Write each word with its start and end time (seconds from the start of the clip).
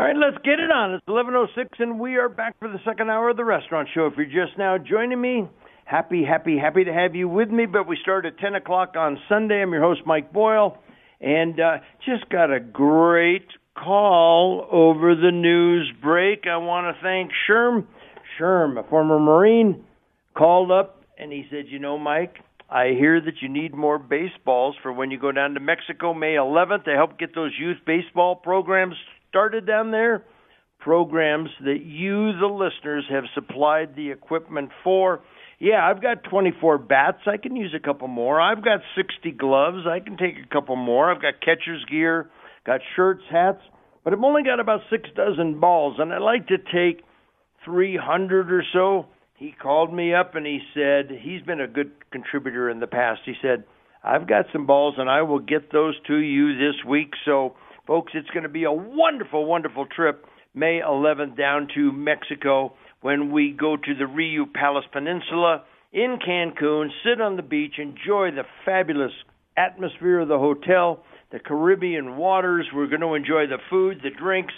All 0.00 0.06
right, 0.06 0.16
let's 0.16 0.42
get 0.42 0.58
it 0.58 0.70
on. 0.72 0.94
It's 0.94 1.04
11:06, 1.06 1.78
and 1.78 2.00
we 2.00 2.16
are 2.16 2.30
back 2.30 2.58
for 2.58 2.68
the 2.68 2.80
second 2.86 3.10
hour 3.10 3.28
of 3.28 3.36
the 3.36 3.44
restaurant 3.44 3.86
show. 3.92 4.06
If 4.06 4.14
you're 4.16 4.46
just 4.46 4.56
now 4.56 4.78
joining 4.78 5.20
me, 5.20 5.46
happy, 5.84 6.24
happy, 6.24 6.56
happy 6.56 6.84
to 6.84 6.90
have 6.90 7.14
you 7.14 7.28
with 7.28 7.50
me. 7.50 7.66
But 7.66 7.86
we 7.86 7.98
start 8.00 8.24
at 8.24 8.38
10 8.38 8.54
o'clock 8.54 8.94
on 8.96 9.20
Sunday. 9.28 9.60
I'm 9.60 9.70
your 9.72 9.82
host, 9.82 10.00
Mike 10.06 10.32
Boyle, 10.32 10.78
and 11.20 11.60
uh, 11.60 11.76
just 12.06 12.30
got 12.30 12.50
a 12.50 12.60
great 12.60 13.46
call 13.74 14.66
over 14.72 15.14
the 15.14 15.32
news 15.32 15.92
break. 16.00 16.46
I 16.46 16.56
want 16.56 16.96
to 16.96 17.02
thank 17.02 17.30
Sherm. 17.46 17.84
Sherm, 18.40 18.82
a 18.82 18.88
former 18.88 19.18
Marine, 19.18 19.84
called 20.32 20.70
up 20.70 21.02
and 21.18 21.30
he 21.30 21.44
said, 21.50 21.66
"You 21.68 21.78
know, 21.78 21.98
Mike." 21.98 22.38
I 22.70 22.94
hear 22.96 23.20
that 23.20 23.42
you 23.42 23.50
need 23.50 23.74
more 23.74 23.98
baseballs 23.98 24.76
for 24.80 24.92
when 24.92 25.10
you 25.10 25.18
go 25.18 25.32
down 25.32 25.54
to 25.54 25.60
Mexico 25.60 26.14
May 26.14 26.36
11th 26.36 26.84
to 26.84 26.94
help 26.94 27.18
get 27.18 27.34
those 27.34 27.50
youth 27.58 27.78
baseball 27.84 28.36
programs 28.36 28.94
started 29.30 29.66
down 29.66 29.90
there, 29.90 30.24
programs 30.78 31.48
that 31.64 31.82
you, 31.82 32.32
the 32.38 32.46
listeners, 32.46 33.04
have 33.10 33.24
supplied 33.34 33.96
the 33.96 34.10
equipment 34.10 34.70
for. 34.84 35.20
Yeah, 35.58 35.86
I've 35.86 36.02
got 36.02 36.24
24 36.24 36.78
bats. 36.78 37.18
I 37.26 37.36
can 37.36 37.56
use 37.56 37.74
a 37.76 37.84
couple 37.84 38.08
more. 38.08 38.40
I've 38.40 38.64
got 38.64 38.80
60 38.96 39.30
gloves. 39.32 39.86
I 39.86 40.00
can 40.00 40.16
take 40.16 40.34
a 40.44 40.48
couple 40.52 40.76
more. 40.76 41.10
I've 41.10 41.22
got 41.22 41.40
catcher's 41.40 41.84
gear, 41.90 42.30
got 42.66 42.80
shirts, 42.96 43.22
hats, 43.30 43.60
but 44.04 44.12
I've 44.12 44.22
only 44.22 44.42
got 44.42 44.60
about 44.60 44.80
six 44.90 45.08
dozen 45.14 45.60
balls, 45.60 45.96
and 45.98 46.12
I'd 46.12 46.22
like 46.22 46.48
to 46.48 46.56
take 46.58 47.04
300 47.64 48.50
or 48.50 48.64
so. 48.72 49.06
He 49.36 49.52
called 49.52 49.92
me 49.92 50.14
up 50.14 50.34
and 50.34 50.46
he 50.46 50.60
said 50.74 51.10
he's 51.22 51.42
been 51.42 51.60
a 51.60 51.68
good 51.68 51.92
contributor 52.10 52.68
in 52.68 52.80
the 52.80 52.86
past. 52.86 53.20
He 53.24 53.34
said, 53.40 53.64
I've 54.04 54.28
got 54.28 54.46
some 54.52 54.66
balls 54.66 54.94
and 54.98 55.08
I 55.08 55.22
will 55.22 55.38
get 55.38 55.72
those 55.72 55.94
to 56.08 56.16
you 56.16 56.58
this 56.58 56.84
week. 56.86 57.12
So 57.24 57.54
Folks, 57.86 58.12
it's 58.14 58.30
going 58.30 58.42
to 58.42 58.48
be 58.48 58.64
a 58.64 58.72
wonderful, 58.72 59.44
wonderful 59.46 59.86
trip 59.86 60.24
May 60.54 60.80
11th 60.80 61.36
down 61.36 61.68
to 61.74 61.92
Mexico 61.92 62.72
when 63.00 63.30
we 63.30 63.52
go 63.52 63.76
to 63.76 63.94
the 63.94 64.04
Riu 64.04 64.52
Palace 64.52 64.84
Peninsula 64.92 65.64
in 65.92 66.18
Cancun, 66.24 66.88
sit 67.04 67.20
on 67.20 67.36
the 67.36 67.42
beach, 67.42 67.74
enjoy 67.78 68.30
the 68.30 68.44
fabulous 68.64 69.12
atmosphere 69.56 70.20
of 70.20 70.28
the 70.28 70.38
hotel, 70.38 71.02
the 71.32 71.38
Caribbean 71.38 72.16
waters. 72.16 72.66
We're 72.72 72.86
going 72.86 73.00
to 73.00 73.14
enjoy 73.14 73.46
the 73.46 73.58
food, 73.68 74.00
the 74.02 74.10
drinks. 74.10 74.54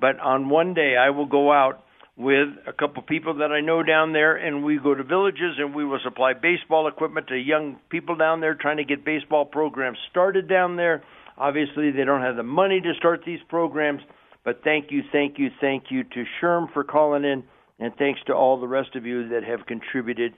But 0.00 0.18
on 0.20 0.48
one 0.48 0.74
day, 0.74 0.96
I 0.96 1.10
will 1.10 1.26
go 1.26 1.52
out 1.52 1.84
with 2.16 2.48
a 2.66 2.72
couple 2.72 3.02
people 3.02 3.38
that 3.38 3.52
I 3.52 3.60
know 3.60 3.82
down 3.82 4.12
there, 4.12 4.36
and 4.36 4.64
we 4.64 4.78
go 4.78 4.94
to 4.94 5.04
villages 5.04 5.54
and 5.58 5.74
we 5.74 5.84
will 5.84 6.00
supply 6.02 6.32
baseball 6.34 6.88
equipment 6.88 7.28
to 7.28 7.36
young 7.36 7.78
people 7.90 8.16
down 8.16 8.40
there 8.40 8.54
trying 8.54 8.78
to 8.78 8.84
get 8.84 9.04
baseball 9.04 9.44
programs 9.44 9.98
started 10.10 10.48
down 10.48 10.76
there. 10.76 11.02
Obviously, 11.38 11.92
they 11.92 12.04
don't 12.04 12.22
have 12.22 12.36
the 12.36 12.42
money 12.42 12.80
to 12.80 12.92
start 12.98 13.22
these 13.24 13.38
programs, 13.48 14.02
but 14.44 14.60
thank 14.64 14.90
you, 14.90 15.02
thank 15.12 15.38
you, 15.38 15.48
thank 15.60 15.84
you 15.90 16.02
to 16.02 16.24
Sherm 16.40 16.72
for 16.72 16.82
calling 16.82 17.24
in, 17.24 17.44
and 17.78 17.94
thanks 17.96 18.20
to 18.26 18.32
all 18.32 18.60
the 18.60 18.66
rest 18.66 18.96
of 18.96 19.06
you 19.06 19.28
that 19.28 19.44
have 19.44 19.66
contributed 19.66 20.32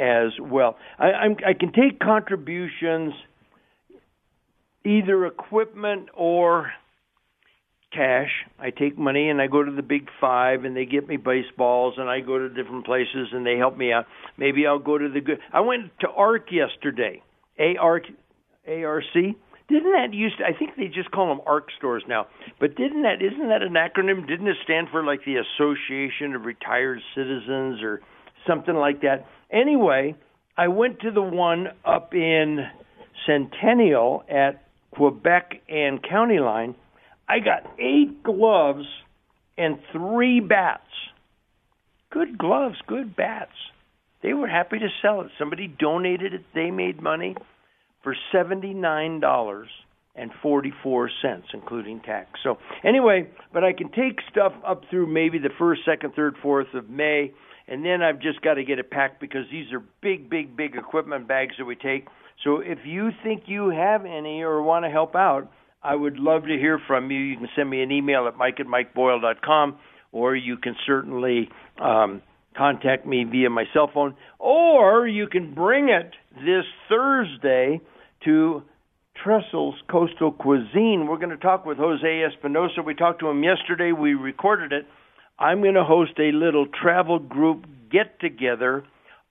as 0.00 0.30
well. 0.40 0.76
I, 0.98 1.06
I'm, 1.06 1.36
I 1.44 1.54
can 1.54 1.72
take 1.72 1.98
contributions, 1.98 3.14
either 4.84 5.26
equipment 5.26 6.08
or 6.14 6.70
cash. 7.92 8.30
I 8.58 8.70
take 8.70 8.98
money 8.98 9.30
and 9.30 9.40
I 9.40 9.46
go 9.46 9.62
to 9.62 9.72
the 9.72 9.82
Big 9.82 10.08
Five 10.20 10.64
and 10.64 10.76
they 10.76 10.84
get 10.84 11.08
me 11.08 11.16
baseballs 11.16 11.94
and 11.96 12.08
I 12.08 12.20
go 12.20 12.38
to 12.38 12.48
different 12.48 12.84
places 12.84 13.28
and 13.32 13.46
they 13.46 13.56
help 13.56 13.76
me 13.76 13.92
out. 13.92 14.06
Maybe 14.36 14.66
I'll 14.66 14.78
go 14.78 14.98
to 14.98 15.08
the 15.08 15.20
good. 15.20 15.38
I 15.52 15.60
went 15.60 15.92
to 16.00 16.08
ARC 16.08 16.50
yesterday. 16.50 17.22
A 17.58 17.76
R 17.80 18.00
A 18.66 18.84
R 18.84 19.02
C 19.12 19.36
didn't 19.68 19.92
that 19.92 20.12
used 20.12 20.38
to, 20.38 20.44
I 20.44 20.52
think 20.52 20.76
they 20.76 20.88
just 20.88 21.10
call 21.10 21.28
them 21.28 21.40
ARC 21.46 21.68
stores 21.78 22.02
now. 22.06 22.26
But 22.60 22.76
didn't 22.76 23.02
that 23.02 23.22
isn't 23.22 23.48
that 23.48 23.62
an 23.62 23.74
acronym? 23.74 24.26
Didn't 24.26 24.46
it 24.46 24.56
stand 24.62 24.88
for 24.90 25.02
like 25.02 25.24
the 25.24 25.36
Association 25.36 26.34
of 26.34 26.44
Retired 26.44 27.00
Citizens 27.14 27.82
or 27.82 28.00
something 28.46 28.74
like 28.74 29.00
that? 29.00 29.26
Anyway, 29.50 30.16
I 30.56 30.68
went 30.68 31.00
to 31.00 31.10
the 31.10 31.22
one 31.22 31.68
up 31.84 32.14
in 32.14 32.66
Centennial 33.26 34.24
at 34.28 34.64
Quebec 34.90 35.62
and 35.68 36.02
County 36.02 36.40
Line. 36.40 36.74
I 37.26 37.38
got 37.38 37.66
eight 37.78 38.22
gloves 38.22 38.84
and 39.56 39.78
three 39.92 40.40
bats. 40.40 40.82
Good 42.10 42.36
gloves, 42.36 42.76
good 42.86 43.16
bats. 43.16 43.52
They 44.22 44.34
were 44.34 44.46
happy 44.46 44.78
to 44.78 44.88
sell 45.00 45.22
it. 45.22 45.30
Somebody 45.38 45.68
donated 45.68 46.34
it. 46.34 46.44
They 46.54 46.70
made 46.70 47.00
money 47.02 47.34
for 48.04 48.14
$79 48.32 49.64
and 50.16 50.30
44 50.42 51.10
cents 51.20 51.46
including 51.52 52.00
tax. 52.00 52.30
So 52.44 52.58
anyway, 52.84 53.28
but 53.52 53.64
I 53.64 53.72
can 53.72 53.90
take 53.90 54.20
stuff 54.30 54.52
up 54.64 54.82
through 54.90 55.08
maybe 55.08 55.38
the 55.38 55.48
1st, 55.60 55.78
2nd, 55.88 56.14
3rd, 56.14 56.32
4th 56.44 56.74
of 56.78 56.88
May 56.88 57.32
and 57.66 57.84
then 57.84 58.02
I've 58.02 58.20
just 58.20 58.42
got 58.42 58.54
to 58.54 58.64
get 58.64 58.78
it 58.78 58.90
packed 58.90 59.20
because 59.20 59.44
these 59.50 59.72
are 59.72 59.82
big 60.02 60.28
big 60.28 60.56
big 60.56 60.76
equipment 60.76 61.26
bags 61.26 61.54
that 61.58 61.64
we 61.64 61.76
take. 61.76 62.06
So 62.42 62.58
if 62.58 62.78
you 62.84 63.10
think 63.22 63.44
you 63.46 63.70
have 63.70 64.04
any 64.04 64.42
or 64.42 64.62
want 64.62 64.84
to 64.84 64.90
help 64.90 65.14
out, 65.14 65.50
I 65.82 65.94
would 65.94 66.18
love 66.18 66.42
to 66.42 66.58
hear 66.58 66.78
from 66.86 67.10
you. 67.10 67.18
You 67.18 67.36
can 67.38 67.48
send 67.56 67.70
me 67.70 67.82
an 67.82 67.90
email 67.90 68.28
at 68.28 68.36
mike 68.36 68.60
at 68.60 68.66
mikeboyle.com 68.66 69.78
or 70.12 70.36
you 70.36 70.56
can 70.56 70.76
certainly 70.86 71.48
um, 71.80 72.22
contact 72.56 73.04
me 73.04 73.24
via 73.24 73.50
my 73.50 73.64
cell 73.72 73.90
phone, 73.92 74.14
or 74.38 75.08
you 75.08 75.26
can 75.26 75.54
bring 75.54 75.88
it 75.88 76.12
this 76.36 76.64
Thursday 76.88 77.80
to 78.24 78.62
Trestles 79.24 79.74
Coastal 79.90 80.32
Cuisine. 80.32 81.06
We're 81.08 81.18
going 81.18 81.30
to 81.30 81.36
talk 81.36 81.64
with 81.64 81.78
Jose 81.78 82.22
Espinosa. 82.22 82.82
We 82.82 82.94
talked 82.94 83.20
to 83.20 83.28
him 83.28 83.42
yesterday. 83.42 83.92
We 83.92 84.14
recorded 84.14 84.72
it. 84.72 84.86
I'm 85.38 85.62
going 85.62 85.74
to 85.74 85.84
host 85.84 86.12
a 86.18 86.32
little 86.32 86.66
travel 86.66 87.18
group 87.18 87.66
get 87.90 88.20
together 88.20 88.84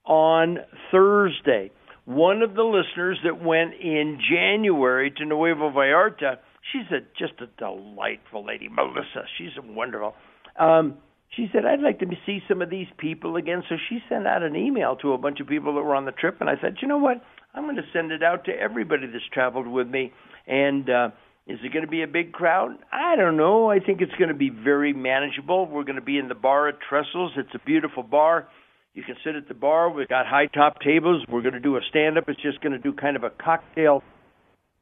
on 0.04 0.58
Thursday. 0.90 1.70
One 2.04 2.42
of 2.42 2.54
the 2.54 2.62
listeners 2.62 3.18
that 3.24 3.42
went 3.42 3.74
in 3.80 4.18
January 4.30 5.10
to 5.10 5.24
Nuevo 5.24 5.70
Vallarta, 5.70 6.38
she's 6.72 6.90
a, 6.90 7.00
just 7.18 7.40
a 7.40 7.46
delightful 7.58 8.44
lady, 8.44 8.68
Melissa. 8.68 9.24
She's 9.38 9.52
wonderful. 9.62 10.14
Um, 10.58 10.98
she 11.36 11.48
said, 11.52 11.64
I'd 11.64 11.80
like 11.80 11.98
to 12.00 12.06
see 12.26 12.40
some 12.48 12.62
of 12.62 12.70
these 12.70 12.86
people 12.98 13.36
again. 13.36 13.62
So 13.68 13.76
she 13.88 13.98
sent 14.08 14.26
out 14.26 14.42
an 14.42 14.56
email 14.56 14.96
to 14.96 15.12
a 15.12 15.18
bunch 15.18 15.40
of 15.40 15.46
people 15.46 15.74
that 15.74 15.82
were 15.82 15.94
on 15.94 16.04
the 16.04 16.12
trip. 16.12 16.36
And 16.40 16.48
I 16.48 16.54
said, 16.60 16.76
you 16.80 16.88
know 16.88 16.98
what? 16.98 17.22
I'm 17.54 17.64
going 17.64 17.76
to 17.76 17.82
send 17.92 18.12
it 18.12 18.22
out 18.22 18.44
to 18.46 18.52
everybody 18.52 19.06
that's 19.06 19.24
traveled 19.32 19.66
with 19.66 19.88
me. 19.88 20.12
And 20.46 20.88
uh, 20.90 21.08
is 21.46 21.58
it 21.62 21.72
going 21.72 21.84
to 21.84 21.90
be 21.90 22.02
a 22.02 22.06
big 22.06 22.32
crowd? 22.32 22.76
I 22.92 23.16
don't 23.16 23.36
know. 23.36 23.70
I 23.70 23.78
think 23.78 24.00
it's 24.00 24.14
going 24.18 24.28
to 24.28 24.34
be 24.34 24.50
very 24.50 24.92
manageable. 24.92 25.66
We're 25.66 25.84
going 25.84 25.96
to 25.96 26.02
be 26.02 26.18
in 26.18 26.28
the 26.28 26.34
bar 26.34 26.68
at 26.68 26.76
Trestles. 26.88 27.30
It's 27.36 27.54
a 27.54 27.64
beautiful 27.64 28.02
bar. 28.02 28.48
You 28.94 29.02
can 29.02 29.16
sit 29.24 29.34
at 29.34 29.48
the 29.48 29.54
bar. 29.54 29.90
We've 29.90 30.08
got 30.08 30.26
high 30.26 30.46
top 30.46 30.80
tables. 30.80 31.24
We're 31.28 31.42
going 31.42 31.54
to 31.54 31.60
do 31.60 31.76
a 31.76 31.80
stand 31.90 32.16
up. 32.16 32.24
It's 32.28 32.40
just 32.40 32.60
going 32.60 32.72
to 32.72 32.78
do 32.78 32.92
kind 32.92 33.16
of 33.16 33.24
a 33.24 33.30
cocktail 33.30 34.02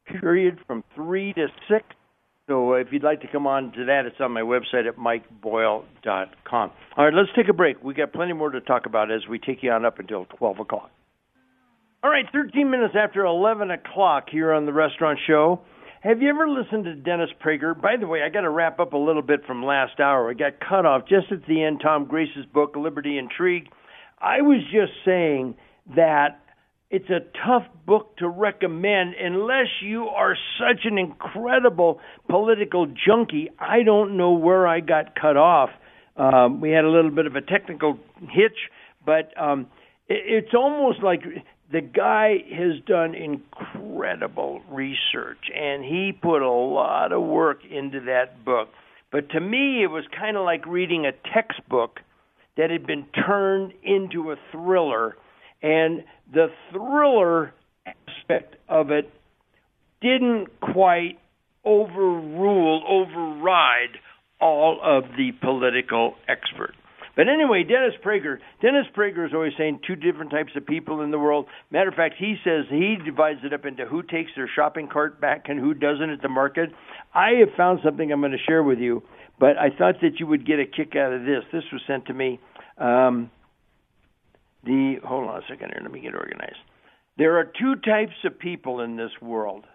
period 0.05 0.59
from 0.67 0.83
3 0.95 1.33
to 1.33 1.47
6. 1.69 1.83
So 2.53 2.73
uh, 2.73 2.75
if 2.75 2.89
you'd 2.91 3.03
like 3.03 3.21
to 3.21 3.27
come 3.27 3.47
on 3.47 3.71
to 3.71 3.85
that, 3.85 4.05
it's 4.05 4.17
on 4.19 4.31
my 4.31 4.41
website 4.41 4.87
at 4.87 4.97
mikeboyle.com. 4.97 6.71
All 6.95 7.05
right, 7.05 7.13
let's 7.13 7.29
take 7.35 7.49
a 7.49 7.53
break. 7.53 7.83
We 7.83 7.95
got 7.95 8.13
plenty 8.13 8.33
more 8.33 8.51
to 8.51 8.61
talk 8.61 8.85
about 8.85 9.11
as 9.11 9.21
we 9.27 9.39
take 9.39 9.63
you 9.63 9.71
on 9.71 9.85
up 9.85 9.97
until 9.97 10.25
12 10.37 10.59
o'clock. 10.59 10.91
All 12.03 12.11
right, 12.11 12.25
13 12.31 12.69
minutes 12.69 12.93
after 12.95 13.25
11 13.25 13.71
o'clock 13.71 14.25
here 14.29 14.53
on 14.53 14.67
the 14.67 14.73
restaurant 14.73 15.17
show. 15.25 15.61
Have 16.01 16.21
you 16.21 16.29
ever 16.29 16.47
listened 16.47 16.83
to 16.83 16.93
Dennis 16.93 17.31
Prager? 17.43 17.79
By 17.79 17.95
the 17.99 18.05
way, 18.05 18.21
I 18.21 18.29
got 18.29 18.41
to 18.41 18.51
wrap 18.51 18.79
up 18.79 18.93
a 18.93 18.97
little 18.97 19.23
bit 19.23 19.39
from 19.47 19.65
last 19.65 19.99
hour. 19.99 20.29
I 20.29 20.33
got 20.35 20.59
cut 20.59 20.85
off 20.85 21.07
just 21.09 21.31
at 21.31 21.47
the 21.47 21.63
end. 21.63 21.79
Tom 21.81 22.05
Grace's 22.05 22.45
book, 22.53 22.75
Liberty 22.75 23.17
Intrigue. 23.17 23.69
I 24.21 24.41
was 24.41 24.59
just 24.65 24.91
saying 25.03 25.55
that 25.95 26.42
it's 26.93 27.09
a 27.09 27.21
tough 27.43 27.63
book 27.87 28.15
to 28.17 28.29
recommend 28.29 29.15
unless 29.15 29.65
you 29.81 30.09
are 30.09 30.37
such 30.59 30.85
an 30.85 30.99
incredible 30.99 31.99
political 32.29 32.85
junkie. 32.85 33.49
I 33.57 33.81
don't 33.81 34.15
know 34.15 34.33
where 34.33 34.67
I 34.67 34.79
got 34.79 35.19
cut 35.19 35.35
off. 35.35 35.71
Um, 36.15 36.61
we 36.61 36.69
had 36.69 36.85
a 36.85 36.89
little 36.89 37.09
bit 37.09 37.25
of 37.25 37.35
a 37.35 37.41
technical 37.41 37.97
hitch, 38.29 38.69
but 39.03 39.33
um, 39.41 39.61
it, 40.07 40.45
it's 40.45 40.53
almost 40.53 41.01
like 41.01 41.23
the 41.71 41.81
guy 41.81 42.35
has 42.55 42.79
done 42.85 43.15
incredible 43.15 44.61
research 44.69 45.49
and 45.51 45.83
he 45.83 46.11
put 46.11 46.43
a 46.43 46.51
lot 46.51 47.11
of 47.11 47.23
work 47.23 47.61
into 47.67 48.01
that 48.01 48.45
book. 48.45 48.69
But 49.11 49.31
to 49.31 49.39
me, 49.39 49.81
it 49.83 49.87
was 49.87 50.03
kind 50.15 50.37
of 50.37 50.45
like 50.45 50.67
reading 50.67 51.07
a 51.07 51.11
textbook 51.33 52.01
that 52.55 52.69
had 52.69 52.85
been 52.85 53.07
turned 53.25 53.73
into 53.81 54.31
a 54.31 54.35
thriller. 54.51 55.15
And 55.63 56.03
the 56.31 56.47
thriller 56.71 57.53
aspect 57.85 58.55
of 58.69 58.91
it 58.91 59.09
didn't 60.01 60.47
quite 60.59 61.17
overrule, 61.65 62.83
override 62.87 63.97
all 64.41 64.79
of 64.83 65.03
the 65.17 65.31
political 65.41 66.15
experts. 66.27 66.75
But 67.15 67.27
anyway, 67.29 67.63
Dennis 67.63 67.93
Prager, 68.03 68.39
Dennis 68.61 68.87
Prager 68.97 69.25
is 69.25 69.33
always 69.33 69.53
saying 69.57 69.81
two 69.85 69.95
different 69.95 70.31
types 70.31 70.51
of 70.55 70.65
people 70.65 71.01
in 71.01 71.11
the 71.11 71.19
world. 71.19 71.45
Matter 71.69 71.89
of 71.89 71.95
fact, 71.95 72.15
he 72.17 72.35
says 72.43 72.65
he 72.69 72.97
divides 73.05 73.39
it 73.43 73.53
up 73.53 73.65
into 73.65 73.85
who 73.85 74.01
takes 74.01 74.31
their 74.35 74.49
shopping 74.53 74.89
cart 74.91 75.21
back 75.21 75.45
and 75.47 75.59
who 75.59 75.73
doesn't 75.75 76.09
at 76.09 76.21
the 76.23 76.29
market. 76.29 76.71
I 77.13 77.33
have 77.39 77.55
found 77.55 77.79
something 77.83 78.11
I'm 78.11 78.19
going 78.19 78.31
to 78.31 78.37
share 78.47 78.63
with 78.63 78.79
you, 78.79 79.03
but 79.39 79.57
I 79.57 79.69
thought 79.69 80.01
that 80.01 80.19
you 80.19 80.25
would 80.25 80.45
get 80.45 80.59
a 80.59 80.65
kick 80.65 80.95
out 80.95 81.13
of 81.13 81.21
this. 81.21 81.43
This 81.53 81.63
was 81.71 81.81
sent 81.85 82.07
to 82.07 82.13
me. 82.13 82.39
Um, 82.79 83.29
the 84.63 84.95
hold 85.03 85.29
on 85.29 85.37
a 85.37 85.41
second 85.47 85.71
here. 85.73 85.79
Let 85.81 85.91
me 85.91 85.99
get 85.99 86.15
organized. 86.15 86.57
There 87.17 87.37
are 87.37 87.45
two 87.45 87.75
types 87.75 88.15
of 88.23 88.39
people 88.39 88.79
in 88.79 88.95
this 88.95 89.11
world. 89.21 89.65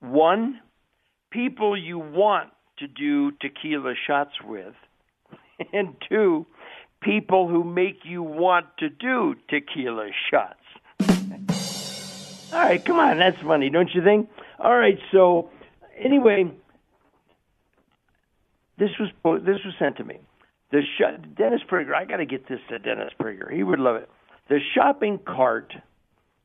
One, 0.00 0.60
people 1.30 1.76
you 1.76 1.98
want 1.98 2.50
to 2.78 2.86
do 2.86 3.32
tequila 3.32 3.94
shots 4.06 4.32
with 4.44 4.74
and 5.72 5.96
two, 6.08 6.46
people 7.00 7.48
who 7.48 7.64
make 7.64 8.00
you 8.04 8.22
want 8.22 8.66
to 8.78 8.88
do 8.88 9.34
tequila 9.48 10.08
shots. 10.30 10.60
All 12.52 12.60
right, 12.60 12.84
come 12.84 12.98
on, 13.00 13.18
that's 13.18 13.40
funny, 13.40 13.70
don't 13.70 13.92
you 13.92 14.02
think? 14.02 14.30
All 14.58 14.76
right, 14.76 14.98
so 15.10 15.50
anyway, 15.98 16.50
this 18.78 18.90
was 19.00 19.10
this 19.42 19.58
was 19.64 19.74
sent 19.78 19.96
to 19.96 20.04
me. 20.04 20.18
The 20.72 20.82
sh- 20.82 21.36
Dennis 21.36 21.60
Prager, 21.70 21.94
I 21.94 22.04
got 22.04 22.16
to 22.16 22.26
get 22.26 22.48
this 22.48 22.60
to 22.70 22.78
Dennis 22.78 23.12
Prager. 23.20 23.52
He 23.52 23.62
would 23.62 23.78
love 23.78 23.96
it. 23.96 24.08
The 24.48 24.58
shopping 24.74 25.20
cart 25.26 25.72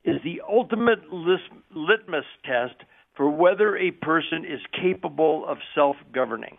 is 0.03 0.17
the 0.23 0.41
ultimate 0.47 1.11
litmus 1.11 2.25
test 2.45 2.75
for 3.15 3.29
whether 3.29 3.77
a 3.77 3.91
person 3.91 4.45
is 4.45 4.59
capable 4.79 5.45
of 5.47 5.57
self-governing. 5.75 6.57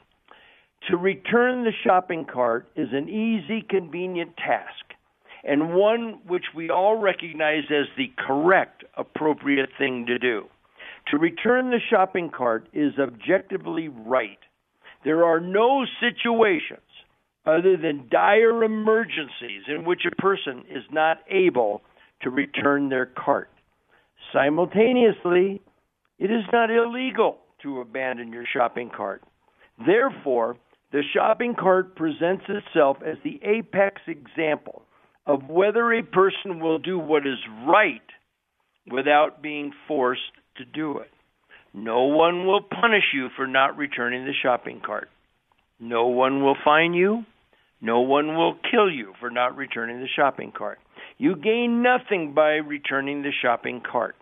To 0.91 0.97
return 0.97 1.65
the 1.65 1.73
shopping 1.85 2.25
cart 2.31 2.69
is 2.77 2.89
an 2.93 3.09
easy, 3.09 3.65
convenient 3.69 4.37
task, 4.37 4.85
and 5.45 5.75
one 5.75 6.21
which 6.27 6.45
we 6.55 6.71
all 6.71 6.99
recognize 6.99 7.65
as 7.71 7.87
the 7.97 8.13
correct, 8.19 8.85
appropriate 8.97 9.71
thing 9.79 10.07
to 10.07 10.19
do. 10.19 10.47
To 11.11 11.19
return 11.19 11.71
the 11.71 11.81
shopping 11.91 12.31
cart 12.31 12.69
is 12.73 12.93
objectively 12.99 13.89
right. 13.89 14.39
There 15.05 15.25
are 15.25 15.41
no 15.41 15.85
situations 16.01 16.81
other 17.45 17.77
than 17.77 18.09
dire 18.11 18.63
emergencies 18.63 19.63
in 19.69 19.85
which 19.85 20.03
a 20.07 20.23
person 20.23 20.65
is 20.71 20.85
not 20.91 21.19
able 21.31 21.83
to 22.23 22.31
return 22.31 22.89
their 22.89 23.07
cart. 23.07 23.51
Simultaneously, 24.33 25.61
it 26.19 26.31
is 26.31 26.45
not 26.53 26.71
illegal 26.71 27.39
to 27.63 27.81
abandon 27.81 28.33
your 28.33 28.45
shopping 28.53 28.91
cart. 28.95 29.23
Therefore, 29.85 30.57
the 30.93 31.03
shopping 31.15 31.55
cart 31.59 31.97
presents 31.97 32.45
itself 32.49 32.99
as 33.05 33.17
the 33.25 33.41
apex 33.43 34.01
example 34.07 34.83
of 35.27 35.49
whether 35.49 35.93
a 35.93 36.03
person 36.03 36.61
will 36.61 36.79
do 36.79 36.99
what 36.99 37.27
is 37.27 37.39
right 37.67 38.01
without 38.91 39.43
being 39.43 39.73
forced 39.89 40.21
to 40.57 40.65
do 40.65 40.99
it. 40.99 41.11
No 41.75 42.03
one 42.03 42.47
will 42.47 42.61
punish 42.63 43.05
you 43.15 43.29
for 43.37 43.47
not 43.47 43.79
returning 43.79 44.25
the 44.25 44.35
shopping 44.43 44.81
cart. 44.85 45.09
No 45.81 46.09
one 46.09 46.43
will 46.43 46.57
fine 46.65 46.93
you. 46.93 47.25
No 47.83 48.01
one 48.01 48.37
will 48.37 48.57
kill 48.71 48.91
you 48.91 49.13
for 49.21 49.31
not 49.31 49.57
returning 49.57 50.01
the 50.01 50.09
shopping 50.17 50.53
cart. 50.57 50.79
You 51.19 51.37
gain 51.37 51.83
nothing 51.83 52.33
by 52.33 52.55
returning 52.55 53.21
the 53.21 53.33
shopping 53.43 53.83
cart. 53.83 54.17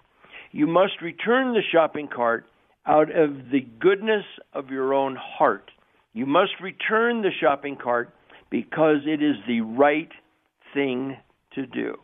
You 0.50 0.66
must 0.66 1.00
return 1.00 1.52
the 1.52 1.62
shopping 1.70 2.08
cart 2.08 2.46
out 2.84 3.10
of 3.16 3.50
the 3.52 3.60
goodness 3.78 4.24
of 4.52 4.70
your 4.70 4.92
own 4.92 5.16
heart 5.16 5.70
you 6.12 6.26
must 6.26 6.52
return 6.60 7.22
the 7.22 7.30
shopping 7.40 7.76
cart 7.76 8.12
because 8.50 8.98
it 9.06 9.22
is 9.22 9.36
the 9.46 9.60
right 9.60 10.10
thing 10.74 11.16
to 11.54 11.66
do, 11.66 11.96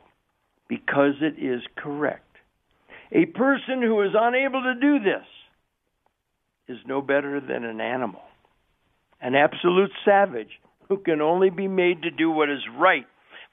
because 0.69 1.15
it 1.21 1.43
is 1.43 1.63
correct. 1.77 2.23
A 3.13 3.27
person 3.27 3.83
who 3.83 4.03
is 4.03 4.11
unable 4.15 4.63
to 4.63 4.75
do 4.81 5.01
this 5.01 5.27
is 6.69 6.79
no 6.87 7.01
better 7.01 7.41
than 7.41 7.65
an 7.65 7.81
animal, 7.81 8.23
an 9.21 9.35
absolute 9.35 9.91
savage 10.05 10.61
who 10.89 10.99
can 10.99 11.21
only 11.21 11.51
be 11.51 11.69
made 11.69 12.03
to 12.03 12.11
do 12.11 12.31
what 12.31 12.51
is 12.51 12.63
right 12.79 13.07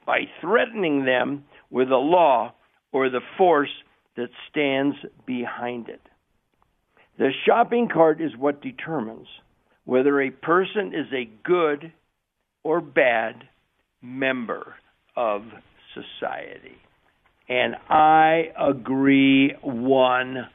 by 0.06 0.20
threatening 0.40 1.04
them 1.04 1.44
with 1.70 1.90
a 1.90 1.96
law 1.96 2.52
or 2.92 3.08
the 3.10 3.20
force 3.36 3.72
that 4.16 4.28
stands 4.50 4.96
behind 5.26 5.88
it. 5.88 6.00
The 7.18 7.30
shopping 7.46 7.88
cart 7.92 8.20
is 8.20 8.36
what 8.36 8.62
determines 8.62 9.26
whether 9.84 10.20
a 10.20 10.30
person 10.30 10.92
is 10.94 11.06
a 11.12 11.28
good 11.44 11.92
or 12.62 12.80
bad 12.80 13.44
member 14.02 14.74
of 15.16 15.42
society. 15.94 16.76
And 17.48 17.76
I 17.88 18.52
agree 18.58 19.52
100%. 19.64 20.46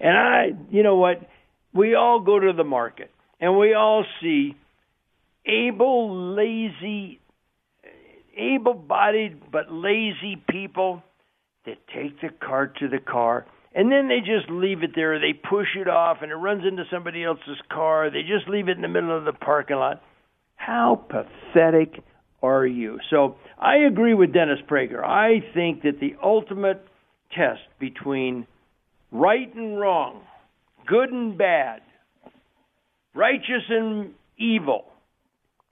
And 0.00 0.16
I, 0.16 0.50
you 0.70 0.82
know 0.82 0.96
what? 0.96 1.28
We 1.74 1.94
all 1.94 2.20
go 2.20 2.38
to 2.38 2.52
the 2.52 2.64
market 2.64 3.10
and 3.40 3.58
we 3.58 3.74
all 3.74 4.04
see 4.20 4.56
able, 5.46 6.34
lazy, 6.34 7.20
able 8.36 8.74
bodied 8.74 9.50
but 9.50 9.72
lazy 9.72 10.42
people 10.48 11.02
that 11.66 11.76
take 11.94 12.20
the 12.20 12.28
cart 12.40 12.78
to 12.78 12.88
the 12.88 12.98
car 12.98 13.46
and 13.74 13.92
then 13.92 14.08
they 14.08 14.18
just 14.18 14.50
leave 14.50 14.82
it 14.82 14.90
there. 14.94 15.20
They 15.20 15.32
push 15.32 15.68
it 15.76 15.88
off, 15.88 16.18
and 16.22 16.32
it 16.32 16.34
runs 16.34 16.64
into 16.66 16.84
somebody 16.90 17.22
else's 17.22 17.60
car. 17.70 18.10
They 18.10 18.22
just 18.22 18.48
leave 18.48 18.68
it 18.68 18.76
in 18.76 18.82
the 18.82 18.88
middle 18.88 19.16
of 19.16 19.24
the 19.24 19.32
parking 19.32 19.76
lot. 19.76 20.02
How 20.56 21.06
pathetic 21.08 22.02
are 22.42 22.66
you? 22.66 22.98
So 23.10 23.36
I 23.58 23.76
agree 23.76 24.14
with 24.14 24.32
Dennis 24.32 24.58
Prager. 24.68 25.04
I 25.04 25.44
think 25.54 25.82
that 25.82 26.00
the 26.00 26.16
ultimate 26.22 26.84
test 27.36 27.60
between 27.78 28.46
right 29.12 29.54
and 29.54 29.78
wrong, 29.78 30.22
good 30.86 31.10
and 31.10 31.36
bad, 31.36 31.80
righteous 33.18 33.64
and 33.68 34.14
evil, 34.38 34.84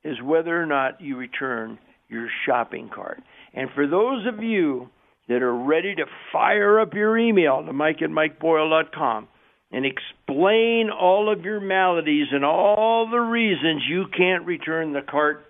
is 0.05 0.17
whether 0.23 0.61
or 0.61 0.67
not 0.67 1.01
you 1.01 1.17
return 1.17 1.79
your 2.09 2.29
shopping 2.45 2.91
cart. 2.93 3.23
And 3.55 3.71
for 3.75 3.87
those 3.87 4.27
of 4.27 4.43
you 4.43 4.89
that 5.29 5.43
are 5.43 5.55
ready 5.55 5.95
to 5.95 6.05
fire 6.33 6.81
up 6.81 6.93
your 6.93 7.17
email 7.17 7.65
to 7.65 7.73
mike 7.73 8.03
at 8.03 8.11
mikeboyle.com 8.11 9.29
and 9.73 9.85
explain 9.87 10.91
all 10.91 11.33
of 11.33 11.45
your 11.45 11.61
maladies 11.61 12.29
and 12.33 12.45
all 12.45 13.09
the 13.11 13.19
reasons 13.19 13.83
you 13.89 14.05
can't 14.17 14.45
return 14.45 14.93
the 14.93 15.01
cart, 15.03 15.47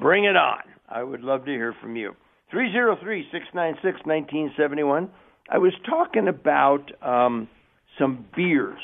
bring 0.00 0.24
it 0.24 0.36
on. 0.36 0.60
I 0.88 1.02
would 1.02 1.22
love 1.22 1.44
to 1.46 1.50
hear 1.50 1.74
from 1.80 1.96
you. 1.96 2.14
303 2.50 3.26
696 3.32 4.06
1971. 4.06 5.10
I 5.50 5.58
was 5.58 5.72
talking 5.88 6.28
about 6.28 6.90
um, 7.02 7.48
some 7.98 8.24
beers 8.36 8.78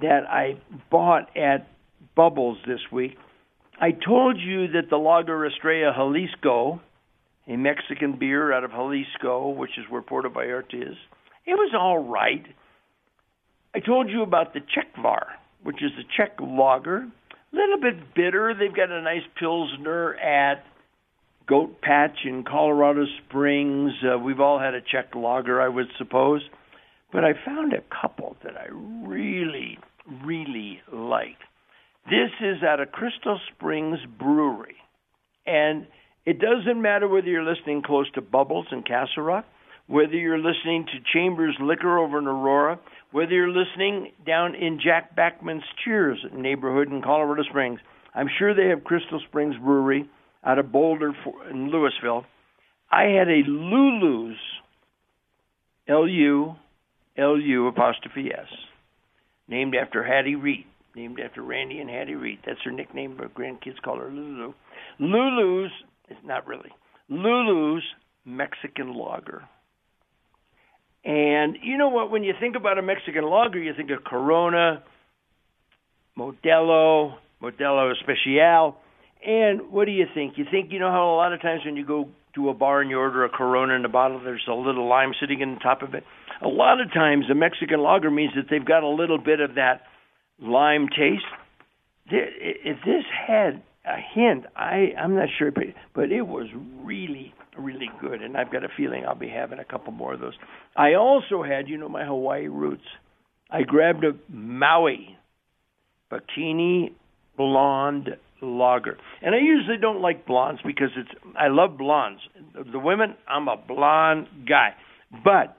that 0.00 0.22
I 0.28 0.60
bought 0.90 1.36
at 1.36 1.68
Bubbles 2.16 2.58
this 2.66 2.80
week. 2.92 3.16
I 3.80 3.92
told 3.92 4.38
you 4.38 4.68
that 4.72 4.90
the 4.90 4.96
Lager 4.96 5.46
Estrella 5.46 5.92
Jalisco 5.96 6.80
a 7.50 7.56
Mexican 7.56 8.16
beer 8.18 8.52
out 8.52 8.64
of 8.64 8.70
Jalisco, 8.70 9.48
which 9.48 9.76
is 9.76 9.84
where 9.88 10.02
Puerto 10.02 10.30
Vallarta 10.30 10.74
is. 10.74 10.96
It 11.46 11.54
was 11.54 11.72
all 11.78 11.98
right. 11.98 12.44
I 13.74 13.80
told 13.80 14.08
you 14.08 14.22
about 14.22 14.54
the 14.54 14.60
Czechvar, 14.60 15.26
which 15.62 15.82
is 15.82 15.90
a 15.98 16.04
Czech 16.16 16.38
lager, 16.40 16.98
a 16.98 17.56
little 17.56 17.80
bit 17.80 18.14
bitter. 18.14 18.54
They've 18.54 18.74
got 18.74 18.90
a 18.90 19.02
nice 19.02 19.22
pilsner 19.38 20.14
at 20.14 20.64
Goat 21.48 21.80
Patch 21.80 22.18
in 22.24 22.44
Colorado 22.44 23.04
Springs. 23.26 23.92
Uh, 24.04 24.18
we've 24.18 24.40
all 24.40 24.60
had 24.60 24.74
a 24.74 24.80
Czech 24.80 25.14
lager, 25.16 25.60
I 25.60 25.68
would 25.68 25.88
suppose, 25.98 26.42
but 27.12 27.24
I 27.24 27.32
found 27.44 27.72
a 27.72 27.82
couple 28.00 28.36
that 28.44 28.56
I 28.56 28.66
really, 28.70 29.78
really 30.24 30.80
like. 30.92 31.38
This 32.06 32.30
is 32.40 32.62
at 32.62 32.80
a 32.80 32.86
Crystal 32.86 33.38
Springs 33.54 33.98
brewery, 34.18 34.76
and 35.46 35.86
it 36.26 36.38
doesn't 36.38 36.80
matter 36.80 37.08
whether 37.08 37.26
you're 37.26 37.44
listening 37.44 37.82
close 37.82 38.10
to 38.12 38.20
Bubbles 38.20 38.66
in 38.72 38.82
Castle 38.82 39.22
Rock, 39.22 39.44
whether 39.86 40.14
you're 40.14 40.38
listening 40.38 40.86
to 40.86 41.12
Chambers 41.12 41.56
Liquor 41.60 41.98
over 41.98 42.18
in 42.18 42.26
Aurora, 42.26 42.78
whether 43.12 43.32
you're 43.32 43.48
listening 43.48 44.12
down 44.26 44.54
in 44.54 44.80
Jack 44.82 45.16
Backman's 45.16 45.64
Cheers 45.84 46.24
neighborhood 46.32 46.88
in 46.88 47.02
Colorado 47.02 47.42
Springs. 47.42 47.80
I'm 48.14 48.28
sure 48.38 48.54
they 48.54 48.68
have 48.68 48.84
Crystal 48.84 49.20
Springs 49.28 49.56
Brewery 49.56 50.08
out 50.44 50.58
of 50.58 50.72
Boulder 50.72 51.12
in 51.50 51.70
Louisville. 51.70 52.24
I 52.90 53.02
had 53.04 53.28
a 53.28 53.42
Lulu's, 53.46 54.36
L 55.88 56.08
U 56.08 56.54
L 57.16 57.38
U 57.38 57.66
apostrophe 57.66 58.30
S, 58.32 58.46
named 59.50 59.74
after 59.74 60.02
Hattie 60.02 60.36
Reed, 60.36 60.64
named 60.94 61.20
after 61.20 61.42
Randy 61.42 61.80
and 61.80 61.90
Hattie 61.90 62.14
Reed. 62.14 62.38
That's 62.46 62.60
her 62.64 62.70
nickname. 62.70 63.18
Her 63.18 63.28
grandkids 63.28 63.82
call 63.84 63.98
her 63.98 64.10
Lulu. 64.10 64.54
Lulu's, 64.98 65.72
it's 66.08 66.20
not 66.24 66.46
really, 66.46 66.70
Lulu's 67.10 67.84
Mexican 68.24 68.94
Lager. 68.94 69.42
And 71.04 71.56
you 71.62 71.76
know 71.78 71.88
what? 71.88 72.10
When 72.10 72.24
you 72.24 72.34
think 72.38 72.56
about 72.56 72.78
a 72.78 72.82
Mexican 72.82 73.24
lager, 73.24 73.58
you 73.58 73.72
think 73.74 73.90
of 73.90 74.04
Corona, 74.04 74.82
Modelo, 76.16 77.14
Modelo 77.42 77.92
Especial. 77.92 78.76
And 79.26 79.72
what 79.72 79.86
do 79.86 79.92
you 79.92 80.06
think? 80.14 80.36
You 80.36 80.44
think, 80.50 80.72
you 80.72 80.78
know 80.78 80.90
how 80.90 81.14
a 81.14 81.16
lot 81.16 81.32
of 81.32 81.40
times 81.40 81.62
when 81.64 81.76
you 81.76 81.86
go 81.86 82.08
to 82.34 82.48
a 82.48 82.54
bar 82.54 82.80
and 82.80 82.90
you 82.90 82.98
order 82.98 83.24
a 83.24 83.28
Corona 83.28 83.74
in 83.74 83.84
a 83.84 83.88
bottle, 83.88 84.20
there's 84.22 84.46
a 84.48 84.54
little 84.54 84.88
lime 84.88 85.12
sitting 85.20 85.40
in 85.40 85.54
the 85.54 85.60
top 85.60 85.82
of 85.82 85.94
it? 85.94 86.04
A 86.42 86.48
lot 86.48 86.80
of 86.80 86.92
times 86.92 87.26
a 87.30 87.34
Mexican 87.34 87.80
lager 87.80 88.10
means 88.10 88.32
that 88.34 88.46
they've 88.50 88.64
got 88.64 88.82
a 88.82 88.88
little 88.88 89.18
bit 89.18 89.40
of 89.40 89.56
that 89.56 89.82
lime 90.40 90.88
taste. 90.88 91.24
If 92.06 92.78
this 92.84 93.04
had 93.26 93.62
a 93.84 93.96
hint, 94.14 94.46
I, 94.56 94.92
I'm 94.98 95.14
not 95.14 95.28
sure, 95.38 95.50
but, 95.50 95.64
but 95.94 96.10
it 96.12 96.22
was 96.22 96.46
really, 96.82 97.34
really 97.58 97.90
good. 98.00 98.22
And 98.22 98.36
I've 98.36 98.52
got 98.52 98.64
a 98.64 98.68
feeling 98.76 99.04
I'll 99.06 99.14
be 99.14 99.28
having 99.28 99.58
a 99.58 99.64
couple 99.64 99.92
more 99.92 100.14
of 100.14 100.20
those. 100.20 100.34
I 100.76 100.94
also 100.94 101.42
had, 101.42 101.68
you 101.68 101.76
know, 101.76 101.88
my 101.88 102.04
Hawaii 102.04 102.46
roots. 102.48 102.84
I 103.50 103.62
grabbed 103.62 104.04
a 104.04 104.12
Maui 104.28 105.16
Bikini 106.10 106.92
Blonde 107.36 108.16
Lager. 108.42 108.98
And 109.22 109.34
I 109.34 109.38
usually 109.38 109.78
don't 109.80 110.00
like 110.00 110.26
blondes 110.26 110.60
because 110.64 110.90
it's 110.96 111.10
I 111.38 111.48
love 111.48 111.76
blondes. 111.78 112.20
The 112.54 112.78
women, 112.78 113.14
I'm 113.28 113.48
a 113.48 113.56
blonde 113.56 114.26
guy. 114.48 114.74
But 115.24 115.56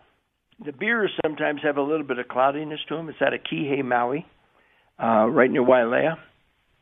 the 0.64 0.72
beers 0.72 1.12
sometimes 1.26 1.62
have 1.64 1.78
a 1.78 1.82
little 1.82 2.06
bit 2.06 2.20
of 2.20 2.28
cloudiness 2.28 2.80
to 2.90 2.96
them. 2.96 3.10
It's 3.10 3.22
out 3.22 3.34
of 3.34 3.42
Kihei, 3.42 3.84
Maui, 3.84 4.26
uh, 5.02 5.28
right 5.28 5.50
near 5.50 5.64
Wailea. 5.64 6.16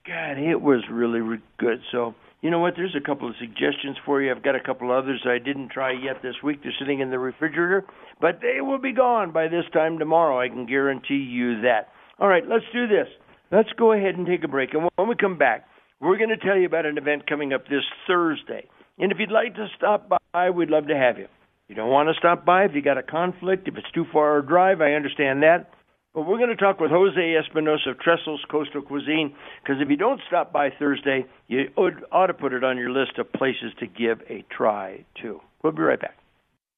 God, 0.05 0.37
it 0.37 0.61
was 0.61 0.83
really, 0.91 1.19
really 1.19 1.43
good. 1.57 1.79
So, 1.91 2.15
you 2.41 2.49
know 2.49 2.59
what? 2.59 2.73
There's 2.75 2.95
a 2.95 3.05
couple 3.05 3.29
of 3.29 3.35
suggestions 3.39 3.97
for 4.05 4.21
you. 4.21 4.31
I've 4.31 4.43
got 4.43 4.55
a 4.55 4.59
couple 4.59 4.91
others 4.91 5.25
I 5.25 5.39
didn't 5.39 5.71
try 5.71 5.91
yet 5.91 6.21
this 6.21 6.35
week. 6.43 6.61
They're 6.63 6.73
sitting 6.79 6.99
in 6.99 7.09
the 7.09 7.19
refrigerator, 7.19 7.85
but 8.19 8.39
they 8.41 8.61
will 8.61 8.79
be 8.79 8.93
gone 8.93 9.31
by 9.31 9.47
this 9.47 9.65
time 9.73 9.99
tomorrow. 9.99 10.39
I 10.39 10.49
can 10.49 10.65
guarantee 10.65 11.15
you 11.29 11.61
that. 11.61 11.89
All 12.19 12.27
right, 12.27 12.43
let's 12.47 12.65
do 12.73 12.87
this. 12.87 13.07
Let's 13.51 13.69
go 13.77 13.93
ahead 13.93 14.15
and 14.15 14.25
take 14.25 14.43
a 14.43 14.47
break. 14.47 14.73
And 14.73 14.89
when 14.95 15.07
we 15.07 15.15
come 15.15 15.37
back, 15.37 15.65
we're 15.99 16.17
going 16.17 16.29
to 16.29 16.37
tell 16.37 16.57
you 16.57 16.65
about 16.65 16.85
an 16.85 16.97
event 16.97 17.27
coming 17.27 17.53
up 17.53 17.67
this 17.67 17.83
Thursday. 18.07 18.67
And 18.97 19.11
if 19.11 19.19
you'd 19.19 19.31
like 19.31 19.55
to 19.55 19.67
stop 19.75 20.11
by, 20.33 20.49
we'd 20.49 20.69
love 20.69 20.87
to 20.87 20.97
have 20.97 21.17
you. 21.17 21.27
You 21.67 21.75
don't 21.75 21.89
want 21.89 22.09
to 22.09 22.15
stop 22.17 22.45
by 22.45 22.65
if 22.65 22.73
you 22.73 22.81
got 22.81 22.97
a 22.97 23.03
conflict, 23.03 23.67
if 23.67 23.77
it's 23.77 23.91
too 23.91 24.05
far 24.11 24.39
a 24.39 24.45
drive, 24.45 24.81
I 24.81 24.93
understand 24.93 25.43
that. 25.43 25.71
But 26.13 26.23
we're 26.23 26.37
going 26.37 26.49
to 26.49 26.55
talk 26.55 26.79
with 26.79 26.89
Jose 26.89 27.35
Espinosa 27.35 27.91
of 27.91 27.99
Trestles 27.99 28.43
Coastal 28.49 28.81
Cuisine 28.81 29.35
because 29.61 29.79
if 29.79 29.89
you 29.89 29.95
don't 29.95 30.19
stop 30.27 30.51
by 30.51 30.71
Thursday, 30.71 31.25
you 31.47 31.69
ought 31.77 32.27
to 32.27 32.33
put 32.33 32.53
it 32.53 32.63
on 32.63 32.77
your 32.77 32.89
list 32.89 33.19
of 33.19 33.31
places 33.31 33.71
to 33.79 33.85
give 33.85 34.21
a 34.27 34.43
try 34.49 35.05
to. 35.21 35.39
We'll 35.61 35.73
be 35.73 35.83
right 35.83 35.99
back. 35.99 36.17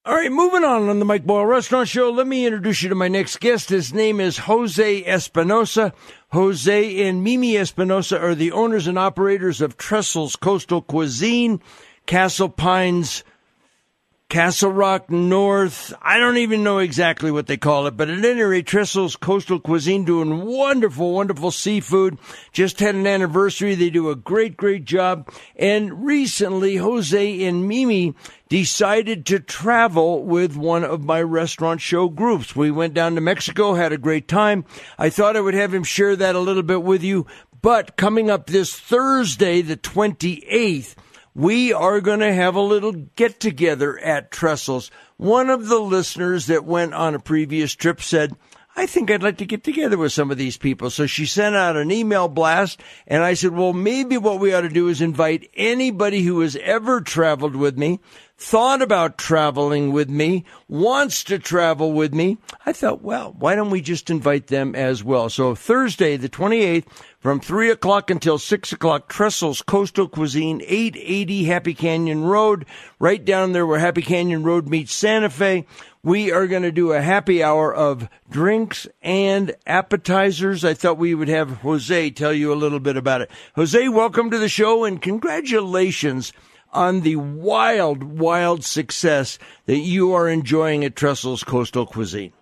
All 0.03 0.15
right, 0.15 0.31
moving 0.31 0.63
on 0.63 0.89
on 0.89 0.97
the 0.97 1.05
Mike 1.05 1.25
Boyle 1.25 1.45
Restaurant 1.45 1.87
Show. 1.87 2.09
Let 2.09 2.25
me 2.25 2.45
introduce 2.45 2.81
you 2.81 2.89
to 2.89 2.95
my 2.95 3.07
next 3.07 3.39
guest. 3.39 3.69
His 3.69 3.93
name 3.93 4.19
is 4.19 4.39
Jose 4.39 5.05
Espinosa. 5.05 5.93
Jose 6.33 7.07
and 7.07 7.23
Mimi 7.23 7.57
Espinosa 7.57 8.17
are 8.17 8.35
the 8.35 8.53
owners 8.53 8.88
and 8.88 8.97
operators 8.97 9.59
of 9.59 9.77
Trestles 9.77 10.38
Coastal 10.39 10.81
Cuisine, 10.81 11.61
Castle 12.05 12.47
Pines 12.47 13.25
Castle 14.31 14.71
Rock 14.71 15.09
North. 15.09 15.93
I 16.01 16.17
don't 16.17 16.38
even 16.38 16.63
know 16.63 16.77
exactly 16.77 17.31
what 17.31 17.47
they 17.47 17.57
call 17.57 17.88
it, 17.88 17.97
but 17.97 18.09
at 18.09 18.23
any 18.23 18.41
rate, 18.41 18.65
Trestles 18.65 19.19
Coastal 19.19 19.59
Cuisine 19.59 20.05
doing 20.05 20.45
wonderful, 20.45 21.11
wonderful 21.11 21.51
seafood. 21.51 22.17
Just 22.53 22.79
had 22.79 22.95
an 22.95 23.05
anniversary. 23.05 23.75
They 23.75 23.89
do 23.89 24.09
a 24.09 24.15
great, 24.15 24.55
great 24.55 24.85
job. 24.85 25.29
And 25.57 26.05
recently, 26.05 26.77
Jose 26.77 27.43
and 27.43 27.67
Mimi 27.67 28.15
decided 28.47 29.25
to 29.25 29.41
travel 29.41 30.23
with 30.23 30.55
one 30.55 30.85
of 30.85 31.03
my 31.03 31.21
restaurant 31.21 31.81
show 31.81 32.07
groups. 32.07 32.55
We 32.55 32.71
went 32.71 32.93
down 32.93 33.15
to 33.15 33.21
Mexico, 33.21 33.73
had 33.73 33.91
a 33.91 33.97
great 33.97 34.29
time. 34.29 34.63
I 34.97 35.09
thought 35.09 35.35
I 35.35 35.41
would 35.41 35.55
have 35.55 35.73
him 35.73 35.83
share 35.83 36.15
that 36.15 36.35
a 36.35 36.39
little 36.39 36.63
bit 36.63 36.83
with 36.83 37.03
you. 37.03 37.27
But 37.61 37.97
coming 37.97 38.29
up 38.29 38.47
this 38.47 38.79
Thursday, 38.79 39.61
the 39.61 39.75
28th, 39.75 40.95
we 41.33 41.71
are 41.71 42.01
going 42.01 42.19
to 42.19 42.33
have 42.33 42.55
a 42.55 42.61
little 42.61 42.91
get 42.91 43.39
together 43.39 43.97
at 44.00 44.31
Trestles. 44.31 44.89
One 45.17 45.50
of 45.50 45.67
the 45.67 45.79
listeners 45.79 46.47
that 46.47 46.65
went 46.65 46.93
on 46.93 47.15
a 47.15 47.19
previous 47.19 47.73
trip 47.73 48.01
said, 48.01 48.35
I 48.75 48.85
think 48.85 49.11
I'd 49.11 49.23
like 49.23 49.38
to 49.39 49.45
get 49.45 49.63
together 49.63 49.97
with 49.97 50.13
some 50.13 50.31
of 50.31 50.38
these 50.38 50.57
people. 50.57 50.89
So 50.89 51.05
she 51.05 51.25
sent 51.25 51.55
out 51.55 51.75
an 51.75 51.91
email 51.91 52.27
blast 52.27 52.81
and 53.05 53.23
I 53.23 53.33
said, 53.33 53.51
well, 53.51 53.73
maybe 53.73 54.17
what 54.17 54.39
we 54.39 54.53
ought 54.53 54.61
to 54.61 54.69
do 54.69 54.88
is 54.88 55.01
invite 55.01 55.50
anybody 55.55 56.21
who 56.21 56.39
has 56.39 56.55
ever 56.55 57.01
traveled 57.01 57.55
with 57.55 57.77
me, 57.77 58.00
thought 58.41 58.81
about 58.81 59.19
traveling 59.19 59.91
with 59.91 60.10
me, 60.10 60.43
wants 60.67 61.24
to 61.24 61.38
travel 61.38 61.93
with 61.93 62.12
me. 62.12 62.39
I 62.65 62.74
thought, 62.74 63.03
well, 63.03 63.36
why 63.38 63.53
don't 63.53 63.69
we 63.69 63.81
just 63.81 64.10
invite 64.10 64.48
them 64.48 64.74
as 64.74 65.03
well? 65.03 65.29
So 65.29 65.53
Thursday, 65.53 66.17
the 66.17 66.27
28th, 66.27 66.86
from 67.19 67.39
3 67.39 67.69
o'clock 67.69 68.10
until 68.10 68.39
6 68.39 68.71
o'clock, 68.74 69.07
Trestles 69.07 69.63
Coastal 69.63 70.07
Cuisine, 70.07 70.60
880 70.65 71.43
Happy 71.43 71.75
Canyon 71.75 72.24
Road, 72.24 72.65
right 73.00 73.24
down 73.24 73.51
there 73.51 73.67
where 73.67 73.77
Happy 73.77 74.01
Canyon 74.01 74.41
Road 74.41 74.67
meets 74.67 74.95
Santa 74.95 75.29
Fe. 75.29 75.67
We 76.01 76.31
are 76.31 76.48
going 76.48 76.63
to 76.63 76.71
do 76.71 76.93
a 76.93 77.01
happy 77.01 77.43
hour 77.43 77.71
of 77.71 78.10
drinks 78.27 78.88
and 79.03 79.55
appetizers. 79.67 80.65
I 80.65 80.74
thought 80.74 80.98
we 80.98 81.13
would 81.13 81.27
have 81.27 81.57
Jose 81.57 82.10
tell 82.10 82.33
you 82.33 82.51
a 82.51 82.55
little 82.55 82.79
bit 82.79 82.98
about 82.98 83.21
it. 83.21 83.29
Jose, 83.53 83.88
welcome 83.88 84.31
to 84.31 84.39
the 84.39 84.50
show 84.50 84.83
and 84.83 85.00
congratulations 85.00 86.33
on 86.71 87.01
the 87.01 87.17
wild, 87.17 88.03
wild 88.03 88.63
success 88.63 89.37
that 89.65 89.79
you 89.79 90.13
are 90.13 90.27
enjoying 90.29 90.83
at 90.83 90.95
Trestles 90.95 91.43
Coastal 91.45 91.85
Cuisine. 91.85 92.33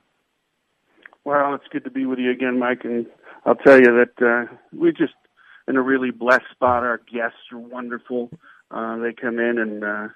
Well, 1.26 1.54
it's 1.56 1.68
good 1.72 1.84
to 1.84 1.92
be 1.92 2.06
with 2.06 2.20
you 2.20 2.32
again, 2.32 2.60
Mike, 2.60 2.82
and 2.84 3.06
I'll 3.46 3.56
tell 3.56 3.80
you 3.80 4.06
that 4.06 4.26
uh, 4.26 4.54
we're 4.74 4.92
just 4.92 5.14
in 5.68 5.76
a 5.76 5.82
really 5.82 6.12
blessed 6.12 6.50
spot. 6.52 6.84
Our 6.84 7.00
guests 7.12 7.38
are 7.52 7.60
wonderful. 7.60 8.30
Uh, 8.72 8.98
they 8.98 9.14
come 9.14 9.40
in 9.40 9.58
and 9.60 9.84
uh, 9.84 10.08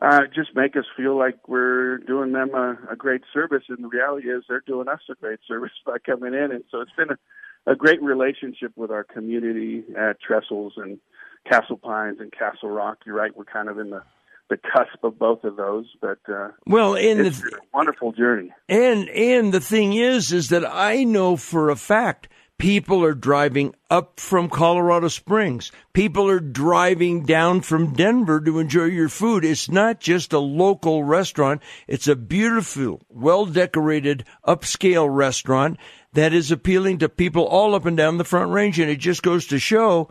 uh, 0.00 0.20
just 0.34 0.54
make 0.54 0.76
us 0.76 0.84
feel 0.96 1.18
like 1.18 1.48
we're 1.48 1.98
doing 1.98 2.32
them 2.32 2.54
a, 2.54 2.78
a 2.90 2.96
great 2.96 3.22
service. 3.32 3.64
And 3.68 3.84
the 3.84 3.88
reality 3.88 4.28
is 4.28 4.44
they're 4.48 4.62
doing 4.66 4.88
us 4.88 5.00
a 5.10 5.14
great 5.14 5.40
service 5.46 5.72
by 5.86 5.98
coming 6.04 6.34
in. 6.34 6.52
And 6.52 6.64
so 6.70 6.80
it's 6.80 6.92
been 6.96 7.10
a, 7.10 7.72
a 7.72 7.76
great 7.76 8.02
relationship 8.02 8.72
with 8.76 8.90
our 8.90 9.04
community 9.04 9.84
at 9.96 10.16
Trestles 10.22 10.72
and 10.76 10.98
Castle 11.46 11.76
Pines 11.76 12.18
and 12.20 12.32
Castle 12.32 12.70
Rock. 12.70 12.98
You're 13.06 13.16
right. 13.16 13.36
We're 13.36 13.44
kind 13.44 13.68
of 13.68 13.78
in 13.78 13.90
the 13.90 14.02
the 14.50 14.56
cusp 14.56 15.04
of 15.04 15.18
both 15.18 15.44
of 15.44 15.56
those. 15.56 15.86
But 16.00 16.18
uh, 16.28 16.48
well, 16.66 16.94
and 16.94 17.20
it's 17.20 17.40
the, 17.40 17.48
a 17.48 17.76
wonderful 17.76 18.12
journey. 18.12 18.52
And 18.68 19.08
and 19.08 19.52
the 19.52 19.60
thing 19.60 19.92
is, 19.92 20.32
is 20.32 20.48
that 20.48 20.64
I 20.66 21.04
know 21.04 21.36
for 21.36 21.70
a 21.70 21.76
fact 21.76 22.28
People 22.58 23.04
are 23.04 23.14
driving 23.14 23.72
up 23.88 24.18
from 24.18 24.50
Colorado 24.50 25.06
Springs. 25.06 25.70
People 25.92 26.28
are 26.28 26.40
driving 26.40 27.22
down 27.22 27.60
from 27.60 27.92
Denver 27.92 28.40
to 28.40 28.58
enjoy 28.58 28.86
your 28.86 29.08
food. 29.08 29.44
It's 29.44 29.70
not 29.70 30.00
just 30.00 30.32
a 30.32 30.40
local 30.40 31.04
restaurant. 31.04 31.62
It's 31.86 32.08
a 32.08 32.16
beautiful, 32.16 33.00
well 33.08 33.46
decorated, 33.46 34.24
upscale 34.44 35.08
restaurant 35.08 35.78
that 36.14 36.32
is 36.32 36.50
appealing 36.50 36.98
to 36.98 37.08
people 37.08 37.44
all 37.44 37.76
up 37.76 37.86
and 37.86 37.96
down 37.96 38.18
the 38.18 38.24
front 38.24 38.50
range. 38.50 38.80
And 38.80 38.90
it 38.90 38.98
just 38.98 39.22
goes 39.22 39.46
to 39.46 39.60
show 39.60 40.10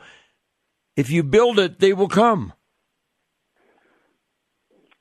if 0.97 1.11
you 1.11 1.23
build 1.23 1.59
it, 1.59 1.79
they 1.79 1.93
will 1.93 2.09
come. 2.09 2.51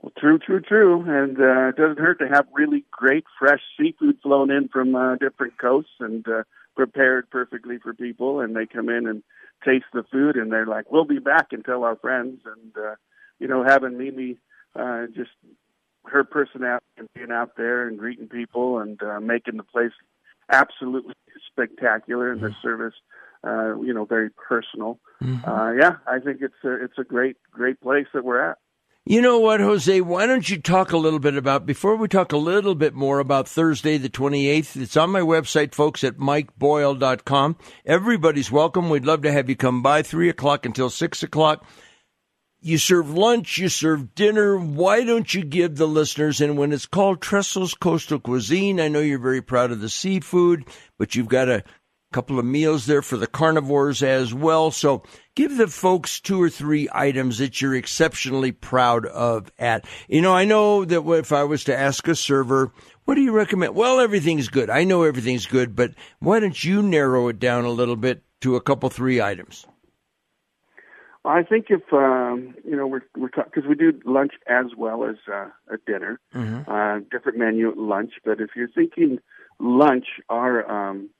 Well, 0.00 0.12
true, 0.16 0.38
true, 0.38 0.60
true. 0.60 1.00
And 1.00 1.40
uh, 1.40 1.70
it 1.70 1.76
doesn't 1.76 1.98
hurt 1.98 2.20
to 2.20 2.28
have 2.28 2.46
really 2.52 2.84
great 2.92 3.24
fresh 3.38 3.62
seafood 3.76 4.18
flown 4.22 4.52
in 4.52 4.68
from 4.68 4.94
uh, 4.94 5.16
different 5.16 5.58
coasts 5.58 5.90
and 5.98 6.24
uh, 6.28 6.44
prepared 6.76 7.28
perfectly 7.30 7.78
for 7.78 7.94
people 7.94 8.40
and 8.40 8.54
they 8.54 8.66
come 8.66 8.88
in 8.90 9.08
and 9.08 9.22
taste 9.64 9.86
the 9.94 10.04
food 10.12 10.36
and 10.36 10.52
they're 10.52 10.66
like, 10.66 10.92
we'll 10.92 11.06
be 11.06 11.18
back 11.18 11.48
and 11.50 11.64
tell 11.64 11.82
our 11.82 11.96
friends. 11.96 12.42
And, 12.44 12.76
uh, 12.76 12.94
you 13.40 13.48
know, 13.48 13.64
having 13.64 13.98
Mimi, 13.98 14.36
uh, 14.78 15.06
just 15.16 15.30
her 16.04 16.22
personality 16.22 16.84
and 16.98 17.08
being 17.14 17.32
out 17.32 17.56
there 17.56 17.88
and 17.88 17.98
greeting 17.98 18.28
people 18.28 18.78
and, 18.78 19.02
uh, 19.02 19.18
making 19.18 19.56
the 19.56 19.64
place 19.64 19.92
absolutely 20.52 21.14
spectacular 21.50 22.30
and 22.30 22.40
the 22.40 22.48
mm-hmm. 22.48 22.62
service, 22.62 22.94
uh, 23.46 23.80
you 23.80 23.94
know, 23.94 24.04
very 24.04 24.30
personal. 24.30 24.98
Mm-hmm. 25.22 25.48
Uh, 25.48 25.72
yeah, 25.72 25.96
I 26.06 26.18
think 26.18 26.38
it's 26.42 26.54
a, 26.64 26.84
it's 26.84 26.98
a 26.98 27.04
great, 27.04 27.36
great 27.52 27.80
place 27.80 28.06
that 28.12 28.24
we're 28.24 28.50
at. 28.50 28.58
You 29.08 29.22
know 29.22 29.38
what, 29.38 29.60
Jose? 29.60 30.00
Why 30.00 30.26
don't 30.26 30.50
you 30.50 30.60
talk 30.60 30.90
a 30.90 30.96
little 30.96 31.20
bit 31.20 31.36
about, 31.36 31.64
before 31.64 31.94
we 31.94 32.08
talk 32.08 32.32
a 32.32 32.36
little 32.36 32.74
bit 32.74 32.92
more 32.92 33.20
about 33.20 33.46
Thursday 33.46 33.98
the 33.98 34.08
28th, 34.08 34.74
it's 34.82 34.96
on 34.96 35.10
my 35.10 35.20
website, 35.20 35.74
folks, 35.74 36.02
at 36.02 36.16
mikeboyle.com. 36.16 37.56
Everybody's 37.84 38.50
welcome. 38.50 38.90
We'd 38.90 39.06
love 39.06 39.22
to 39.22 39.30
have 39.30 39.48
you 39.48 39.54
come 39.54 39.80
by 39.80 40.02
3 40.02 40.28
o'clock 40.28 40.66
until 40.66 40.90
6 40.90 41.22
o'clock. 41.22 41.64
you 42.60 42.78
serve 42.78 43.08
lunch, 43.16 43.58
you 43.58 43.68
serve 43.68 44.16
dinner. 44.16 44.58
Why 44.58 45.04
don't 45.04 45.32
you 45.32 45.44
give 45.44 45.76
the 45.76 45.86
listeners, 45.86 46.40
and 46.40 46.58
when 46.58 46.72
it's 46.72 46.86
called 46.86 47.20
Trestles 47.20 47.78
Coastal 47.78 48.18
Cuisine, 48.18 48.80
I 48.80 48.88
know 48.88 48.98
you're 48.98 49.20
very 49.20 49.40
proud 49.42 49.70
of 49.70 49.80
the 49.80 49.88
seafood, 49.88 50.64
but 50.98 51.14
you've 51.14 51.28
got 51.28 51.48
a 51.48 51.62
couple 52.12 52.38
of 52.38 52.44
meals 52.44 52.86
there 52.86 53.02
for 53.02 53.16
the 53.16 53.26
carnivores 53.26 54.02
as 54.02 54.32
well. 54.32 54.70
So 54.70 55.02
give 55.34 55.56
the 55.56 55.66
folks 55.66 56.20
two 56.20 56.40
or 56.40 56.48
three 56.48 56.88
items 56.92 57.38
that 57.38 57.60
you're 57.60 57.74
exceptionally 57.74 58.52
proud 58.52 59.06
of 59.06 59.52
at. 59.58 59.84
You 60.08 60.22
know, 60.22 60.34
I 60.34 60.44
know 60.44 60.84
that 60.84 61.06
if 61.06 61.32
I 61.32 61.44
was 61.44 61.64
to 61.64 61.76
ask 61.76 62.06
a 62.08 62.14
server, 62.14 62.72
what 63.04 63.16
do 63.16 63.20
you 63.20 63.32
recommend? 63.32 63.74
Well, 63.74 64.00
everything's 64.00 64.48
good. 64.48 64.70
I 64.70 64.84
know 64.84 65.02
everything's 65.02 65.46
good, 65.46 65.76
but 65.76 65.92
why 66.18 66.40
don't 66.40 66.64
you 66.64 66.82
narrow 66.82 67.28
it 67.28 67.38
down 67.38 67.64
a 67.64 67.70
little 67.70 67.96
bit 67.96 68.22
to 68.40 68.56
a 68.56 68.60
couple, 68.60 68.88
three 68.88 69.20
items? 69.20 69.66
I 71.26 71.42
think 71.42 71.66
if 71.70 71.82
um, 71.92 72.54
you 72.64 72.76
know 72.76 72.86
we're 72.86 73.02
we're 73.16 73.28
because 73.28 73.64
we 73.68 73.74
do 73.74 73.92
lunch 74.04 74.32
as 74.46 74.66
well 74.76 75.04
as 75.04 75.16
uh, 75.32 75.48
a 75.68 75.76
dinner, 75.84 76.20
mm-hmm. 76.34 76.70
uh, 76.70 77.00
different 77.10 77.38
menu 77.38 77.70
at 77.70 77.76
lunch. 77.76 78.12
But 78.24 78.40
if 78.40 78.50
you're 78.54 78.68
thinking 78.68 79.18
lunch, 79.58 80.06
our 80.28 80.70
um, 80.70 81.10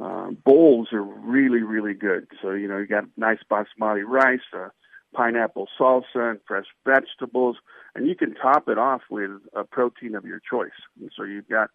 uh, 0.00 0.30
bowls 0.44 0.88
are 0.92 1.02
really 1.02 1.62
really 1.62 1.94
good. 1.94 2.28
So 2.42 2.50
you 2.52 2.68
know 2.68 2.78
you 2.78 2.86
got 2.86 3.04
nice 3.16 3.38
basmati 3.50 4.04
rice, 4.04 4.40
uh, 4.54 4.68
pineapple 5.14 5.68
salsa, 5.78 6.30
and 6.30 6.40
fresh 6.46 6.66
vegetables, 6.84 7.56
and 7.94 8.06
you 8.06 8.14
can 8.14 8.34
top 8.34 8.68
it 8.68 8.78
off 8.78 9.02
with 9.10 9.30
a 9.54 9.64
protein 9.64 10.14
of 10.14 10.24
your 10.24 10.40
choice. 10.40 10.78
And 11.00 11.10
so 11.16 11.24
you've 11.24 11.48
got 11.48 11.70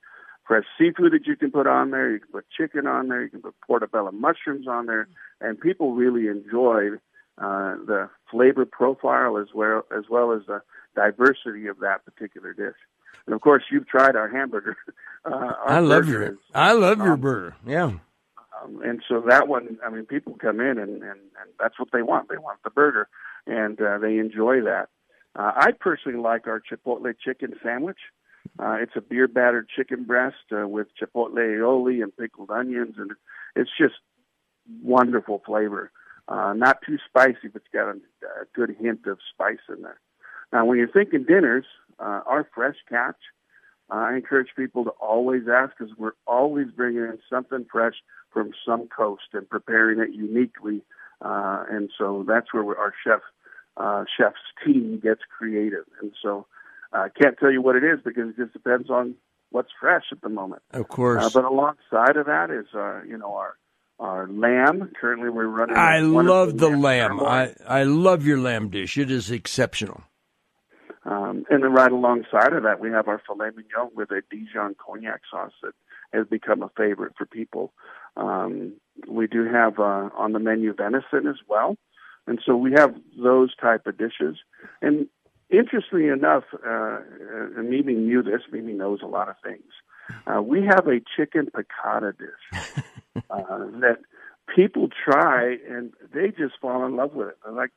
fresh 0.48 0.66
seafood 0.78 1.14
that 1.14 1.26
you 1.26 1.36
can 1.36 1.52
put 1.52 1.68
on 1.68 1.92
there. 1.92 2.12
You 2.12 2.20
can 2.20 2.32
put 2.32 2.46
chicken 2.56 2.88
on 2.88 3.08
there. 3.08 3.24
You 3.24 3.30
can 3.30 3.42
put 3.42 3.56
portobello 3.66 4.12
mushrooms 4.12 4.68
on 4.68 4.86
there, 4.86 5.08
and 5.40 5.60
people 5.60 5.94
really 5.94 6.28
enjoy 6.28 6.98
uh, 7.38 7.76
the 7.88 8.10
flavor 8.30 8.66
profile 8.66 9.38
as 9.38 9.48
well 9.54 9.86
as 9.98 10.04
well 10.10 10.32
as 10.32 10.42
the 10.48 10.62
diversity 10.96 11.68
of 11.68 11.80
that 11.80 12.06
particular 12.06 12.54
dish. 12.54 12.76
And 13.26 13.36
of 13.36 13.42
course, 13.42 13.64
you've 13.72 13.88
tried 13.88 14.16
our 14.16 14.30
hamburger. 14.30 14.78
Uh, 15.24 15.30
our 15.30 15.70
I 15.70 15.80
love 15.82 16.08
your 16.08 16.36
I 16.56 16.72
love 16.72 16.98
your 16.98 17.14
um, 17.14 17.22
burger. 17.22 17.56
Yeah. 17.64 17.92
Um, 18.62 18.82
and 18.84 19.02
so 19.08 19.24
that 19.28 19.48
one, 19.48 19.78
I 19.86 19.90
mean, 19.90 20.06
people 20.06 20.36
come 20.40 20.60
in 20.60 20.78
and, 20.78 21.02
and, 21.02 21.04
and 21.04 21.50
that's 21.60 21.80
what 21.80 21.90
they 21.92 22.02
want. 22.02 22.30
They 22.30 22.38
want 22.38 22.60
the 22.64 22.70
burger, 22.70 23.08
and 23.48 23.80
uh, 23.82 23.98
they 23.98 24.18
enjoy 24.18 24.62
that. 24.62 24.90
Uh, 25.36 25.52
I 25.56 25.72
personally 25.72 26.20
like 26.20 26.48
our 26.48 26.62
chipotle 26.62 27.14
chicken 27.24 27.54
sandwich. 27.64 28.00
Uh, 28.60 28.78
it's 28.82 28.94
a 28.96 29.02
beer 29.02 29.28
battered 29.28 29.70
chicken 29.70 30.04
breast 30.04 30.36
uh, 30.52 30.68
with 30.68 30.88
chipotle 31.02 31.36
aioli 31.36 32.04
and 32.04 32.16
pickled 32.16 32.52
onions, 32.52 32.96
and 32.98 33.12
it's 33.56 33.70
just 33.78 33.96
wonderful 34.82 35.42
flavor. 35.46 35.92
Uh, 36.28 36.54
not 36.54 36.80
too 36.86 36.98
spicy, 37.08 37.48
but 37.52 37.62
it's 37.62 37.74
got 37.74 37.88
a, 37.88 37.98
a 38.42 38.46
good 38.54 38.76
hint 38.80 39.06
of 39.08 39.20
spice 39.34 39.60
in 39.70 39.82
there. 39.82 40.00
Now, 40.52 40.66
when 40.66 40.78
you're 40.78 40.92
thinking 40.92 41.24
dinners, 41.24 41.66
uh, 42.00 42.22
our 42.26 42.48
fresh 42.54 42.76
catch, 42.90 43.18
uh, 43.90 43.96
I 43.96 44.16
encourage 44.16 44.50
people 44.56 44.84
to 44.86 44.92
always 44.92 45.44
ask 45.52 45.74
because 45.78 45.94
we're 45.98 46.12
always 46.26 46.68
bringing 46.76 47.04
in 47.04 47.20
something 47.30 47.66
fresh 47.72 47.96
from 48.34 48.52
some 48.66 48.88
coast 48.88 49.24
and 49.34 49.50
preparing 49.50 50.00
it 50.00 50.14
uniquely. 50.14 50.82
Uh, 51.22 51.64
and 51.70 51.90
so 51.98 52.26
that's 52.28 52.54
where 52.54 52.64
our 52.78 52.94
chef 53.06 53.22
uh, 53.78 54.04
chef's 54.18 54.40
team 54.66 55.00
gets 55.02 55.22
creative. 55.38 55.86
And 56.02 56.12
so 56.22 56.46
I 56.92 57.06
uh, 57.06 57.10
can't 57.22 57.38
tell 57.38 57.52
you 57.52 57.62
what 57.62 57.76
it 57.76 57.84
is 57.84 58.00
because 58.04 58.30
it 58.30 58.38
just 58.38 58.54
depends 58.54 58.90
on 58.90 59.16
what's 59.52 59.70
fresh 59.80 60.06
at 60.12 60.22
the 60.22 60.30
moment. 60.30 60.62
Of 60.72 60.88
course. 60.88 61.24
Uh, 61.24 61.30
but 61.34 61.46
alongside 61.46 62.18
of 62.18 62.26
that 62.26 62.50
is, 62.50 62.68
uh, 62.74 63.04
you 63.04 63.18
know, 63.18 63.34
our 63.36 63.56
our 64.00 64.28
lamb. 64.28 64.92
Currently, 65.00 65.30
we're 65.30 65.46
running. 65.46 65.78
I 65.78 66.00
love 66.00 66.58
the 66.58 66.70
lamb. 66.70 67.18
lamb. 67.18 67.56
I 67.68 67.82
I 67.82 67.84
love 67.84 68.26
your 68.26 68.40
lamb 68.40 68.70
dish. 68.70 68.98
It 68.98 69.12
is 69.12 69.32
exceptional. 69.32 70.04
Um, 71.04 71.46
and 71.50 71.64
then 71.64 71.74
right 71.74 71.92
alongside 71.92 72.54
of 72.54 72.64
that, 72.64 72.80
we 72.80 72.92
have 72.92 73.08
our 73.08 73.22
filet 73.26 73.50
mignon 73.56 73.90
with 73.96 74.12
a 74.12 74.22
Dijon 74.30 74.76
cognac 74.76 75.22
sauce 75.32 75.54
that 75.64 75.74
has 76.14 76.28
become 76.28 76.62
a 76.62 76.72
favorite 76.78 77.14
for 77.18 77.26
people. 77.26 77.74
Um, 78.16 78.74
we 79.08 79.28
do 79.28 79.46
have 79.46 79.80
uh, 79.80 80.10
on 80.16 80.34
the 80.34 80.40
menu 80.40 80.74
venison 80.74 81.28
as 81.28 81.38
well, 81.48 81.78
and 82.28 82.40
so 82.46 82.56
we 82.56 82.74
have 82.74 82.96
those 83.22 83.56
type 83.56 83.88
of 83.88 83.98
dishes. 83.98 84.38
And 84.82 85.08
interestingly 85.50 86.08
enough, 86.08 86.44
uh, 86.54 87.00
and 87.58 87.70
Mimi 87.70 87.94
knew 87.94 88.22
this. 88.22 88.42
Mimi 88.52 88.74
knows 88.74 89.00
a 89.02 89.08
lot 89.08 89.30
of 89.30 89.36
things. 89.44 89.72
Uh, 90.28 90.42
we 90.42 90.64
have 90.64 90.88
a 90.88 91.00
chicken 91.16 91.48
piccata 91.48 92.14
dish 92.18 92.62
uh, 93.30 93.58
that 93.80 94.00
people 94.54 94.90
try 95.06 95.56
and 95.70 95.94
they 96.14 96.30
just 96.30 96.56
fall 96.62 96.86
in 96.86 96.96
love 96.96 97.14
with 97.14 97.30
it. 97.30 97.38
They're 97.44 97.54
like 97.54 97.72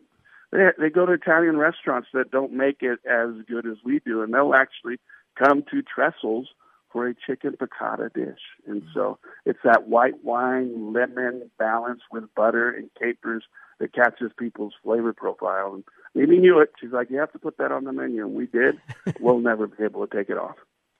they 0.50 0.68
they 0.78 0.90
go 0.90 1.06
to 1.06 1.12
Italian 1.12 1.56
restaurants 1.56 2.08
that 2.14 2.30
don't 2.30 2.52
make 2.52 2.78
it 2.80 3.00
as 3.08 3.30
good 3.48 3.66
as 3.66 3.76
we 3.84 4.00
do, 4.04 4.22
and 4.22 4.32
they'll 4.32 4.54
actually 4.54 4.98
come 5.38 5.62
to 5.70 5.82
Trestles 5.82 6.46
for 6.94 7.08
a 7.08 7.14
chicken 7.26 7.56
piccata 7.60 8.08
dish. 8.14 8.38
And 8.66 8.82
so 8.94 9.18
it's 9.44 9.58
that 9.64 9.88
white 9.88 10.22
wine 10.22 10.94
lemon 10.94 11.50
balance 11.58 12.00
with 12.12 12.32
butter 12.36 12.70
and 12.70 12.88
capers 12.98 13.44
that 13.80 13.92
catches 13.92 14.30
people's 14.38 14.74
flavor 14.84 15.12
profile. 15.12 15.74
And 15.74 15.84
Mimi 16.14 16.38
knew 16.38 16.60
it. 16.60 16.70
She's 16.80 16.92
like, 16.92 17.10
you 17.10 17.18
have 17.18 17.32
to 17.32 17.38
put 17.40 17.58
that 17.58 17.72
on 17.72 17.82
the 17.82 17.92
menu, 17.92 18.24
and 18.24 18.34
we 18.34 18.46
did. 18.46 18.76
we'll 19.20 19.40
never 19.40 19.66
be 19.66 19.82
able 19.82 20.06
to 20.06 20.16
take 20.16 20.30
it 20.30 20.38
off. 20.38 20.54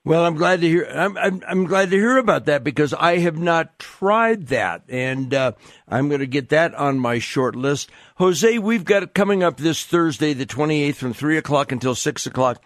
Well, 0.05 0.27
I'm 0.27 0.35
glad 0.35 0.61
to 0.63 0.69
hear. 0.69 0.85
I'm, 0.93 1.17
I'm, 1.17 1.43
I'm 1.49 1.65
glad 1.65 1.91
to 1.91 1.97
hear 1.97 2.19
about 2.19 2.47
that 2.47 2.65
because 2.65 2.93
I 2.93 3.19
have 3.19 3.39
not 3.39 3.79
tried 3.79 4.49
that, 4.49 4.83
and 4.89 5.33
uh, 5.33 5.53
I'm 5.89 6.09
going 6.09 6.21
to 6.21 6.27
get 6.27 6.51
that 6.51 6.75
on 6.75 6.99
my 6.99 7.21
short 7.21 7.55
list. 7.55 7.89
Jose, 8.17 8.59
we've 8.59 8.85
got 8.85 9.05
it 9.05 9.15
coming 9.15 9.43
up 9.43 9.57
this 9.57 9.87
Thursday, 9.87 10.35
the 10.35 10.45
28th, 10.45 10.97
from 10.97 11.15
three 11.15 11.39
o'clock 11.39 11.73
until 11.73 11.95
six 11.95 12.27
o'clock. 12.27 12.61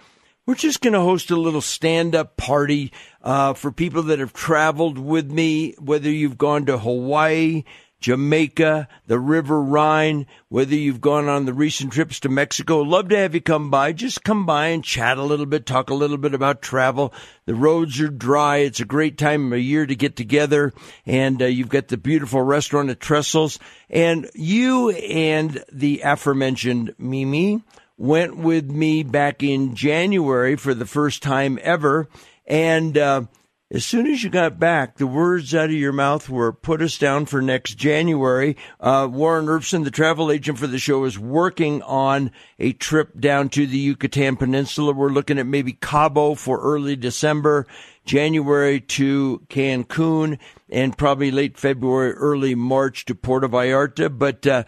We're 0.48 0.54
just 0.54 0.80
going 0.80 0.94
to 0.94 1.00
host 1.00 1.30
a 1.30 1.36
little 1.36 1.60
stand-up 1.60 2.38
party 2.38 2.90
uh, 3.20 3.52
for 3.52 3.70
people 3.70 4.04
that 4.04 4.18
have 4.18 4.32
traveled 4.32 4.96
with 4.96 5.30
me, 5.30 5.74
whether 5.78 6.10
you've 6.10 6.38
gone 6.38 6.64
to 6.64 6.78
Hawaii, 6.78 7.64
Jamaica, 8.00 8.88
the 9.06 9.20
River 9.20 9.60
Rhine, 9.60 10.26
whether 10.48 10.74
you've 10.74 11.02
gone 11.02 11.28
on 11.28 11.44
the 11.44 11.52
recent 11.52 11.92
trips 11.92 12.18
to 12.20 12.30
Mexico. 12.30 12.80
Love 12.80 13.10
to 13.10 13.18
have 13.18 13.34
you 13.34 13.42
come 13.42 13.70
by. 13.70 13.92
Just 13.92 14.24
come 14.24 14.46
by 14.46 14.68
and 14.68 14.82
chat 14.82 15.18
a 15.18 15.22
little 15.22 15.44
bit, 15.44 15.66
talk 15.66 15.90
a 15.90 15.94
little 15.94 16.16
bit 16.16 16.32
about 16.32 16.62
travel. 16.62 17.12
The 17.44 17.54
roads 17.54 18.00
are 18.00 18.08
dry. 18.08 18.56
It's 18.56 18.80
a 18.80 18.86
great 18.86 19.18
time 19.18 19.52
of 19.52 19.58
year 19.58 19.84
to 19.84 19.94
get 19.94 20.16
together. 20.16 20.72
And 21.04 21.42
uh, 21.42 21.44
you've 21.44 21.68
got 21.68 21.88
the 21.88 21.98
beautiful 21.98 22.40
restaurant 22.40 22.88
at 22.88 23.00
Trestles. 23.00 23.58
And 23.90 24.30
you 24.32 24.88
and 24.92 25.62
the 25.70 26.00
aforementioned 26.04 26.94
Mimi 26.96 27.62
went 27.98 28.38
with 28.38 28.70
me 28.70 29.02
back 29.02 29.42
in 29.42 29.74
January 29.74 30.56
for 30.56 30.72
the 30.72 30.86
first 30.86 31.22
time 31.22 31.58
ever. 31.62 32.08
And, 32.46 32.96
uh, 32.96 33.22
as 33.70 33.84
soon 33.84 34.06
as 34.06 34.22
you 34.22 34.30
got 34.30 34.58
back, 34.58 34.96
the 34.96 35.06
words 35.06 35.54
out 35.54 35.66
of 35.66 35.72
your 35.72 35.92
mouth 35.92 36.30
were 36.30 36.54
put 36.54 36.80
us 36.80 36.96
down 36.96 37.26
for 37.26 37.42
next 37.42 37.74
January. 37.74 38.56
Uh, 38.80 39.06
Warren 39.10 39.44
Erbson, 39.44 39.84
the 39.84 39.90
travel 39.90 40.32
agent 40.32 40.58
for 40.58 40.66
the 40.66 40.78
show, 40.78 41.04
is 41.04 41.18
working 41.18 41.82
on 41.82 42.30
a 42.58 42.72
trip 42.72 43.20
down 43.20 43.50
to 43.50 43.66
the 43.66 43.76
Yucatan 43.76 44.36
Peninsula. 44.36 44.94
We're 44.94 45.10
looking 45.10 45.38
at 45.38 45.46
maybe 45.46 45.74
Cabo 45.74 46.34
for 46.34 46.58
early 46.62 46.96
December, 46.96 47.66
January 48.06 48.80
to 48.80 49.42
Cancun, 49.50 50.38
and 50.70 50.96
probably 50.96 51.30
late 51.30 51.58
February, 51.58 52.12
early 52.12 52.54
March 52.54 53.04
to 53.04 53.14
Puerto 53.14 53.50
Vallarta. 53.50 54.08
But, 54.08 54.46
uh, 54.46 54.64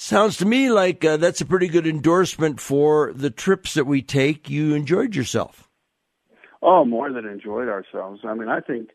sounds 0.00 0.38
to 0.38 0.46
me 0.46 0.70
like 0.70 1.04
uh, 1.04 1.16
that's 1.16 1.40
a 1.40 1.46
pretty 1.46 1.68
good 1.68 1.86
endorsement 1.86 2.60
for 2.60 3.12
the 3.12 3.30
trips 3.30 3.74
that 3.74 3.86
we 3.86 4.02
take. 4.02 4.48
You 4.48 4.74
enjoyed 4.74 5.14
yourself. 5.14 5.68
Oh, 6.62 6.84
more 6.84 7.12
than 7.12 7.26
enjoyed 7.26 7.68
ourselves. 7.68 8.20
I 8.24 8.34
mean, 8.34 8.48
I 8.48 8.60
think 8.60 8.90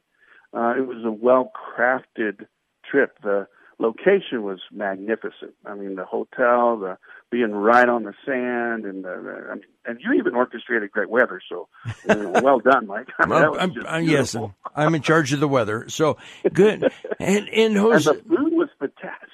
uh, 0.54 0.74
it 0.78 0.88
was 0.88 1.04
a 1.06 1.12
well 1.12 1.52
crafted 1.56 2.46
trip. 2.90 3.18
The 3.24 3.48
location 3.80 4.44
was 4.44 4.60
magnificent. 4.72 5.54
I 5.66 5.76
mean, 5.76 5.96
the 5.96 6.06
hotel, 6.06 6.78
the 6.78 6.98
being 7.36 7.52
right 7.52 7.90
on 7.90 8.04
the 8.04 8.14
sand, 8.26 8.86
and 8.86 9.04
the, 9.04 9.10
the 9.10 9.48
I 9.52 9.56
mean, 9.56 9.64
and 9.86 10.00
you 10.00 10.14
even 10.14 10.36
orchestrated 10.36 10.90
great 10.90 11.10
weather. 11.10 11.42
So, 11.50 11.68
well 12.08 12.60
done, 12.60 12.88
Mike. 12.88 13.10
I 13.20 13.26
mean, 13.26 13.30
well, 13.30 13.60
I'm, 13.60 13.74
I'm, 13.86 14.04
yes, 14.06 14.38
I'm 14.74 14.96
in 14.96 15.02
charge 15.02 15.34
of 15.34 15.42
the 15.42 15.48
weather. 15.48 15.90
So 15.90 16.18
good. 16.54 16.90
And 17.20 17.50
and, 17.50 17.76
Jose- 17.76 18.10
and 18.10 18.20
the 18.20 18.24
food 18.24 18.54
was 18.54 18.70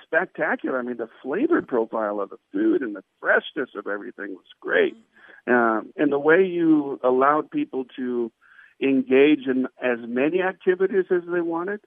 spectacular. 0.04 0.80
I 0.80 0.82
mean, 0.82 0.98
the 0.98 1.10
flavor 1.22 1.62
profile 1.62 2.20
of 2.20 2.32
the 2.32 2.40
food 2.52 2.82
and 2.82 2.96
the 2.96 3.04
freshness 3.20 3.70
of 3.76 3.86
everything 3.86 4.32
was 4.32 4.46
great. 4.60 4.96
Um, 5.46 5.94
and 5.96 6.12
the 6.12 6.20
way 6.20 6.44
you 6.44 7.00
allowed 7.04 7.52
people 7.52 7.86
to 7.98 8.32
engage 8.82 9.46
in 9.46 9.68
as 9.80 10.00
many 10.08 10.42
activities 10.42 11.06
as 11.12 11.22
they 11.32 11.42
wanted 11.42 11.82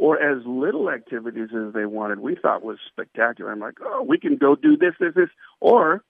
or 0.00 0.18
as 0.18 0.42
little 0.46 0.88
activities 0.88 1.50
as 1.54 1.74
they 1.74 1.84
wanted, 1.84 2.20
we 2.20 2.34
thought 2.34 2.64
was 2.64 2.78
spectacular. 2.90 3.52
I'm 3.52 3.60
like, 3.60 3.74
oh, 3.82 4.02
we 4.02 4.18
can 4.18 4.38
go 4.38 4.56
do 4.56 4.74
this, 4.74 4.94
this, 4.98 5.12
this, 5.14 5.28
or 5.60 6.02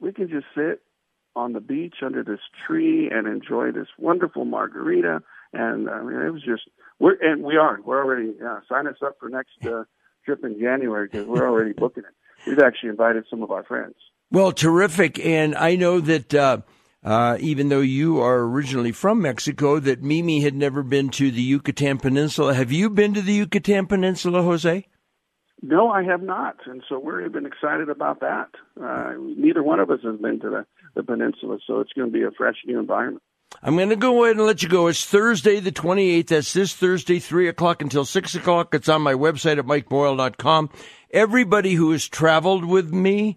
we 0.00 0.12
can 0.12 0.28
just 0.28 0.46
sit 0.56 0.82
on 1.36 1.52
the 1.52 1.60
beach 1.60 1.94
under 2.04 2.24
this 2.24 2.40
tree 2.66 3.08
and 3.12 3.28
enjoy 3.28 3.70
this 3.70 3.86
wonderful 3.96 4.44
margarita. 4.44 5.22
And 5.52 5.88
I 5.88 6.02
mean, 6.02 6.20
it 6.20 6.30
was 6.30 6.42
just 6.42 6.62
we're 6.98 7.14
and 7.22 7.44
we 7.44 7.56
are 7.56 7.78
we're 7.84 8.04
already 8.04 8.34
uh, 8.44 8.58
sign 8.68 8.88
us 8.88 8.96
up 9.06 9.18
for 9.20 9.28
next 9.28 9.64
uh, 9.64 9.84
trip 10.24 10.44
in 10.44 10.58
January 10.58 11.06
because 11.06 11.28
we're 11.28 11.48
already 11.48 11.74
booking 11.74 12.02
it. 12.02 12.48
We've 12.48 12.58
actually 12.58 12.88
invited 12.88 13.26
some 13.30 13.44
of 13.44 13.52
our 13.52 13.62
friends. 13.62 13.94
Well, 14.32 14.50
terrific. 14.50 15.24
And 15.24 15.54
I 15.54 15.76
know 15.76 16.00
that 16.00 16.34
uh, 16.34 16.58
uh, 17.04 17.36
even 17.40 17.68
though 17.68 17.80
you 17.80 18.20
are 18.20 18.40
originally 18.40 18.92
from 18.92 19.20
Mexico, 19.20 19.78
that 19.80 20.02
Mimi 20.02 20.40
had 20.40 20.54
never 20.54 20.82
been 20.82 21.08
to 21.10 21.30
the 21.30 21.42
Yucatan 21.42 21.98
Peninsula. 21.98 22.54
Have 22.54 22.70
you 22.70 22.90
been 22.90 23.14
to 23.14 23.22
the 23.22 23.32
Yucatan 23.32 23.86
Peninsula, 23.86 24.42
Jose? 24.42 24.86
No, 25.64 25.90
I 25.90 26.02
have 26.02 26.22
not, 26.22 26.56
and 26.66 26.82
so 26.88 26.98
we're 26.98 27.24
even 27.24 27.46
excited 27.46 27.88
about 27.88 28.20
that. 28.20 28.48
Uh, 28.80 29.12
neither 29.18 29.62
one 29.62 29.78
of 29.78 29.90
us 29.90 30.00
has 30.02 30.18
been 30.18 30.40
to 30.40 30.50
the, 30.50 30.66
the 30.96 31.04
peninsula, 31.04 31.58
so 31.66 31.78
it's 31.80 31.92
going 31.92 32.08
to 32.08 32.12
be 32.12 32.24
a 32.24 32.32
fresh 32.36 32.56
new 32.66 32.80
environment. 32.80 33.22
I'm 33.62 33.76
going 33.76 33.90
to 33.90 33.96
go 33.96 34.24
ahead 34.24 34.36
and 34.36 34.46
let 34.46 34.62
you 34.62 34.68
go. 34.68 34.88
It's 34.88 35.04
Thursday, 35.04 35.60
the 35.60 35.70
28th. 35.70 36.28
That's 36.28 36.52
this 36.52 36.74
Thursday, 36.74 37.20
3 37.20 37.48
o'clock 37.48 37.82
until 37.82 38.04
6 38.04 38.34
o'clock. 38.34 38.74
It's 38.74 38.88
on 38.88 39.02
my 39.02 39.14
website 39.14 39.58
at 39.58 39.66
mikeboyle.com. 39.66 40.70
Everybody 41.10 41.74
who 41.74 41.92
has 41.92 42.08
traveled 42.08 42.64
with 42.64 42.92
me 42.92 43.36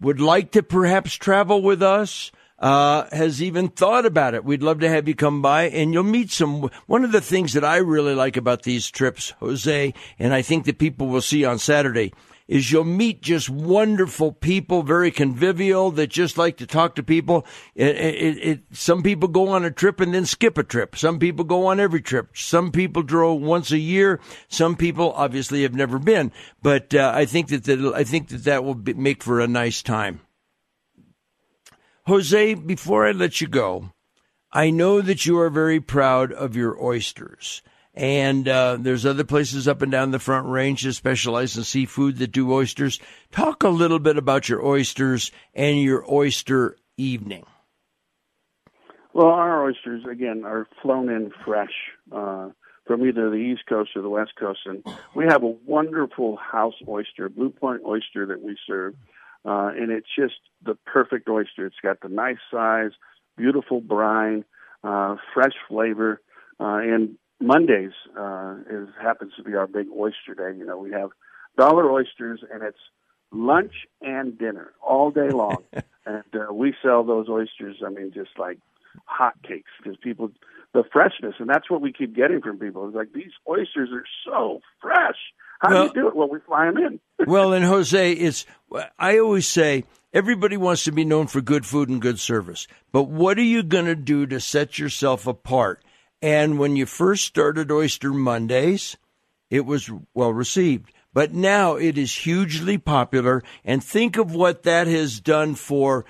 would 0.00 0.20
like 0.20 0.52
to 0.52 0.62
perhaps 0.62 1.14
travel 1.14 1.60
with 1.60 1.82
us 1.82 2.30
uh, 2.64 3.06
has 3.12 3.42
even 3.42 3.68
thought 3.68 4.06
about 4.06 4.32
it. 4.32 4.42
We'd 4.42 4.62
love 4.62 4.80
to 4.80 4.88
have 4.88 5.06
you 5.06 5.14
come 5.14 5.42
by 5.42 5.64
and 5.64 5.92
you'll 5.92 6.02
meet 6.02 6.30
some. 6.30 6.70
One 6.86 7.04
of 7.04 7.12
the 7.12 7.20
things 7.20 7.52
that 7.52 7.62
I 7.62 7.76
really 7.76 8.14
like 8.14 8.38
about 8.38 8.62
these 8.62 8.90
trips, 8.90 9.34
Jose, 9.40 9.92
and 10.18 10.32
I 10.32 10.40
think 10.40 10.64
that 10.64 10.78
people 10.78 11.08
will 11.08 11.20
see 11.20 11.44
on 11.44 11.58
Saturday, 11.58 12.14
is 12.48 12.72
you'll 12.72 12.84
meet 12.84 13.20
just 13.20 13.50
wonderful 13.50 14.32
people, 14.32 14.82
very 14.82 15.10
convivial 15.10 15.90
that 15.90 16.06
just 16.06 16.38
like 16.38 16.56
to 16.56 16.66
talk 16.66 16.94
to 16.94 17.02
people. 17.02 17.44
It, 17.74 17.96
it, 17.96 18.38
it, 18.38 18.60
some 18.72 19.02
people 19.02 19.28
go 19.28 19.48
on 19.48 19.66
a 19.66 19.70
trip 19.70 20.00
and 20.00 20.14
then 20.14 20.24
skip 20.24 20.56
a 20.56 20.62
trip. 20.64 20.96
Some 20.96 21.18
people 21.18 21.44
go 21.44 21.66
on 21.66 21.80
every 21.80 22.00
trip. 22.00 22.34
Some 22.34 22.72
people 22.72 23.02
drove 23.02 23.42
once 23.42 23.72
a 23.72 23.78
year. 23.78 24.20
Some 24.48 24.74
people 24.74 25.12
obviously 25.12 25.64
have 25.64 25.74
never 25.74 25.98
been. 25.98 26.32
But 26.62 26.94
uh, 26.94 27.12
I 27.14 27.26
think 27.26 27.48
that, 27.48 27.64
that 27.64 27.92
I 27.94 28.04
think 28.04 28.28
that 28.28 28.44
that 28.44 28.64
will 28.64 28.74
be, 28.74 28.94
make 28.94 29.22
for 29.22 29.40
a 29.40 29.46
nice 29.46 29.82
time. 29.82 30.20
Jose, 32.06 32.54
before 32.54 33.06
I 33.06 33.12
let 33.12 33.40
you 33.40 33.46
go, 33.46 33.90
I 34.52 34.70
know 34.70 35.00
that 35.00 35.24
you 35.24 35.38
are 35.38 35.50
very 35.50 35.80
proud 35.80 36.32
of 36.32 36.54
your 36.54 36.82
oysters. 36.82 37.62
And 37.94 38.48
uh, 38.48 38.76
there's 38.78 39.06
other 39.06 39.24
places 39.24 39.68
up 39.68 39.80
and 39.80 39.90
down 39.90 40.10
the 40.10 40.18
Front 40.18 40.48
Range 40.48 40.82
that 40.82 40.92
specialize 40.94 41.56
in 41.56 41.64
seafood 41.64 42.18
that 42.18 42.32
do 42.32 42.52
oysters. 42.52 43.00
Talk 43.30 43.62
a 43.62 43.68
little 43.68 44.00
bit 44.00 44.18
about 44.18 44.48
your 44.48 44.64
oysters 44.66 45.30
and 45.54 45.80
your 45.80 46.04
oyster 46.12 46.76
evening. 46.96 47.46
Well, 49.14 49.28
our 49.28 49.64
oysters 49.64 50.02
again 50.10 50.42
are 50.44 50.66
flown 50.82 51.08
in 51.08 51.30
fresh 51.44 51.72
uh, 52.10 52.50
from 52.84 53.06
either 53.06 53.30
the 53.30 53.36
East 53.36 53.62
Coast 53.68 53.90
or 53.96 54.02
the 54.02 54.08
West 54.08 54.32
Coast, 54.38 54.60
and 54.66 54.84
we 55.14 55.24
have 55.24 55.44
a 55.44 55.54
wonderful 55.64 56.36
house 56.36 56.74
oyster, 56.88 57.28
Blue 57.28 57.50
Point 57.50 57.82
oyster 57.86 58.26
that 58.26 58.42
we 58.42 58.56
serve, 58.66 58.94
uh, 59.44 59.70
and 59.76 59.90
it's 59.90 60.08
just 60.18 60.34
the 60.64 60.74
perfect 60.86 61.28
oyster. 61.28 61.66
It's 61.66 61.76
got 61.82 62.00
the 62.00 62.08
nice 62.08 62.38
size, 62.50 62.92
beautiful 63.36 63.80
brine, 63.80 64.44
uh, 64.82 65.16
fresh 65.32 65.54
flavor, 65.68 66.20
uh, 66.60 66.78
and 66.82 67.16
Mondays 67.40 67.92
uh, 68.18 68.56
is 68.70 68.88
happens 69.00 69.32
to 69.36 69.42
be 69.42 69.54
our 69.54 69.66
big 69.66 69.86
oyster 69.96 70.34
day. 70.34 70.56
You 70.56 70.64
know, 70.64 70.78
we 70.78 70.92
have 70.92 71.10
dollar 71.58 71.90
oysters, 71.90 72.40
and 72.52 72.62
it's 72.62 72.78
lunch 73.32 73.72
and 74.00 74.38
dinner 74.38 74.72
all 74.80 75.10
day 75.10 75.30
long, 75.30 75.64
and 76.06 76.24
uh, 76.34 76.52
we 76.52 76.74
sell 76.82 77.04
those 77.04 77.28
oysters. 77.28 77.76
I 77.84 77.90
mean, 77.90 78.12
just 78.14 78.38
like 78.38 78.58
hotcakes 79.08 79.72
because 79.82 79.96
people 80.02 80.30
the 80.72 80.84
freshness, 80.92 81.34
and 81.38 81.48
that's 81.48 81.70
what 81.70 81.80
we 81.80 81.92
keep 81.92 82.14
getting 82.14 82.40
from 82.40 82.58
people. 82.58 82.86
It's 82.86 82.96
like 82.96 83.12
these 83.12 83.32
oysters 83.48 83.90
are 83.92 84.04
so 84.24 84.60
fresh. 84.80 85.16
How 85.60 85.70
well, 85.70 85.82
do 85.82 85.86
you 85.88 86.02
do 86.02 86.08
it? 86.08 86.16
Well, 86.16 86.28
we 86.28 86.38
fly 86.40 86.66
them 86.66 86.78
in. 86.78 87.00
well, 87.26 87.52
and 87.52 87.64
Jose, 87.64 88.12
it's 88.12 88.46
I 88.98 89.18
always 89.18 89.46
say 89.46 89.84
everybody 90.12 90.56
wants 90.56 90.84
to 90.84 90.92
be 90.92 91.04
known 91.04 91.26
for 91.26 91.40
good 91.40 91.64
food 91.64 91.88
and 91.88 92.02
good 92.02 92.18
service, 92.20 92.66
but 92.92 93.04
what 93.04 93.38
are 93.38 93.42
you 93.42 93.62
going 93.62 93.86
to 93.86 93.94
do 93.94 94.26
to 94.26 94.40
set 94.40 94.78
yourself 94.78 95.26
apart? 95.26 95.82
And 96.20 96.58
when 96.58 96.76
you 96.76 96.86
first 96.86 97.24
started 97.24 97.70
Oyster 97.70 98.12
Mondays, 98.12 98.96
it 99.50 99.66
was 99.66 99.90
well 100.14 100.32
received. 100.32 100.90
But 101.12 101.32
now 101.32 101.76
it 101.76 101.96
is 101.96 102.14
hugely 102.14 102.76
popular. 102.76 103.42
And 103.64 103.82
think 103.82 104.16
of 104.16 104.34
what 104.34 104.64
that 104.64 104.88
has 104.88 105.20
done 105.20 105.54
for 105.54 106.04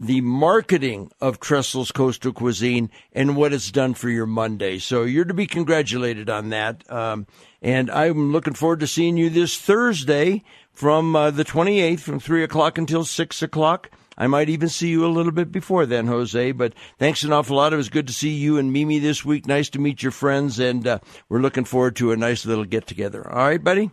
the 0.00 0.22
marketing 0.22 1.12
of 1.20 1.38
Trestles 1.40 1.92
Coastal 1.92 2.32
Cuisine 2.32 2.90
and 3.12 3.36
what 3.36 3.52
it's 3.52 3.70
done 3.70 3.92
for 3.92 4.08
your 4.08 4.26
Monday. 4.26 4.78
So 4.78 5.02
you're 5.02 5.26
to 5.26 5.34
be 5.34 5.46
congratulated 5.46 6.30
on 6.30 6.48
that. 6.48 6.90
Um, 6.90 7.26
and 7.60 7.90
I'm 7.90 8.32
looking 8.32 8.54
forward 8.54 8.80
to 8.80 8.86
seeing 8.86 9.18
you 9.18 9.28
this 9.28 9.58
Thursday 9.58 10.42
from 10.72 11.14
uh, 11.14 11.30
the 11.30 11.44
28th 11.44 12.00
from 12.00 12.18
3 12.18 12.42
o'clock 12.42 12.78
until 12.78 13.04
6 13.04 13.42
o'clock. 13.42 13.90
I 14.16 14.26
might 14.26 14.48
even 14.48 14.70
see 14.70 14.88
you 14.88 15.04
a 15.04 15.08
little 15.08 15.32
bit 15.32 15.52
before 15.52 15.84
then, 15.84 16.06
Jose. 16.06 16.52
But 16.52 16.74
thanks 16.98 17.22
an 17.22 17.32
awful 17.32 17.56
lot. 17.56 17.74
It 17.74 17.76
was 17.76 17.90
good 17.90 18.06
to 18.06 18.12
see 18.12 18.30
you 18.30 18.56
and 18.56 18.72
Mimi 18.72 18.98
this 18.98 19.24
week. 19.24 19.46
Nice 19.46 19.68
to 19.70 19.78
meet 19.78 20.02
your 20.02 20.12
friends, 20.12 20.58
and 20.58 20.86
uh, 20.86 20.98
we're 21.28 21.40
looking 21.40 21.64
forward 21.64 21.96
to 21.96 22.12
a 22.12 22.16
nice 22.16 22.44
little 22.44 22.64
get 22.64 22.86
together. 22.86 23.26
All 23.26 23.46
right, 23.46 23.62
buddy. 23.62 23.90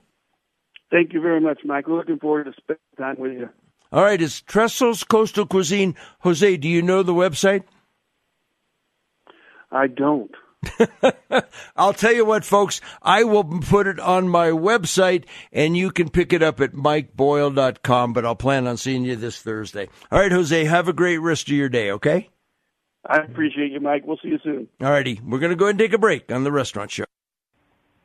Thank 0.90 1.14
you 1.14 1.22
very 1.22 1.42
much, 1.42 1.60
Mike. 1.66 1.88
Looking 1.88 2.20
forward 2.20 2.46
to 2.46 2.54
spending 2.58 2.82
time 2.98 3.16
with 3.20 3.34
you. 3.34 3.50
All 3.92 4.04
right, 4.04 4.22
it's 4.22 4.42
Trestles 4.42 5.08
Coastal 5.08 5.46
Cuisine. 5.46 5.96
Jose, 6.20 6.58
do 6.58 6.68
you 6.68 6.82
know 6.82 7.04
the 7.04 7.14
website? 7.14 7.64
I 9.72 9.88
don't. 9.88 10.32
I'll 11.76 11.94
tell 11.94 12.14
you 12.14 12.26
what, 12.26 12.44
folks, 12.44 12.82
I 13.02 13.24
will 13.24 13.44
put 13.44 13.88
it 13.88 14.00
on 14.00 14.28
my 14.28 14.50
website 14.50 15.26
and 15.52 15.78
you 15.78 15.92
can 15.92 16.10
pick 16.10 16.34
it 16.34 16.44
up 16.44 16.60
at 16.60 16.74
mikeboyle.com, 16.74 18.14
but 18.14 18.26
I'll 18.26 18.36
plan 18.36 18.68
on 18.68 18.78
seeing 18.78 19.04
you 19.04 19.16
this 19.16 19.42
Thursday. 19.42 19.88
All 20.12 20.20
right, 20.20 20.32
Jose, 20.32 20.66
have 20.66 20.88
a 20.88 20.94
great 20.94 21.20
rest 21.20 21.48
of 21.48 21.54
your 21.54 21.70
day, 21.70 21.92
okay? 21.92 22.30
I 23.06 23.20
appreciate 23.20 23.72
you, 23.72 23.80
Mike. 23.80 24.04
We'll 24.06 24.20
see 24.22 24.30
you 24.30 24.40
soon. 24.44 24.68
All 24.82 24.92
righty. 24.92 25.22
We're 25.24 25.40
going 25.40 25.52
to 25.52 25.56
go 25.56 25.66
ahead 25.66 25.74
and 25.74 25.80
take 25.80 25.94
a 25.94 25.98
break 25.98 26.32
on 26.32 26.44
the 26.44 26.52
restaurant 26.52 26.92
show. 26.92 27.06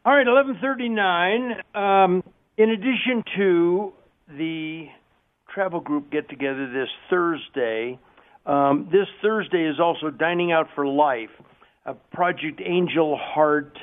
All 0.04 0.14
right, 0.14 0.26
1139. 0.26 1.62
Um, 1.74 2.22
in 2.56 2.70
addition 2.70 3.24
to 3.36 3.92
the 4.28 4.86
travel 5.54 5.80
group 5.80 6.10
get 6.10 6.28
together 6.28 6.70
this 6.72 6.88
Thursday, 7.10 7.98
um, 8.46 8.88
this 8.90 9.06
Thursday 9.20 9.64
is 9.68 9.78
also 9.80 10.10
Dining 10.10 10.52
Out 10.52 10.68
for 10.74 10.86
Life 10.86 11.30
a 11.84 11.94
Project 11.94 12.60
Angel 12.64 13.18
Heart 13.20 13.76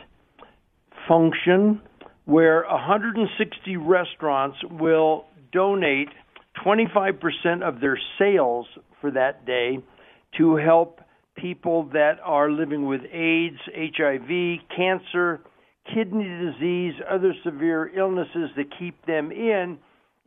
function 1.08 1.82
where 2.26 2.64
160 2.70 3.78
restaurants 3.78 4.58
will 4.72 5.26
donate 5.52 6.10
25% 6.66 7.62
of 7.62 7.82
their 7.82 8.00
sales 8.18 8.68
for 9.02 9.12
that 9.12 9.46
day 9.46 9.80
to 10.38 10.56
help 10.56 11.02
people 11.36 11.90
that 11.94 12.20
are 12.24 12.52
living 12.52 12.86
with 12.86 13.02
AIDS, 13.12 13.58
HIV, 13.76 14.60
cancer, 14.76 15.42
kidney 15.94 16.52
disease, 16.52 16.94
other 17.10 17.34
severe 17.44 17.90
illnesses 17.98 18.50
that 18.56 18.66
keep 18.78 19.06
them 19.06 19.32
in. 19.32 19.80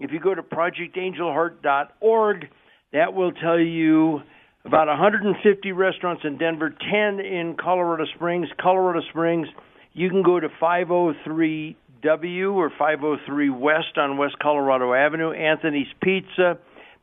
If 0.02 0.10
you 0.10 0.18
go 0.18 0.34
to 0.34 0.42
projectangelheart.org, 0.42 2.48
that 2.92 3.14
will 3.14 3.30
tell 3.30 3.60
you 3.60 4.22
about 4.64 4.88
150 4.88 5.70
restaurants 5.70 6.24
in 6.24 6.38
Denver, 6.38 6.70
10 6.70 7.20
in 7.20 7.54
Colorado 7.58 8.06
Springs. 8.16 8.48
Colorado 8.60 9.00
Springs, 9.10 9.46
you 9.92 10.10
can 10.10 10.24
go 10.24 10.40
to 10.40 10.48
503W 10.60 12.52
or 12.52 12.72
503 12.76 13.50
West 13.50 13.96
on 13.96 14.16
West 14.16 14.40
Colorado 14.42 14.92
Avenue, 14.92 15.30
Anthony's 15.30 15.86
Pizza, 16.02 16.58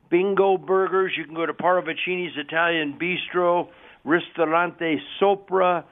Bingo 0.10 0.58
Burgers. 0.58 1.14
You 1.18 1.24
can 1.24 1.36
go 1.36 1.46
to 1.46 1.54
Paravicini's 1.54 2.36
Italian 2.36 3.00
Bistro, 3.00 3.70
Ristorante 4.04 5.00
Sopra, 5.22 5.86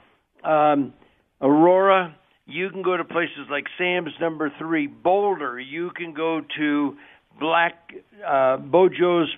um, 0.43 0.91
Aurora. 1.39 2.17
You 2.47 2.69
can 2.69 2.81
go 2.81 2.95
to 2.95 3.03
places 3.03 3.47
like 3.51 3.65
Sam's 3.77 4.13
Number 4.21 4.51
Three, 4.57 4.87
Boulder. 4.87 5.59
You 5.59 5.91
can 5.93 6.13
go 6.13 6.41
to 6.57 6.95
Black 7.39 7.93
uh, 8.25 8.57
Bojo's 8.57 9.29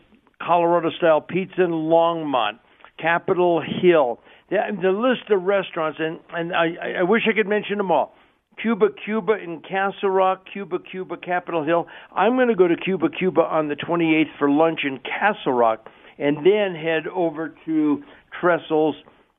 Colorado 0.41 0.91
style 0.97 1.19
pizza 1.19 1.63
in 1.63 1.71
Longmont, 1.71 2.59
Capitol 2.99 3.61
Hill. 3.81 4.19
The, 4.51 4.57
the 4.79 4.91
list 4.91 5.31
of 5.31 5.43
restaurants, 5.43 5.99
and, 5.99 6.19
and 6.31 6.53
I, 6.53 6.99
I 6.99 7.03
wish 7.03 7.23
I 7.27 7.35
could 7.35 7.47
mention 7.47 7.77
them 7.77 7.91
all. 7.91 8.13
Cuba 8.61 8.87
Cuba 9.05 9.33
in 9.33 9.61
Castle 9.61 10.09
Rock, 10.09 10.43
Cuba 10.51 10.77
Cuba 10.79 11.17
Capitol 11.17 11.63
Hill. 11.63 11.87
I'm 12.15 12.35
going 12.35 12.49
to 12.49 12.55
go 12.55 12.67
to 12.67 12.75
Cuba 12.75 13.07
Cuba 13.09 13.41
on 13.41 13.69
the 13.69 13.75
28th 13.75 14.37
for 14.37 14.49
lunch 14.51 14.81
in 14.83 14.99
Castle 14.99 15.53
Rock, 15.53 15.87
and 16.19 16.37
then 16.45 16.75
head 16.75 17.07
over 17.07 17.55
to 17.65 18.03
Trestles. 18.39 18.93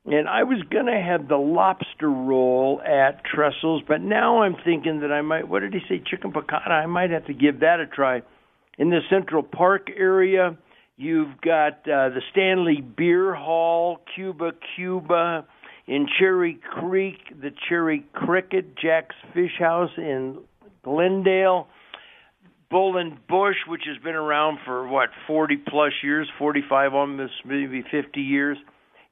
And 0.05 0.27
I 0.27 0.43
was 0.43 0.63
going 0.69 0.87
to 0.87 0.99
have 0.99 1.27
the 1.27 1.37
lobster 1.37 2.09
roll 2.09 2.81
at 2.81 3.21
Trestles, 3.23 3.83
but 3.87 4.01
now 4.01 4.41
I'm 4.41 4.55
thinking 4.65 5.01
that 5.01 5.11
I 5.11 5.21
might. 5.21 5.47
What 5.47 5.59
did 5.59 5.73
he 5.73 5.79
say? 5.87 6.01
Chicken 6.03 6.31
piccata. 6.31 6.71
I 6.71 6.87
might 6.87 7.11
have 7.11 7.27
to 7.27 7.33
give 7.33 7.59
that 7.59 7.79
a 7.79 7.85
try. 7.85 8.23
In 8.79 8.89
the 8.89 9.01
Central 9.09 9.43
Park 9.43 9.89
area, 9.95 10.57
You've 11.01 11.41
got 11.41 11.79
uh, 11.79 12.09
the 12.09 12.21
Stanley 12.31 12.79
Beer 12.79 13.33
Hall, 13.33 14.01
Cuba 14.13 14.51
Cuba, 14.75 15.47
in 15.87 16.05
Cherry 16.19 16.59
Creek, 16.73 17.17
the 17.41 17.49
Cherry 17.67 18.05
Cricket, 18.13 18.77
Jack's 18.77 19.15
Fish 19.33 19.57
House 19.57 19.89
in 19.97 20.37
Glendale. 20.83 21.67
Bull 22.69 22.97
and 22.97 23.17
Bush, 23.27 23.55
which 23.67 23.81
has 23.87 23.97
been 24.03 24.13
around 24.13 24.59
for 24.63 24.87
what 24.87 25.09
40 25.25 25.57
plus 25.67 25.91
years, 26.03 26.29
45 26.37 26.93
almost 26.93 27.33
maybe 27.45 27.83
50 27.89 28.21
years. 28.21 28.59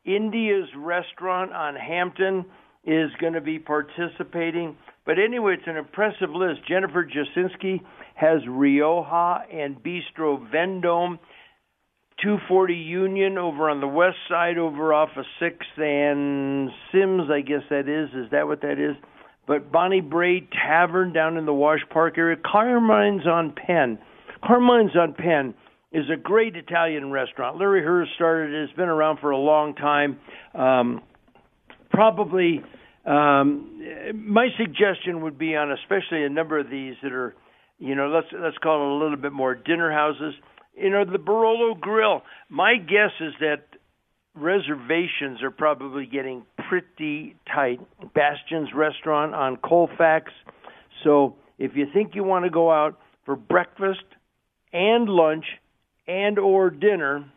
India's 0.05 0.69
restaurant 0.75 1.53
on 1.53 1.75
Hampton 1.75 2.45
is 2.85 3.11
going 3.19 3.33
to 3.33 3.41
be 3.41 3.59
participating. 3.59 4.77
But 5.05 5.17
anyway, 5.19 5.55
it's 5.55 5.67
an 5.67 5.77
impressive 5.77 6.29
list. 6.31 6.61
Jennifer 6.67 7.05
Jasinski 7.05 7.81
has 8.15 8.41
Rioja 8.47 9.41
and 9.51 9.77
Bistro 9.83 10.49
Vendome. 10.51 11.19
240 12.21 12.73
Union 12.73 13.37
over 13.37 13.69
on 13.69 13.79
the 13.79 13.87
west 13.87 14.17
side, 14.27 14.57
over 14.57 14.93
off 14.93 15.09
of 15.15 15.25
6th 15.41 15.81
and 15.81 16.69
Sims, 16.91 17.29
I 17.31 17.39
guess 17.41 17.61
that 17.69 17.87
is. 17.87 18.09
Is 18.13 18.29
that 18.31 18.45
what 18.45 18.61
that 18.61 18.77
is? 18.77 18.97
But 19.47 19.71
Bonnie 19.71 20.01
Brae 20.01 20.47
Tavern 20.51 21.13
down 21.13 21.37
in 21.37 21.45
the 21.45 21.53
Wash 21.53 21.79
Park 21.89 22.17
area. 22.17 22.35
Carmine's 22.35 23.25
on 23.25 23.53
Penn. 23.53 23.97
Carmine's 24.45 24.95
on 24.95 25.13
Penn 25.13 25.53
is 25.91 26.05
a 26.13 26.17
great 26.17 26.55
Italian 26.55 27.11
restaurant. 27.11 27.57
Larry 27.57 27.83
Hurst 27.83 28.11
started 28.15 28.53
it. 28.53 28.63
It's 28.63 28.73
been 28.73 28.89
around 28.89 29.19
for 29.19 29.31
a 29.31 29.37
long 29.37 29.73
time. 29.75 30.19
Um, 30.53 31.01
probably, 31.89 32.61
um, 33.05 33.81
my 34.13 34.49
suggestion 34.57 35.21
would 35.23 35.37
be 35.37 35.55
on 35.55 35.71
especially 35.71 36.23
a 36.23 36.29
number 36.29 36.59
of 36.59 36.69
these 36.69 36.95
that 37.01 37.11
are, 37.11 37.35
you 37.79 37.95
know, 37.95 38.09
let's 38.09 38.27
let's 38.31 38.57
call 38.57 38.81
it 38.81 38.99
a 38.99 39.03
little 39.03 39.17
bit 39.17 39.31
more 39.31 39.55
dinner 39.55 39.91
houses. 39.91 40.35
You 40.75 40.91
know, 40.91 41.05
the 41.05 41.17
Barolo 41.17 41.79
Grill. 41.79 42.21
My 42.49 42.75
guess 42.75 43.11
is 43.19 43.33
that 43.39 43.63
reservations 44.35 45.41
are 45.41 45.51
probably 45.51 46.05
getting 46.05 46.43
pretty 46.69 47.35
tight. 47.53 47.79
Bastien's 48.13 48.69
Restaurant 48.75 49.33
on 49.33 49.57
Colfax. 49.57 50.31
So 51.03 51.35
if 51.57 51.71
you 51.75 51.87
think 51.91 52.13
you 52.13 52.23
want 52.23 52.45
to 52.45 52.51
go 52.51 52.71
out 52.71 52.99
for 53.25 53.35
breakfast 53.35 54.03
and 54.71 55.09
lunch 55.09 55.45
and 56.09 56.39
or 56.39 56.71
dinner, 56.71 57.31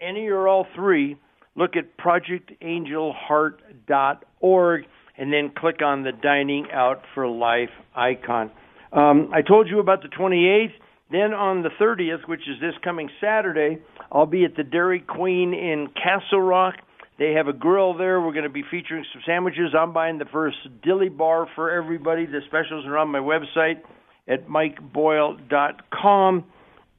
any 0.00 0.28
or 0.28 0.46
all 0.46 0.68
three, 0.74 1.16
look 1.56 1.72
at 1.76 1.98
projectangelheart.org 1.98 4.84
and 5.18 5.30
then 5.32 5.50
click 5.56 5.82
on 5.84 6.04
the 6.04 6.12
Dining 6.12 6.68
Out 6.72 7.02
for 7.14 7.28
Life 7.28 7.70
icon. 7.94 8.50
Um, 8.92 9.30
I 9.32 9.42
told 9.42 9.68
you 9.68 9.78
about 9.80 10.02
the 10.02 10.08
28th. 10.08 10.72
Then 11.10 11.34
on 11.34 11.62
the 11.62 11.70
30th, 11.80 12.26
which 12.26 12.48
is 12.48 12.60
this 12.60 12.74
coming 12.82 13.10
Saturday, 13.20 13.78
I'll 14.10 14.24
be 14.26 14.44
at 14.44 14.56
the 14.56 14.62
Dairy 14.62 15.00
Queen 15.00 15.52
in 15.52 15.88
Castle 15.88 16.40
Rock. 16.40 16.76
They 17.18 17.32
have 17.32 17.48
a 17.48 17.52
grill 17.52 17.98
there. 17.98 18.20
We're 18.20 18.32
going 18.32 18.44
to 18.44 18.50
be 18.50 18.62
featuring 18.70 19.04
some 19.12 19.20
sandwiches. 19.26 19.74
I'm 19.78 19.92
buying 19.92 20.16
the 20.18 20.24
first 20.32 20.56
dilly 20.82 21.10
bar 21.10 21.46
for 21.54 21.70
everybody. 21.70 22.24
The 22.24 22.40
specials 22.46 22.86
are 22.86 22.96
on 22.96 23.08
my 23.08 23.18
website 23.18 23.82
at 24.26 24.48
mikeboyle.com. 24.48 26.44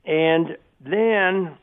And 0.06 0.58
then 0.84 1.58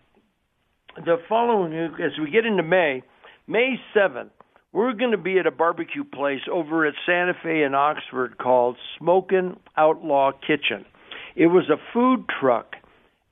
the 0.97 1.17
following, 1.29 1.73
week, 1.73 2.01
as 2.01 2.13
we 2.19 2.31
get 2.31 2.47
into 2.47 2.63
May, 2.63 3.03
May 3.47 3.77
7th, 3.95 4.31
we're 4.73 4.93
going 4.93 5.11
to 5.11 5.19
be 5.19 5.39
at 5.39 5.47
a 5.47 5.51
barbecue 5.51 6.05
place 6.05 6.43
over 6.51 6.87
at 6.87 6.95
Santa 7.05 7.35
Fe 7.43 7.63
in 7.63 7.75
Oxford 7.75 8.39
called 8.39 8.77
Smokin' 8.99 9.57
Outlaw 9.77 10.33
Kitchen. 10.33 10.85
It 11.35 11.47
was 11.47 11.69
a 11.69 11.77
food 11.93 12.27
truck, 12.41 12.75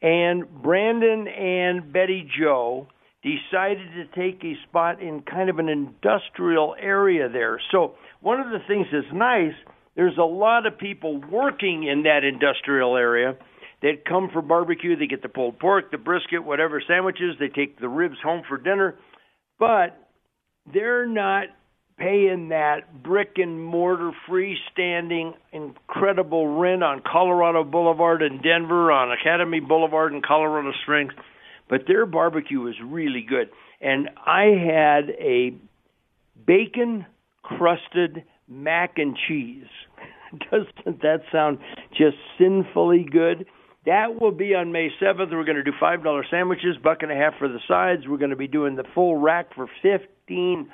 and 0.02 0.44
Brandon 0.62 1.28
and 1.28 1.92
Betty 1.92 2.28
Joe 2.38 2.88
decided 3.22 3.88
to 3.94 4.06
take 4.16 4.42
a 4.44 4.54
spot 4.68 5.02
in 5.02 5.22
kind 5.22 5.50
of 5.50 5.58
an 5.58 5.68
industrial 5.68 6.74
area 6.80 7.28
there. 7.28 7.60
So, 7.70 7.94
one 8.20 8.40
of 8.40 8.46
the 8.50 8.58
things 8.66 8.86
that's 8.92 9.12
nice, 9.12 9.54
there's 9.96 10.16
a 10.18 10.22
lot 10.22 10.66
of 10.66 10.78
people 10.78 11.20
working 11.30 11.84
in 11.84 12.04
that 12.04 12.24
industrial 12.24 12.96
area 12.96 13.36
that 13.82 14.04
come 14.06 14.30
for 14.32 14.42
barbecue. 14.42 14.96
They 14.96 15.06
get 15.06 15.22
the 15.22 15.28
pulled 15.28 15.58
pork, 15.58 15.90
the 15.90 15.98
brisket, 15.98 16.44
whatever 16.44 16.82
sandwiches. 16.86 17.36
They 17.38 17.48
take 17.48 17.78
the 17.78 17.88
ribs 17.88 18.16
home 18.22 18.42
for 18.48 18.58
dinner, 18.58 18.96
but 19.58 20.08
they're 20.72 21.06
not 21.06 21.48
paying 21.98 22.50
that 22.50 23.02
brick 23.02 23.32
and 23.36 23.62
mortar 23.62 24.12
freestanding 24.28 25.32
incredible 25.52 26.58
rent 26.58 26.82
on 26.82 27.02
Colorado 27.04 27.64
Boulevard 27.64 28.22
in 28.22 28.40
Denver, 28.40 28.92
on 28.92 29.10
Academy 29.10 29.60
Boulevard 29.60 30.12
in 30.12 30.22
Colorado 30.22 30.70
Springs. 30.82 31.12
But 31.68 31.82
their 31.86 32.06
barbecue 32.06 32.66
is 32.68 32.76
really 32.84 33.24
good. 33.28 33.50
And 33.80 34.08
I 34.24 34.44
had 34.44 35.10
a 35.20 35.54
bacon 36.46 37.04
crusted 37.42 38.24
mac 38.48 38.94
and 38.96 39.16
cheese. 39.28 39.66
Doesn't 40.50 41.02
that 41.02 41.22
sound 41.32 41.58
just 41.90 42.16
sinfully 42.38 43.06
good? 43.10 43.46
That 43.88 44.20
will 44.20 44.32
be 44.32 44.54
on 44.54 44.70
May 44.70 44.90
7th. 45.00 45.30
We're 45.30 45.44
going 45.44 45.56
to 45.56 45.62
do 45.62 45.72
$5 45.80 46.22
sandwiches, 46.30 46.76
buck 46.84 46.98
and 47.00 47.10
a 47.10 47.14
half 47.14 47.38
for 47.38 47.48
the 47.48 47.58
sides. 47.66 48.02
We're 48.06 48.18
going 48.18 48.32
to 48.32 48.36
be 48.36 48.46
doing 48.46 48.76
the 48.76 48.84
full 48.94 49.16
rack 49.16 49.54
for 49.54 49.66
$15. 49.82 50.66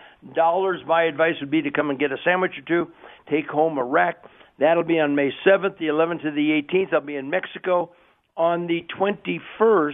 My 0.85 1.05
advice 1.05 1.35
would 1.41 1.51
be 1.51 1.63
to 1.63 1.71
come 1.71 1.91
and 1.91 1.99
get 1.99 2.11
a 2.11 2.17
sandwich 2.25 2.55
or 2.59 2.67
two, 2.67 2.91
take 3.31 3.47
home 3.47 3.79
a 3.79 3.85
rack. 3.85 4.17
That'll 4.59 4.83
be 4.83 4.99
on 4.99 5.15
May 5.15 5.31
7th, 5.47 5.79
the 5.79 5.85
11th 5.85 6.23
to 6.23 6.33
the 6.33 6.61
18th. 6.61 6.93
I'll 6.93 7.03
be 7.03 7.15
in 7.15 7.31
Mexico. 7.31 7.93
On 8.37 8.67
the 8.67 8.85
21st, 9.01 9.93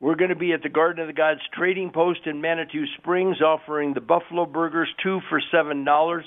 we're 0.00 0.16
going 0.16 0.30
to 0.30 0.36
be 0.36 0.52
at 0.52 0.64
the 0.64 0.68
Garden 0.68 1.02
of 1.02 1.06
the 1.06 1.12
Gods 1.12 1.42
Trading 1.56 1.92
Post 1.94 2.26
in 2.26 2.40
Manitou 2.40 2.84
Springs 2.98 3.40
offering 3.40 3.94
the 3.94 4.00
Buffalo 4.00 4.44
Burgers, 4.44 4.88
two 5.04 5.20
for 5.28 5.40
$7. 5.54 6.20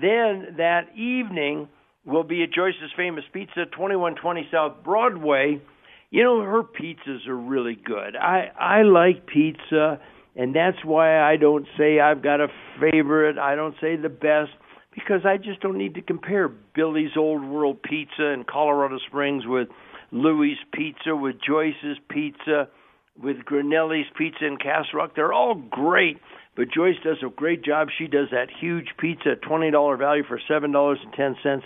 Then 0.00 0.56
that 0.56 0.96
evening, 0.96 1.68
we'll 2.06 2.22
be 2.22 2.42
at 2.42 2.54
Joyce's 2.54 2.90
Famous 2.96 3.24
Pizza, 3.34 3.66
2120 3.66 4.48
South 4.50 4.82
Broadway 4.82 5.60
you 6.10 6.22
know 6.22 6.40
her 6.42 6.62
pizzas 6.62 7.26
are 7.26 7.36
really 7.36 7.76
good. 7.76 8.16
I 8.16 8.50
I 8.58 8.82
like 8.82 9.26
pizza, 9.26 10.00
and 10.36 10.54
that's 10.54 10.84
why 10.84 11.20
I 11.20 11.36
don't 11.36 11.66
say 11.76 12.00
I've 12.00 12.22
got 12.22 12.40
a 12.40 12.48
favorite. 12.80 13.38
I 13.38 13.54
don't 13.54 13.74
say 13.80 13.96
the 13.96 14.08
best 14.08 14.50
because 14.94 15.22
I 15.24 15.36
just 15.36 15.60
don't 15.60 15.78
need 15.78 15.94
to 15.94 16.02
compare 16.02 16.48
Billy's 16.48 17.16
Old 17.16 17.44
World 17.44 17.82
Pizza 17.82 18.30
in 18.30 18.44
Colorado 18.44 18.98
Springs 19.06 19.44
with 19.46 19.68
Louis 20.12 20.54
Pizza, 20.72 21.16
with 21.16 21.36
Joyce's 21.44 21.98
Pizza, 22.08 22.68
with 23.20 23.38
Granelli's 23.38 24.06
Pizza 24.16 24.46
in 24.46 24.56
Castle 24.56 24.98
Rock. 24.98 25.12
They're 25.16 25.32
all 25.32 25.54
great, 25.54 26.18
but 26.56 26.70
Joyce 26.70 26.96
does 27.02 27.18
a 27.26 27.30
great 27.30 27.64
job. 27.64 27.88
She 27.98 28.06
does 28.06 28.28
that 28.30 28.48
huge 28.60 28.88
pizza, 28.98 29.34
twenty 29.36 29.70
dollar 29.70 29.96
value 29.96 30.22
for 30.26 30.40
seven 30.48 30.70
dollars 30.72 30.98
and 31.02 31.12
ten 31.12 31.36
cents. 31.42 31.64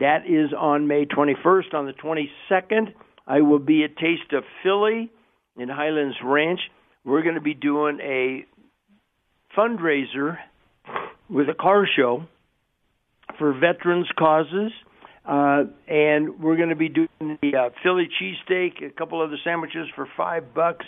That 0.00 0.26
is 0.26 0.52
on 0.56 0.86
May 0.86 1.04
twenty 1.04 1.36
first. 1.42 1.74
On 1.74 1.84
the 1.84 1.92
twenty 1.92 2.30
second 2.48 2.94
I 3.26 3.40
will 3.40 3.58
be 3.58 3.84
at 3.84 3.96
Taste 3.96 4.32
of 4.32 4.44
Philly 4.62 5.10
in 5.56 5.68
Highlands 5.68 6.16
Ranch. 6.24 6.60
We're 7.04 7.22
going 7.22 7.34
to 7.34 7.40
be 7.40 7.54
doing 7.54 7.98
a 8.00 8.46
fundraiser 9.56 10.38
with 11.28 11.48
a 11.48 11.54
car 11.54 11.86
show 11.96 12.24
for 13.38 13.52
veterans 13.52 14.08
causes. 14.18 14.72
Uh, 15.24 15.64
and 15.86 16.40
we're 16.40 16.56
going 16.56 16.70
to 16.70 16.76
be 16.76 16.88
doing 16.88 17.08
the 17.20 17.56
uh, 17.56 17.70
Philly 17.82 18.08
cheesesteak, 18.20 18.84
a 18.84 18.90
couple 18.90 19.22
other 19.22 19.38
sandwiches 19.44 19.86
for 19.94 20.08
five 20.16 20.52
bucks. 20.52 20.84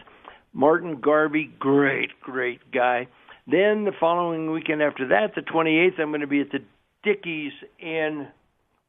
Martin 0.53 1.01
Garvey, 1.01 1.51
great, 1.59 2.11
great 2.21 2.61
guy. 2.73 3.07
Then 3.47 3.85
the 3.85 3.93
following 3.99 4.51
weekend 4.51 4.83
after 4.83 5.09
that, 5.09 5.35
the 5.35 5.43
28th, 5.43 6.01
I'm 6.01 6.11
going 6.11 6.21
to 6.23 6.27
be 6.27 6.41
at 6.41 6.51
the 6.51 6.61
Dickey's 7.05 7.53
in 7.79 8.27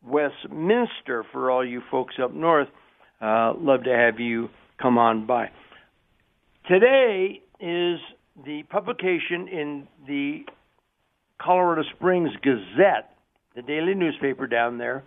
Westminster 0.04 1.26
for 1.32 1.52
all 1.52 1.66
you 1.66 1.82
folks 1.92 2.16
up 2.22 2.34
north. 2.34 2.70
Uh, 3.26 3.54
love 3.60 3.84
to 3.84 3.90
have 3.90 4.20
you 4.20 4.50
come 4.80 5.00
on 5.00 5.26
by. 5.26 5.50
Today 6.68 7.42
is 7.60 8.00
the 8.46 8.62
publication 8.70 9.48
in 9.48 9.88
the 10.06 10.42
Colorado 11.42 11.82
Springs 11.96 12.30
Gazette, 12.44 13.18
the 13.56 13.64
daily 13.64 13.96
newspaper 13.96 14.46
down 14.46 14.78
there, 14.78 15.04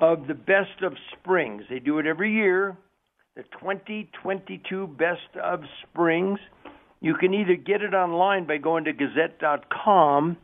of 0.00 0.26
the 0.26 0.34
best 0.34 0.82
of 0.82 0.94
springs. 1.12 1.62
They 1.70 1.78
do 1.78 2.00
it 2.00 2.06
every 2.06 2.32
year, 2.32 2.76
the 3.36 3.44
2022 3.60 4.88
best 4.88 5.20
of 5.40 5.60
springs. 5.88 6.40
You 7.00 7.14
can 7.14 7.34
either 7.34 7.54
get 7.54 7.82
it 7.82 7.94
online 7.94 8.48
by 8.48 8.56
going 8.56 8.82
to 8.84 8.92
gazette.com 8.92 10.36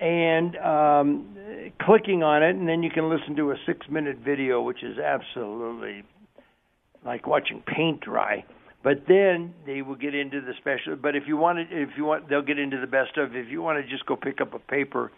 and 0.00 0.56
um, 0.58 1.36
clicking 1.80 2.22
on 2.22 2.42
it, 2.42 2.56
and 2.56 2.68
then 2.68 2.82
you 2.82 2.90
can 2.90 3.08
listen 3.08 3.36
to 3.36 3.52
a 3.52 3.56
six 3.64 3.86
minute 3.88 4.18
video, 4.22 4.60
which 4.60 4.82
is 4.82 4.98
absolutely 4.98 6.04
like 7.04 7.26
watching 7.26 7.62
paint 7.66 8.00
dry. 8.00 8.44
But 8.84 9.04
then 9.06 9.54
they 9.64 9.82
will 9.82 9.94
get 9.94 10.14
into 10.14 10.40
the 10.40 10.52
special. 10.58 10.96
But 10.96 11.14
if 11.14 11.24
you 11.26 11.36
want 11.36 11.58
it, 11.60 11.68
if 11.70 11.90
you 11.96 12.04
want, 12.04 12.28
they'll 12.28 12.42
get 12.42 12.58
into 12.58 12.80
the 12.80 12.86
best 12.86 13.16
of. 13.16 13.36
If 13.36 13.48
you 13.48 13.62
want 13.62 13.84
to 13.84 13.88
just 13.88 14.06
go 14.06 14.16
pick 14.16 14.40
up 14.40 14.54
a 14.54 14.58
paper, 14.58 15.12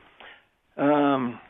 um, 0.77 1.41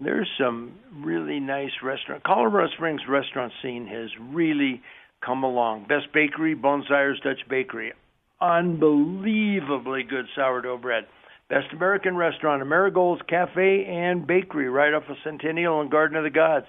there's 0.00 0.28
some 0.38 0.78
really 0.94 1.40
nice 1.40 1.72
restaurant. 1.82 2.22
Colorado 2.22 2.72
Springs 2.76 3.00
restaurant 3.08 3.52
scene 3.62 3.86
has 3.86 4.10
really 4.20 4.82
come 5.24 5.42
along. 5.42 5.86
Best 5.88 6.12
Bakery, 6.12 6.54
Boonzaaijer's 6.54 7.20
Dutch 7.20 7.40
Bakery, 7.48 7.92
unbelievably 8.40 10.04
good 10.04 10.26
sourdough 10.36 10.78
bread. 10.78 11.04
Best 11.50 11.66
American 11.72 12.16
Restaurant, 12.16 12.62
Amerigold's 12.62 13.22
Cafe 13.28 13.84
and 13.84 14.26
Bakery, 14.26 14.68
right 14.68 14.94
off 14.94 15.04
of 15.08 15.16
Centennial 15.24 15.80
and 15.80 15.90
Garden 15.90 16.16
of 16.16 16.24
the 16.24 16.30
Gods. 16.30 16.66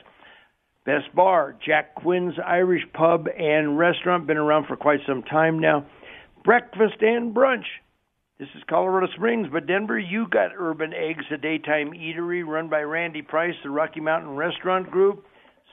Best 0.86 1.16
Bar, 1.16 1.56
Jack 1.66 1.96
Quinn's 1.96 2.36
Irish 2.46 2.84
Pub 2.94 3.26
and 3.36 3.76
Restaurant, 3.76 4.28
been 4.28 4.38
around 4.38 4.68
for 4.68 4.78
quite 4.78 5.00
some 5.08 5.24
time 5.24 5.58
now. 5.58 5.84
Breakfast 6.44 7.02
and 7.02 7.34
brunch. 7.34 7.66
This 8.38 8.50
is 8.56 8.62
Colorado 8.70 9.08
Springs, 9.16 9.48
but 9.52 9.66
Denver, 9.66 9.98
you 9.98 10.28
got 10.30 10.52
Urban 10.56 10.94
Eggs, 10.94 11.26
a 11.34 11.38
daytime 11.38 11.94
eatery 11.94 12.46
run 12.46 12.70
by 12.70 12.82
Randy 12.82 13.24
Price, 13.24 13.56
the 13.64 13.72
Rocky 13.72 14.00
Mountain 14.00 14.36
Restaurant 14.36 14.92
Group. 14.92 15.26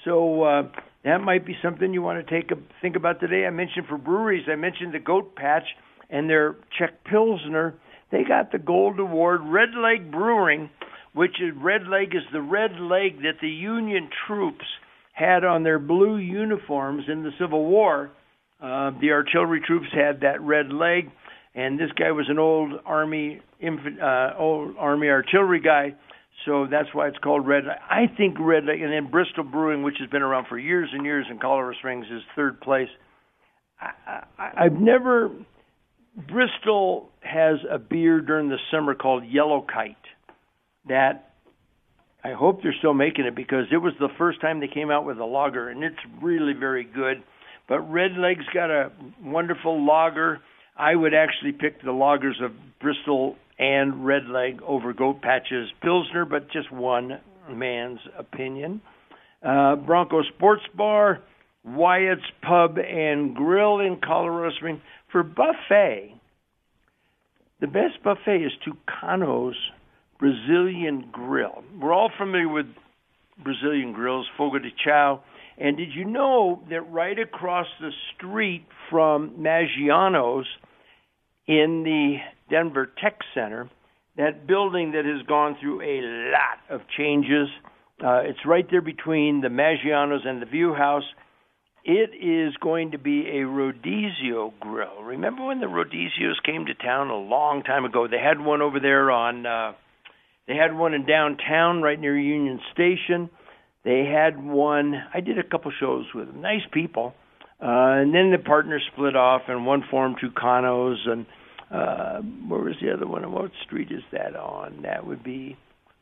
So 0.07 0.45
uh, 0.45 0.63
that 1.05 1.19
might 1.19 1.45
be 1.45 1.57
something 1.63 1.93
you 1.93 2.01
want 2.01 2.27
to 2.27 2.41
take 2.41 2.51
a 2.51 2.55
think 2.81 2.97
about 2.97 3.21
today. 3.21 3.45
I 3.45 3.51
mentioned 3.51 3.89
for 3.89 3.99
breweries, 3.99 4.47
I 4.51 4.57
mentioned 4.57 4.95
the 4.95 4.99
Goat 4.99 5.37
Patch 5.37 5.67
and 6.09 6.31
their 6.31 6.57
Czech 6.79 7.05
Pilsner. 7.05 7.75
They 8.11 8.25
got 8.25 8.51
the 8.51 8.59
Gold 8.59 8.99
Award. 8.99 9.43
Red 9.45 9.75
Leg 9.77 10.11
Brewing, 10.11 10.71
which 11.13 11.39
is 11.43 11.53
Red 11.55 11.87
Leg 11.87 12.15
is 12.15 12.23
the 12.33 12.41
red 12.41 12.81
leg 12.81 13.21
that 13.23 13.41
the 13.43 13.51
Union 13.51 14.09
troops 14.27 14.65
had 15.13 15.45
on 15.45 15.63
their 15.63 15.79
blue 15.79 16.17
uniforms 16.17 17.05
in 17.09 17.23
the 17.23 17.31
Civil 17.39 17.65
War. 17.67 18.11
Uh, 18.61 18.93
the 19.01 19.11
artillery 19.11 19.61
troops 19.65 19.89
had 19.93 20.21
that 20.21 20.41
red 20.41 20.73
leg, 20.73 21.11
and 21.55 21.79
this 21.79 21.91
guy 21.99 22.11
was 22.13 22.27
an 22.29 22.39
old 22.39 22.73
army 22.85 23.41
infant, 23.61 24.01
uh, 24.01 24.31
old 24.39 24.77
army 24.79 25.09
artillery 25.09 25.61
guy. 25.61 25.95
So 26.47 26.67
that's 26.71 26.89
why 26.93 27.09
it's 27.09 27.19
called 27.19 27.47
Red. 27.47 27.65
I 27.69 28.07
think 28.17 28.37
Red 28.41 28.65
Leg, 28.65 28.81
and 28.81 28.93
then 28.93 29.11
Bristol 29.11 29.45
Brewing, 29.45 29.83
which 29.83 29.97
has 30.01 30.09
been 30.11 30.23
around 30.23 30.47
for 30.49 30.59
years 30.59 30.89
and 30.93 31.05
years 31.05 31.27
in 31.31 31.39
Colorado 31.39 31.77
Springs, 31.79 32.07
is 32.11 32.23
third 32.35 32.61
place. 32.61 32.89
I, 33.81 34.23
I, 34.39 34.65
I've 34.65 34.73
never. 34.73 35.31
Bristol 36.17 37.11
has 37.21 37.59
a 37.71 37.79
beer 37.79 38.21
during 38.21 38.49
the 38.49 38.59
summer 38.71 38.95
called 38.95 39.25
Yellow 39.27 39.65
Kite 39.73 39.97
that 40.89 41.32
I 42.25 42.33
hope 42.33 42.63
they're 42.63 42.75
still 42.79 42.95
making 42.95 43.25
it 43.25 43.35
because 43.35 43.67
it 43.73 43.79
was 43.79 43.95
the 43.99 44.09
first 44.17 44.41
time 44.41 44.61
they 44.61 44.69
came 44.69 44.91
out 44.91 45.05
with 45.05 45.19
a 45.19 45.25
lager, 45.25 45.69
and 45.69 45.83
it's 45.83 45.97
really 46.21 46.53
very 46.53 46.85
good. 46.85 47.23
But 47.69 47.81
Red 47.81 48.13
Leg's 48.17 48.45
got 48.55 48.71
a 48.71 48.93
wonderful 49.23 49.85
lager. 49.85 50.41
I 50.77 50.95
would 50.95 51.15
actually 51.15 51.53
pick 51.53 51.81
the 51.83 51.91
lagers 51.91 52.43
of 52.43 52.53
Bristol 52.81 53.37
and 53.59 54.07
Red 54.07 54.27
Leg 54.27 54.61
over 54.63 54.93
Goat 54.93 55.21
Patches 55.21 55.69
Pilsner, 55.83 56.25
but 56.25 56.51
just 56.51 56.73
one 56.73 57.21
man's 57.51 58.01
opinion. 58.19 58.81
Uh, 59.45 59.77
Bronco 59.77 60.23
Sports 60.37 60.63
Bar, 60.77 61.21
Wyatt's 61.65 62.23
Pub 62.43 62.79
and 62.79 63.35
Grill 63.35 63.81
in 63.81 63.99
Colorado 64.03 64.55
Springs. 64.57 64.81
For 65.11 65.23
buffet, 65.23 66.15
the 67.61 67.67
best 67.67 68.03
buffet 68.03 68.45
is 68.45 68.53
Tucano's 68.65 69.57
Brazilian 70.23 71.09
Grill. 71.11 71.65
We're 71.81 71.93
all 71.93 72.13
familiar 72.17 72.49
with 72.49 72.67
Brazilian 73.43 73.93
grills, 73.93 74.25
Fogo 74.39 74.61
de 74.61 74.69
Chao. 74.85 75.25
And 75.59 75.77
did 75.77 75.89
you 75.93 76.05
know 76.05 76.63
that 76.71 76.83
right 76.83 77.19
across 77.19 77.67
the 77.81 77.91
street 78.15 78.65
from 78.89 79.33
Maggiano's 79.41 80.47
in 81.49 81.83
the 81.83 82.19
Denver 82.49 82.89
Tech 83.03 83.19
Center, 83.35 83.69
that 84.17 84.47
building 84.47 84.93
that 84.93 85.05
has 85.05 85.27
gone 85.27 85.57
through 85.61 85.81
a 85.81 86.31
lot 86.31 86.59
of 86.71 86.83
changes, 86.97 87.49
uh, 88.01 88.21
it's 88.23 88.47
right 88.47 88.67
there 88.71 88.81
between 88.81 89.41
the 89.41 89.49
Maggiano's 89.49 90.23
and 90.25 90.41
the 90.41 90.47
View 90.47 90.73
House. 90.73 91.03
It 91.85 92.11
is 92.15 92.55
going 92.59 92.93
to 92.93 92.99
be 92.99 93.27
a 93.27 93.41
Rodizio 93.41 94.53
grill. 94.61 95.03
Remember 95.03 95.47
when 95.47 95.59
the 95.59 95.67
Rodizios 95.67 96.41
came 96.47 96.67
to 96.67 96.75
town 96.75 97.11
a 97.11 97.17
long 97.17 97.65
time 97.65 97.85
ago? 97.85 98.07
They 98.07 98.21
had 98.21 98.41
one 98.41 98.63
over 98.63 98.79
there 98.79 99.11
on 99.11 99.47
uh, 99.47 99.73
they 100.47 100.55
had 100.57 100.77
one 100.77 100.95
in 100.95 101.07
downtown, 101.07 101.83
right 101.83 101.99
near 101.99 102.19
Union 102.19 102.61
Station. 102.73 103.31
They 103.85 104.05
had 104.05 104.43
one. 104.43 104.95
I 105.13 105.21
did 105.21 105.39
a 105.39 105.43
couple 105.43 105.73
shows 105.79 106.07
with 106.15 106.27
them. 106.29 106.41
Nice 106.41 106.63
people. 106.73 107.15
Uh, 107.61 108.03
and 108.03 108.15
then 108.15 108.33
the 108.33 108.39
partners 108.39 108.83
split 108.93 109.15
off, 109.15 109.43
and 109.49 109.67
one 109.67 109.85
formed 109.89 110.17
Tucanos. 110.19 111.09
And 111.09 111.27
uh, 111.71 112.21
where 112.49 112.61
was 112.61 112.75
the 112.83 112.93
other 112.93 113.07
one? 113.07 113.23
And 113.23 113.33
what 113.33 113.53
street 113.65 113.89
is 113.91 114.03
that 114.13 114.37
on? 114.37 114.83
That 114.83 115.07
would 115.07 115.23
be. 115.23 115.57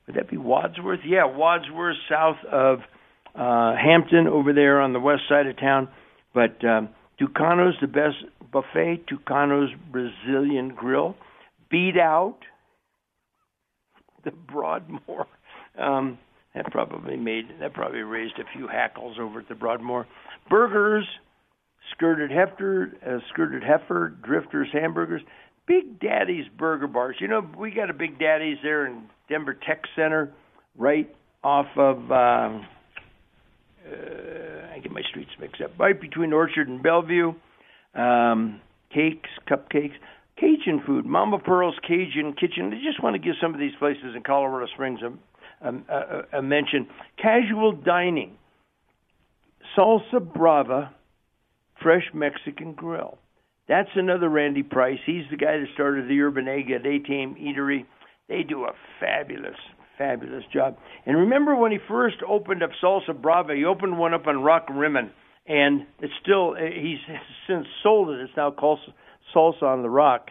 Would 0.07 0.16
that 0.16 0.31
be 0.31 0.38
Wadsworth? 0.38 1.00
Yeah, 1.05 1.26
Wadsworth, 1.26 1.96
south 2.09 2.38
of 2.50 2.79
uh, 3.35 3.76
Hampton, 3.76 4.26
over 4.26 4.53
there 4.53 4.81
on 4.81 4.92
the 4.92 4.98
west 5.00 5.22
side 5.29 5.46
of 5.46 5.57
town. 5.59 5.88
But 6.35 6.64
um, 6.64 6.88
Tucanos, 7.20 7.72
the 7.81 7.87
best 7.87 8.16
buffet. 8.50 9.05
Tucanos 9.07 9.68
Brazilian 9.92 10.70
Grill. 10.74 11.14
Beat 11.70 11.96
out 11.96 12.38
the 14.24 14.30
Broadmoor. 14.30 15.26
Um, 15.78 16.18
that 16.54 16.70
probably 16.72 17.16
made 17.16 17.46
that 17.61 17.74
probably 17.74 18.00
raised 18.00 18.38
a 18.38 18.44
few 18.56 18.66
hackles 18.66 19.18
over 19.20 19.40
at 19.40 19.48
the 19.48 19.54
Broadmoor. 19.54 20.06
Burgers, 20.48 21.06
skirted 21.92 22.30
heifer, 22.30 22.92
uh, 23.06 23.18
skirted 23.33 23.62
heifer, 23.62 24.16
drifters, 24.24 24.68
hamburgers, 24.72 25.22
Big 25.66 26.00
Daddy's 26.00 26.46
Burger 26.59 26.88
Bars. 26.88 27.16
You 27.20 27.28
know 27.28 27.48
we 27.56 27.70
got 27.70 27.90
a 27.90 27.94
Big 27.94 28.18
Daddy's 28.18 28.59
there 28.62 28.87
in 28.87 29.04
Denver 29.28 29.54
Tech 29.54 29.83
Center, 29.94 30.33
right 30.76 31.09
off 31.44 31.66
of. 31.76 31.98
Um, 32.11 32.66
uh, 33.87 34.74
I 34.74 34.78
get 34.83 34.92
my 34.92 35.02
streets 35.09 35.30
mixed 35.40 35.61
up. 35.61 35.78
Right 35.78 35.98
between 36.00 36.33
Orchard 36.33 36.68
and 36.68 36.83
Bellevue. 36.83 37.33
Um, 37.94 38.61
cakes, 38.92 39.30
cupcakes. 39.48 39.94
Cajun 40.40 40.83
food, 40.87 41.05
Mama 41.05 41.38
Pearl's 41.38 41.76
Cajun 41.87 42.35
Kitchen. 42.40 42.72
I 42.72 42.83
just 42.83 43.03
want 43.03 43.14
to 43.14 43.18
give 43.18 43.35
some 43.40 43.53
of 43.53 43.61
these 43.61 43.74
places 43.79 44.14
in 44.16 44.22
Colorado 44.22 44.66
Springs 44.72 45.00
a, 45.03 45.68
a, 45.68 45.72
a, 45.72 46.38
a 46.38 46.42
mention. 46.42 46.88
Casual 47.20 47.72
dining, 47.72 48.38
Salsa 49.76 50.20
Brava, 50.20 50.94
Fresh 51.83 52.11
Mexican 52.14 52.72
Grill. 52.72 53.18
That's 53.68 53.90
another 53.94 54.29
Randy 54.29 54.62
Price. 54.62 54.98
He's 55.07 55.24
the 55.31 55.37
guy 55.37 55.59
that 55.59 55.66
started 55.74 56.09
the 56.09 56.20
Urban 56.20 56.48
Egg 56.48 56.70
a 56.70 56.79
Daytime 56.79 57.37
Eatery. 57.37 57.85
They 58.29 58.42
do 58.42 58.64
a 58.64 58.72
fabulous, 58.98 59.57
fabulous 59.98 60.44
job. 60.53 60.76
And 61.07 61.16
remember 61.16 61.55
when 61.55 61.70
he 61.70 61.79
first 61.87 62.16
opened 62.26 62.62
up 62.62 62.70
Salsa 62.83 63.20
Brava, 63.20 63.55
he 63.55 63.64
opened 63.64 63.98
one 63.98 64.14
up 64.14 64.26
on 64.26 64.37
Rockrimmon, 64.37 65.11
and 65.46 65.87
it's 66.00 66.12
still 66.22 66.55
he's 66.55 66.98
since 67.46 67.66
sold 67.83 68.11
it. 68.11 68.20
It's 68.22 68.37
now 68.37 68.50
called 68.50 68.81
Salsa 69.34 69.62
on 69.62 69.82
the 69.82 69.90
Rock. 69.90 70.30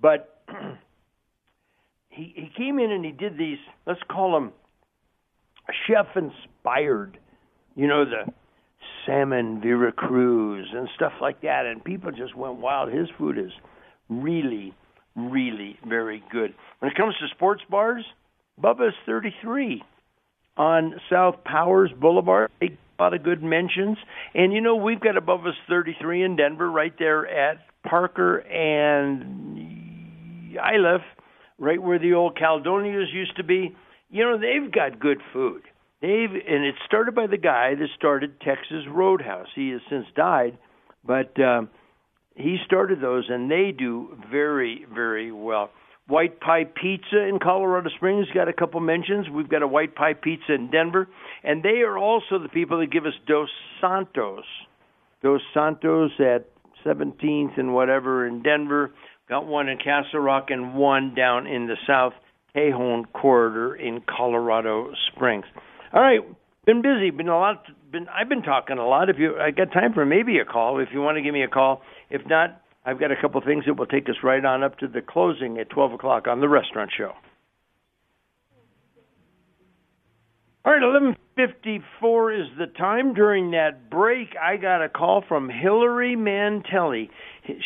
But 0.00 0.42
he 2.08 2.32
he 2.34 2.50
came 2.56 2.78
in 2.78 2.90
and 2.90 3.04
he 3.04 3.12
did 3.12 3.36
these. 3.36 3.58
Let's 3.86 4.00
call 4.10 4.32
them 4.32 4.52
chef 5.86 6.06
inspired. 6.16 7.18
You 7.76 7.86
know 7.86 8.04
the 8.04 8.32
salmon 9.06 9.60
Veracruz 9.60 10.68
and 10.74 10.88
stuff 10.94 11.12
like 11.20 11.42
that, 11.42 11.66
and 11.66 11.82
people 11.82 12.10
just 12.10 12.34
went 12.34 12.56
wild. 12.56 12.92
His 12.92 13.08
food 13.18 13.38
is 13.38 13.52
really, 14.08 14.74
really 15.14 15.78
very 15.86 16.22
good. 16.30 16.54
When 16.80 16.90
it 16.90 16.96
comes 16.96 17.14
to 17.20 17.28
sports 17.34 17.62
bars, 17.70 18.04
Bubba's 18.60 18.94
33 19.06 19.82
on 20.56 21.00
South 21.08 21.36
Powers 21.44 21.90
Boulevard 21.98 22.50
a 23.00 23.02
lot 23.02 23.14
of 23.14 23.22
good 23.22 23.42
mentions. 23.42 23.96
And 24.34 24.52
you 24.52 24.60
know, 24.60 24.76
we've 24.76 25.00
got 25.00 25.16
a 25.16 25.20
Bubba's 25.20 25.56
33 25.68 26.22
in 26.22 26.36
Denver, 26.36 26.70
right 26.70 26.92
there 26.98 27.26
at 27.26 27.58
Parker 27.82 28.38
and 28.38 29.72
Iliff, 30.54 31.02
right 31.58 31.82
where 31.82 31.98
the 31.98 32.12
old 32.12 32.36
Caledonias 32.36 33.08
used 33.12 33.36
to 33.36 33.44
be. 33.44 33.74
You 34.10 34.24
know, 34.24 34.38
they've 34.38 34.70
got 34.70 35.00
good 35.00 35.18
food. 35.32 35.62
They've 36.02 36.30
and 36.30 36.64
it 36.64 36.74
started 36.86 37.14
by 37.14 37.26
the 37.26 37.38
guy 37.38 37.74
that 37.74 37.88
started 37.96 38.40
Texas 38.40 38.84
Roadhouse. 38.90 39.48
He 39.54 39.70
has 39.70 39.80
since 39.88 40.06
died, 40.14 40.58
but 41.04 41.38
uh, 41.40 41.62
he 42.34 42.58
started 42.66 43.00
those, 43.00 43.24
and 43.28 43.50
they 43.50 43.72
do 43.76 44.16
very, 44.30 44.86
very 44.92 45.30
well. 45.32 45.70
White 46.10 46.40
Pie 46.40 46.64
Pizza 46.64 47.26
in 47.28 47.38
Colorado 47.40 47.88
Springs 47.96 48.26
got 48.34 48.48
a 48.48 48.52
couple 48.52 48.80
mentions. 48.80 49.28
We've 49.30 49.48
got 49.48 49.62
a 49.62 49.68
White 49.68 49.94
Pie 49.94 50.14
Pizza 50.14 50.52
in 50.52 50.70
Denver, 50.70 51.08
and 51.44 51.62
they 51.62 51.82
are 51.86 51.96
also 51.96 52.38
the 52.38 52.48
people 52.48 52.80
that 52.80 52.90
give 52.90 53.06
us 53.06 53.12
Dos 53.26 53.48
Santos. 53.80 54.44
Dos 55.22 55.40
Santos 55.54 56.10
at 56.18 56.46
17th 56.84 57.58
and 57.58 57.72
whatever 57.72 58.26
in 58.26 58.42
Denver. 58.42 58.90
Got 59.28 59.46
one 59.46 59.68
in 59.68 59.78
Castle 59.78 60.18
Rock 60.18 60.46
and 60.48 60.74
one 60.74 61.14
down 61.14 61.46
in 61.46 61.68
the 61.68 61.76
South 61.86 62.14
Tejon 62.56 63.04
corridor 63.12 63.76
in 63.76 64.00
Colorado 64.00 64.92
Springs. 65.12 65.44
All 65.92 66.02
right, 66.02 66.20
been 66.66 66.82
busy, 66.82 67.10
been 67.10 67.28
a 67.28 67.38
lot. 67.38 67.64
Been 67.92 68.08
I've 68.08 68.28
been 68.28 68.42
talking 68.42 68.78
a 68.78 68.86
lot. 68.86 69.08
If 69.08 69.16
you, 69.18 69.38
I 69.38 69.52
got 69.52 69.72
time 69.72 69.92
for 69.92 70.04
maybe 70.04 70.38
a 70.38 70.44
call. 70.44 70.80
If 70.80 70.88
you 70.92 71.00
want 71.00 71.16
to 71.16 71.22
give 71.22 71.32
me 71.32 71.42
a 71.42 71.48
call, 71.48 71.82
if 72.10 72.22
not, 72.26 72.60
I've 72.84 72.98
got 72.98 73.12
a 73.12 73.16
couple 73.20 73.40
things 73.42 73.64
that 73.66 73.74
will 73.74 73.86
take 73.86 74.08
us 74.08 74.16
right 74.22 74.44
on 74.44 74.62
up 74.62 74.78
to 74.78 74.88
the 74.88 75.02
closing 75.02 75.58
at 75.58 75.68
12 75.70 75.94
o'clock 75.94 76.26
on 76.26 76.40
the 76.40 76.48
restaurant 76.48 76.90
show. 76.96 77.12
All 80.62 80.72
right, 80.74 80.82
11:54 80.82 82.32
is 82.32 82.46
the 82.58 82.66
time. 82.66 83.14
During 83.14 83.52
that 83.52 83.88
break, 83.88 84.36
I 84.36 84.56
got 84.56 84.82
a 84.82 84.90
call 84.90 85.22
from 85.22 85.48
Hillary 85.48 86.16
Mantelli. 86.16 87.08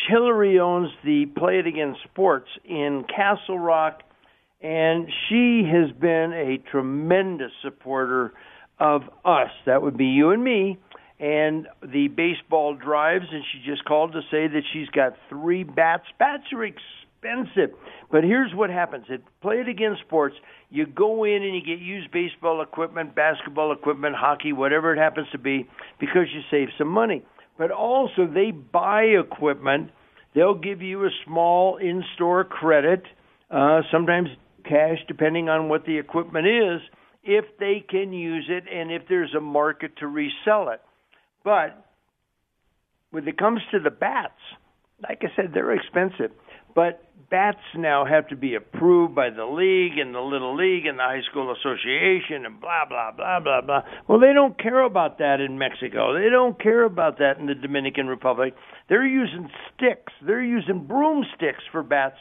Hillary 0.07 0.59
owns 0.59 0.91
the 1.03 1.25
Play 1.25 1.59
It 1.59 1.67
Again 1.67 1.97
Sports 2.05 2.49
in 2.63 3.03
Castle 3.03 3.59
Rock, 3.59 4.01
and 4.61 5.11
she 5.27 5.63
has 5.65 5.91
been 5.91 6.31
a 6.31 6.57
tremendous 6.71 7.51
supporter 7.61 8.33
of 8.79 9.09
us. 9.25 9.51
That 9.65 9.81
would 9.81 9.97
be 9.97 10.05
you 10.05 10.31
and 10.31 10.41
me. 10.41 10.77
And 11.19 11.67
the 11.81 12.09
baseball 12.09 12.75
drives, 12.75 13.25
and 13.31 13.43
she 13.51 13.69
just 13.69 13.85
called 13.85 14.11
to 14.13 14.21
say 14.29 14.47
that 14.47 14.63
she's 14.73 14.89
got 14.89 15.13
three 15.29 15.63
bats. 15.63 16.03
Bats 16.19 16.43
are 16.51 16.65
expensive. 16.65 17.75
But 18.11 18.23
here's 18.23 18.53
what 18.53 18.69
happens. 18.69 19.05
At 19.11 19.21
Play 19.41 19.61
It 19.61 19.69
Again 19.69 19.95
Sports, 20.05 20.35
you 20.69 20.85
go 20.85 21.23
in 21.23 21.41
and 21.41 21.55
you 21.55 21.61
get 21.61 21.79
used 21.79 22.11
baseball 22.11 22.61
equipment, 22.61 23.15
basketball 23.15 23.71
equipment, 23.71 24.15
hockey, 24.15 24.51
whatever 24.51 24.93
it 24.93 24.97
happens 24.97 25.27
to 25.31 25.37
be, 25.37 25.67
because 25.99 26.27
you 26.33 26.41
save 26.51 26.67
some 26.77 26.89
money. 26.89 27.23
But 27.57 27.71
also, 27.71 28.27
they 28.27 28.51
buy 28.51 29.03
equipment. 29.03 29.91
They'll 30.33 30.53
give 30.53 30.81
you 30.81 31.05
a 31.05 31.09
small 31.25 31.77
in 31.77 32.03
store 32.15 32.43
credit, 32.43 33.03
uh, 33.49 33.81
sometimes 33.89 34.27
cash, 34.65 34.97
depending 35.07 35.47
on 35.47 35.69
what 35.69 35.85
the 35.85 35.97
equipment 35.97 36.47
is 36.47 36.81
if 37.23 37.45
they 37.59 37.83
can 37.87 38.13
use 38.13 38.45
it 38.49 38.65
and 38.71 38.91
if 38.91 39.03
there's 39.09 39.33
a 39.33 39.41
market 39.41 39.97
to 39.97 40.07
resell 40.07 40.69
it. 40.69 40.81
But 41.45 41.85
when 43.11 43.25
it 43.27 43.37
comes 43.37 43.61
to 43.71 43.79
the 43.79 43.91
bats, 43.91 44.33
like 45.07 45.21
I 45.21 45.33
said, 45.35 45.51
they're 45.53 45.71
expensive. 45.71 46.31
But 46.73 47.01
bats 47.29 47.61
now 47.77 48.03
have 48.03 48.27
to 48.29 48.35
be 48.35 48.55
approved 48.55 49.15
by 49.15 49.29
the 49.29 49.45
league 49.45 49.97
and 49.97 50.13
the 50.13 50.19
little 50.19 50.57
league 50.57 50.85
and 50.85 50.99
the 50.99 51.03
high 51.03 51.21
school 51.29 51.53
association 51.53 52.45
and 52.45 52.59
blah 52.59 52.85
blah 52.89 53.11
blah 53.11 53.39
blah 53.39 53.61
blah. 53.61 53.81
Well, 54.09 54.19
they 54.19 54.33
don't 54.33 54.59
care 54.61 54.81
about 54.81 55.19
that 55.19 55.39
in 55.39 55.57
Mexico. 55.57 56.13
They 56.13 56.29
don't 56.29 56.61
care 56.61 56.83
about 56.83 57.19
that 57.19 57.37
in 57.39 57.45
the 57.45 57.55
Dominican 57.55 58.07
Republic. 58.07 58.55
They're 58.89 59.07
using 59.07 59.49
sticks. 59.73 60.11
They're 60.25 60.43
using 60.43 60.85
broomsticks 60.85 61.63
for 61.71 61.83
bats. 61.83 62.17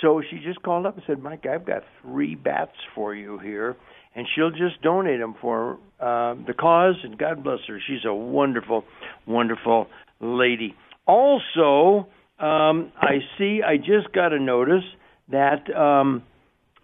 So 0.00 0.22
she 0.30 0.38
just 0.38 0.62
called 0.62 0.86
up 0.86 0.94
and 0.94 1.04
said, 1.06 1.22
"Mike, 1.22 1.44
I've 1.44 1.66
got 1.66 1.82
three 2.00 2.36
bats 2.36 2.76
for 2.94 3.14
you 3.14 3.38
here." 3.38 3.76
And 4.14 4.26
she'll 4.34 4.50
just 4.50 4.82
donate 4.82 5.20
them 5.20 5.34
for 5.40 5.78
uh, 6.00 6.34
the 6.46 6.54
cause. 6.58 6.96
And 7.02 7.18
God 7.18 7.44
bless 7.44 7.60
her; 7.68 7.78
she's 7.86 8.04
a 8.04 8.14
wonderful, 8.14 8.84
wonderful 9.26 9.86
lady. 10.20 10.74
Also, 11.06 12.08
um, 12.38 12.92
I 13.00 13.18
see. 13.38 13.60
I 13.66 13.76
just 13.76 14.12
got 14.14 14.32
a 14.32 14.38
notice 14.38 14.84
that. 15.30 15.74
Um, 15.74 16.22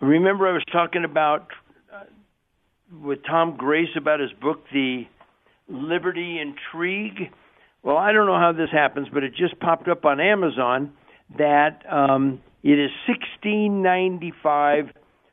remember, 0.00 0.46
I 0.46 0.52
was 0.52 0.64
talking 0.72 1.04
about 1.04 1.48
uh, 1.92 2.04
with 3.02 3.20
Tom 3.26 3.56
Grace 3.56 3.88
about 3.96 4.20
his 4.20 4.32
book, 4.40 4.64
The 4.72 5.04
Liberty 5.68 6.38
Intrigue. 6.40 7.30
Well, 7.82 7.96
I 7.96 8.12
don't 8.12 8.26
know 8.26 8.38
how 8.38 8.52
this 8.52 8.70
happens, 8.72 9.08
but 9.12 9.22
it 9.22 9.34
just 9.36 9.58
popped 9.60 9.88
up 9.88 10.04
on 10.04 10.20
Amazon 10.20 10.92
that 11.38 11.82
um, 11.90 12.40
it 12.62 12.78
is 12.78 12.90
sixteen 13.06 13.82
ninety 13.82 14.32
five. 14.42 14.86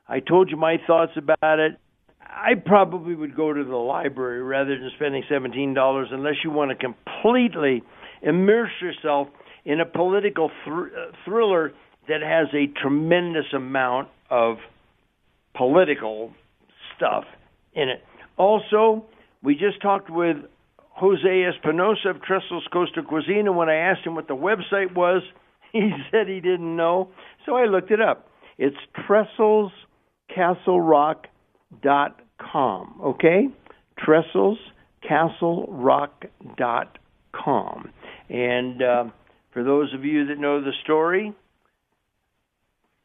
I 0.08 0.20
told 0.20 0.52
you 0.52 0.58
my 0.58 0.78
thoughts 0.86 1.14
about 1.16 1.60
it. 1.60 1.80
I 2.36 2.56
probably 2.56 3.16
would 3.16 3.36
go 3.36 3.54
to 3.54 3.64
the 3.64 3.76
library 3.76 4.42
rather 4.42 4.78
than 4.78 4.90
spending 4.96 5.24
seventeen 5.30 5.74
dollars 5.74 6.10
unless 6.12 6.36
you 6.44 6.52
want 6.52 6.72
to 6.72 6.76
completely 6.76 7.84
immerse 8.22 8.72
yourself 8.82 9.28
in 9.66 9.80
a 9.80 9.86
political 9.86 10.52
thr- 10.66 10.88
uh, 10.88 11.12
thriller 11.26 11.74
that 12.08 12.22
has 12.22 12.48
a 12.54 12.68
tremendous 12.82 13.46
amount 13.56 14.10
of 14.30 14.58
political 15.56 16.34
stuff 16.96 17.24
in 17.74 17.90
it. 17.90 18.04
Also, 18.38 19.06
we 19.42 19.54
just 19.54 19.82
talked 19.82 20.10
with 20.10 20.38
Jose 20.96 21.44
Espinosa 21.44 22.10
of 22.10 22.22
Trestles 22.22 22.64
Coastal 22.72 23.04
Cuisine, 23.04 23.48
and 23.48 23.56
when 23.56 23.70
I 23.70 23.76
asked 23.76 24.06
him 24.06 24.16
what 24.16 24.28
the 24.28 24.36
website 24.36 24.94
was, 24.96 25.22
he 25.72 25.92
said 26.12 26.28
he 26.28 26.40
didn't 26.40 26.76
know. 26.76 27.10
So 27.46 27.56
I 27.56 27.66
looked 27.66 27.92
it 27.92 28.02
up. 28.02 28.28
It's 28.58 28.78
Trestles 29.08 29.72
Castle 30.34 30.82
Rock 30.82 31.28
dot 31.82 32.20
com. 32.40 33.00
Okay, 33.04 33.48
Trestles 34.00 34.58
Castle 35.08 35.66
Rock 35.70 36.26
dot 36.58 36.98
com. 37.34 37.90
And 38.30 38.82
uh, 38.82 39.04
for 39.52 39.64
those 39.64 39.94
of 39.94 40.06
you 40.06 40.28
that 40.28 40.40
know 40.40 40.62
the 40.62 40.72
story, 40.84 41.34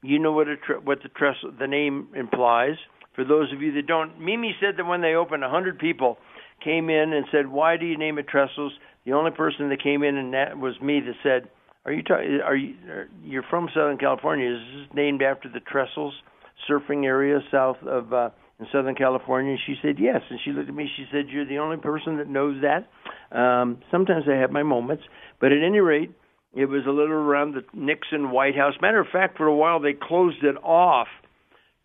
you 0.03 0.19
know 0.19 0.33
what 0.33 0.49
a 0.49 0.57
tre- 0.57 0.77
what 0.77 1.03
the 1.03 1.09
trestle 1.09 1.53
the 1.59 1.67
name 1.67 2.09
implies. 2.15 2.77
For 3.15 3.25
those 3.25 3.53
of 3.53 3.63
you 3.63 3.73
that 3.73 3.87
don't, 3.87 4.21
Mimi 4.21 4.55
said 4.61 4.77
that 4.77 4.87
when 4.87 5.01
they 5.01 5.15
opened, 5.15 5.43
a 5.43 5.51
hundred 5.51 5.79
people 5.79 6.19
came 6.63 6.89
in 6.89 7.13
and 7.13 7.27
said, 7.33 7.49
"Why 7.49 7.77
do 7.77 7.85
you 7.85 7.99
name 7.99 8.19
it 8.19 8.27
Trestles?" 8.29 8.71
The 9.05 9.13
only 9.13 9.33
person 9.33 9.71
that 9.71 9.83
came 9.83 10.03
in 10.03 10.17
and 10.17 10.35
that 10.35 10.59
was 10.59 10.81
me 10.81 11.01
that 11.01 11.15
said, 11.23 11.51
"Are 11.85 11.93
you? 11.93 12.03
Are 12.11 12.57
you? 12.57 12.75
Are, 12.89 13.09
you're 13.25 13.43
from 13.51 13.69
Southern 13.75 13.99
California? 13.99 14.53
Is 14.53 14.61
this 14.61 14.95
named 14.95 15.23
after 15.23 15.49
the 15.49 15.61
Trestles 15.61 16.13
surfing 16.69 17.05
area 17.05 17.41
south 17.51 17.79
of 17.83 18.13
uh, 18.13 18.31
in 18.59 18.67
Southern 18.73 18.95
California?" 18.95 19.53
And 19.53 19.61
she 19.67 19.77
said, 19.83 19.99
"Yes." 19.99 20.23
And 20.31 20.41
she 20.45 20.53
looked 20.53 20.69
at 20.69 20.75
me. 20.75 20.91
She 20.97 21.07
said, 21.11 21.29
"You're 21.29 21.45
the 21.45 21.59
only 21.59 21.77
person 21.77 22.17
that 22.19 22.29
knows 22.29 22.63
that." 22.63 22.89
Um, 23.37 23.79
sometimes 23.91 24.25
I 24.29 24.35
have 24.37 24.51
my 24.51 24.63
moments, 24.63 25.05
but 25.41 25.53
at 25.53 25.63
any 25.63 25.81
rate, 25.81 26.11
it 26.55 26.67
was 26.67 26.87
a 26.87 26.91
little 26.91 27.13
around 27.13 27.55
the 27.55 27.65
Nixon 27.73 28.31
White 28.31 28.57
House. 28.57 28.75
Matter 28.81 29.01
of 29.01 29.09
fact, 29.09 29.37
for 29.37 29.47
a 29.47 29.55
while 29.55 29.81
they 29.81 29.93
closed 29.93 30.43
it 30.43 30.57
off 30.63 31.09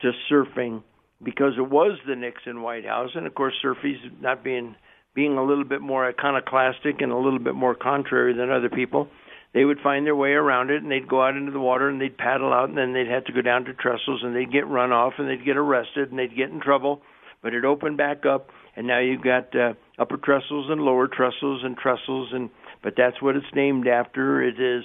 to 0.01 0.11
surfing 0.29 0.83
because 1.21 1.53
it 1.57 1.69
was 1.69 1.99
the 2.07 2.15
Nixon 2.15 2.61
White 2.61 2.85
House, 2.85 3.11
and 3.15 3.25
of 3.27 3.35
course, 3.35 3.53
surfies 3.61 3.99
not 4.21 4.43
being 4.43 4.75
being 5.13 5.37
a 5.37 5.43
little 5.43 5.63
bit 5.63 5.81
more 5.81 6.07
iconoclastic 6.07 7.01
and 7.01 7.11
a 7.11 7.17
little 7.17 7.39
bit 7.39 7.53
more 7.53 7.75
contrary 7.75 8.33
than 8.33 8.49
other 8.49 8.69
people, 8.69 9.07
they 9.53 9.65
would 9.65 9.79
find 9.81 10.05
their 10.05 10.15
way 10.15 10.31
around 10.31 10.71
it, 10.71 10.81
and 10.81 10.91
they'd 10.91 11.07
go 11.07 11.23
out 11.23 11.37
into 11.37 11.51
the 11.51 11.59
water 11.59 11.89
and 11.89 12.01
they'd 12.01 12.17
paddle 12.17 12.51
out, 12.51 12.69
and 12.69 12.77
then 12.77 12.93
they'd 12.93 13.07
have 13.07 13.25
to 13.25 13.33
go 13.33 13.41
down 13.41 13.65
to 13.65 13.73
trestles, 13.73 14.23
and 14.23 14.35
they'd 14.35 14.51
get 14.51 14.67
run 14.67 14.91
off, 14.91 15.13
and 15.17 15.29
they'd 15.29 15.45
get 15.45 15.57
arrested, 15.57 16.09
and 16.09 16.17
they'd 16.17 16.35
get 16.35 16.49
in 16.49 16.59
trouble. 16.59 17.01
But 17.41 17.53
it 17.53 17.65
opened 17.65 17.97
back 17.97 18.25
up, 18.25 18.49
and 18.75 18.87
now 18.87 18.99
you've 18.99 19.21
got 19.21 19.55
uh, 19.55 19.73
upper 19.99 20.17
trestles 20.17 20.71
and 20.71 20.81
lower 20.81 21.07
trestles 21.07 21.63
and 21.63 21.77
trestles, 21.77 22.33
and 22.33 22.49
but 22.81 22.93
that's 22.97 23.21
what 23.21 23.35
it's 23.35 23.45
named 23.53 23.87
after. 23.87 24.41
It 24.41 24.59
is. 24.59 24.83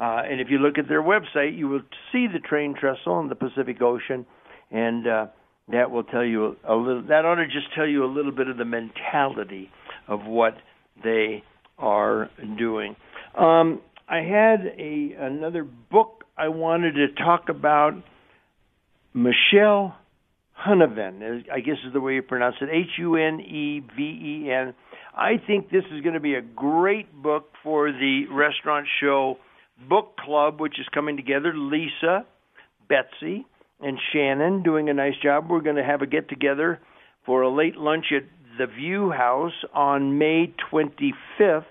Uh, 0.00 0.22
and 0.24 0.40
if 0.40 0.48
you 0.50 0.58
look 0.58 0.78
at 0.78 0.88
their 0.88 1.02
website, 1.02 1.56
you 1.56 1.68
will 1.68 1.82
see 2.12 2.26
the 2.32 2.38
train 2.38 2.74
trestle 2.78 3.20
in 3.20 3.28
the 3.28 3.34
Pacific 3.34 3.80
Ocean, 3.80 4.26
and 4.70 5.06
uh, 5.06 5.26
that 5.72 5.90
will 5.90 6.04
tell 6.04 6.24
you 6.24 6.56
a, 6.68 6.74
little. 6.74 7.02
That 7.02 7.24
ought 7.24 7.36
to 7.36 7.46
just 7.46 7.74
tell 7.74 7.86
you 7.86 8.04
a 8.04 8.10
little 8.12 8.32
bit 8.32 8.48
of 8.48 8.56
the 8.56 8.64
mentality 8.64 9.70
of 10.08 10.26
what 10.26 10.54
they 11.02 11.42
are 11.78 12.30
doing. 12.58 12.96
Um, 13.36 13.80
I 14.10 14.22
had 14.22 14.66
a 14.76 15.14
another 15.20 15.62
book 15.62 16.24
I 16.36 16.48
wanted 16.48 16.94
to 16.94 17.14
talk 17.14 17.48
about. 17.48 17.94
Michelle 19.14 19.96
Huneven, 20.66 21.44
I 21.50 21.60
guess 21.60 21.76
is 21.86 21.92
the 21.92 22.00
way 22.00 22.14
you 22.14 22.22
pronounce 22.22 22.56
it. 22.60 22.68
H 22.72 22.98
U 22.98 23.14
N 23.14 23.40
E 23.40 23.80
V 23.96 24.02
E 24.02 24.50
N. 24.50 24.74
I 25.16 25.34
think 25.46 25.70
this 25.70 25.84
is 25.92 26.02
going 26.02 26.14
to 26.14 26.20
be 26.20 26.34
a 26.34 26.42
great 26.42 27.12
book 27.22 27.50
for 27.62 27.92
the 27.92 28.24
restaurant 28.32 28.88
show 29.00 29.36
book 29.88 30.16
club, 30.16 30.60
which 30.60 30.80
is 30.80 30.86
coming 30.92 31.16
together. 31.16 31.52
Lisa, 31.54 32.26
Betsy, 32.88 33.46
and 33.80 33.96
Shannon 34.12 34.64
doing 34.64 34.88
a 34.88 34.94
nice 34.94 35.14
job. 35.22 35.48
We're 35.48 35.60
going 35.60 35.76
to 35.76 35.84
have 35.84 36.02
a 36.02 36.06
get 36.06 36.28
together 36.28 36.80
for 37.26 37.42
a 37.42 37.48
late 37.48 37.76
lunch 37.76 38.06
at 38.14 38.24
the 38.58 38.66
View 38.66 39.12
House 39.12 39.52
on 39.72 40.18
May 40.18 40.52
25th. 40.72 41.64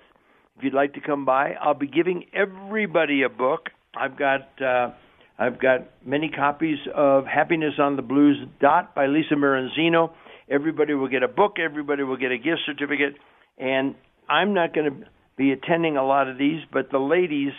If 0.59 0.65
you'd 0.65 0.73
like 0.73 0.95
to 0.95 0.99
come 0.99 1.23
by, 1.23 1.53
I'll 1.53 1.73
be 1.73 1.87
giving 1.87 2.25
everybody 2.33 3.23
a 3.23 3.29
book. 3.29 3.69
I've 3.95 4.19
got 4.19 4.61
uh, 4.61 4.89
I've 5.39 5.57
got 5.57 5.87
many 6.05 6.29
copies 6.29 6.79
of 6.93 7.25
Happiness 7.25 7.75
on 7.79 7.95
the 7.95 8.01
Blues 8.01 8.45
Dot 8.59 8.93
by 8.93 9.05
Lisa 9.05 9.35
Maranzino. 9.35 10.11
Everybody 10.49 10.95
will 10.95 11.07
get 11.07 11.23
a 11.23 11.29
book. 11.29 11.59
Everybody 11.63 12.03
will 12.03 12.17
get 12.17 12.33
a 12.33 12.37
gift 12.37 12.59
certificate. 12.65 13.15
And 13.57 13.95
I'm 14.27 14.53
not 14.53 14.73
going 14.75 14.91
to 14.91 15.07
be 15.37 15.53
attending 15.53 15.95
a 15.95 16.05
lot 16.05 16.27
of 16.27 16.37
these, 16.37 16.59
but 16.73 16.91
the 16.91 16.99
ladies 16.99 17.53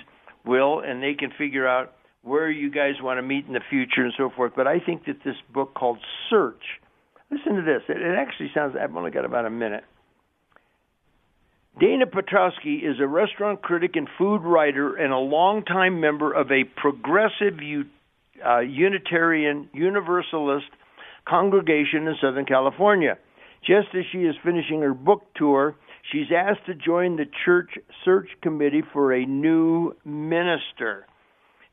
will, 0.45 0.81
and 0.81 1.03
they 1.03 1.15
can 1.15 1.31
figure 1.39 1.67
out 1.67 1.95
where 2.23 2.51
you 2.51 2.71
guys 2.71 2.97
want 3.01 3.17
to 3.17 3.23
meet 3.23 3.47
in 3.47 3.55
the 3.55 3.63
future 3.71 4.03
and 4.03 4.13
so 4.19 4.29
forth. 4.37 4.53
But 4.55 4.67
I 4.67 4.79
think 4.79 5.07
that 5.07 5.25
this 5.25 5.37
book 5.55 5.73
called 5.73 6.01
Search, 6.29 6.63
listen 7.31 7.55
to 7.55 7.63
this. 7.63 7.81
It, 7.89 7.97
it 7.97 8.19
actually 8.19 8.51
sounds, 8.55 8.77
I've 8.79 8.95
only 8.95 9.11
got 9.11 9.25
about 9.25 9.47
a 9.47 9.51
minute. 9.51 9.85
Dana 11.79 12.07
Potowski 12.07 12.83
is 12.83 12.99
a 13.01 13.07
restaurant 13.07 13.63
critic 13.63 13.93
and 13.95 14.09
food 14.19 14.43
writer 14.43 14.97
and 14.97 15.13
a 15.13 15.19
longtime 15.19 16.01
member 16.01 16.33
of 16.33 16.51
a 16.51 16.65
progressive 16.65 17.55
uh, 18.45 18.59
Unitarian 18.59 19.71
Universalist 19.73 20.67
congregation 21.29 22.09
in 22.09 22.17
Southern 22.21 22.45
California. 22.45 23.17
Just 23.65 23.89
as 23.95 24.05
she 24.11 24.19
is 24.19 24.35
finishing 24.45 24.81
her 24.81 24.95
book 24.95 25.23
tour, 25.37 25.77
she's 26.11 26.27
asked 26.35 26.67
to 26.67 26.75
join 26.75 27.17
the 27.17 27.27
church 27.45 27.71
search 28.05 28.29
committee 28.43 28.83
for 28.93 29.13
a 29.13 29.25
new 29.25 29.93
minister. 30.05 31.07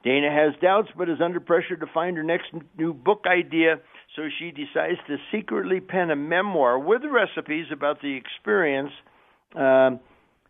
Dana 0.04 0.30
has 0.32 0.54
doubts 0.62 0.90
but 0.98 1.10
is 1.10 1.22
under 1.24 1.40
pressure 1.40 1.76
to 1.76 1.88
find 1.94 2.18
her 2.18 2.24
next 2.24 2.48
new 2.78 2.94
book 2.94 3.24
idea, 3.26 3.80
so 4.16 4.28
she 4.38 4.52
decides 4.52 5.00
to 5.08 5.18
secretly 5.32 5.80
pen 5.80 6.12
a 6.12 6.16
memoir 6.16 6.78
with 6.78 7.02
recipes 7.04 7.66
about 7.72 8.02
the 8.02 8.16
experience. 8.16 8.92
Um, 9.58 10.00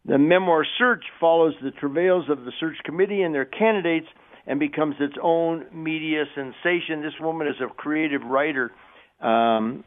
the 0.05 0.17
memoir 0.17 0.65
search 0.77 1.03
follows 1.19 1.53
the 1.61 1.71
travails 1.71 2.25
of 2.29 2.45
the 2.45 2.51
search 2.59 2.77
committee 2.85 3.21
and 3.21 3.33
their 3.33 3.45
candidates 3.45 4.07
and 4.45 4.59
becomes 4.59 4.95
its 4.99 5.15
own 5.21 5.65
media 5.73 6.23
sensation. 6.35 7.01
This 7.01 7.13
woman 7.19 7.47
is 7.47 7.55
a 7.61 7.73
creative 7.73 8.21
writer. 8.21 8.71
Um, 9.21 9.83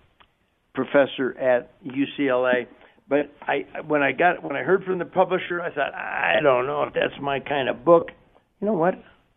professor 0.75 1.37
at 1.39 1.71
UCLA. 1.85 2.67
But 3.09 3.33
I 3.43 3.65
when 3.87 4.03
I 4.03 4.13
got 4.13 4.43
when 4.43 4.55
I 4.55 4.63
heard 4.63 4.85
from 4.85 4.99
the 4.99 5.05
publisher, 5.05 5.61
I 5.61 5.75
thought 5.75 5.95
I 5.95 6.37
don't 6.43 6.67
know 6.67 6.85
if 6.85 6.95
that's 6.95 7.21
my 7.21 7.41
kind 7.41 7.69
of 7.69 7.85
book. 7.85 8.09
You 8.61 8.67
know 8.69 8.75
what? 8.75 8.95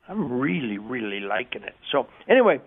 I'm 0.08 0.32
really 0.40 0.78
really 0.78 1.20
liking 1.20 1.64
it. 1.64 1.74
So 1.92 2.06
anyway, 2.30 2.62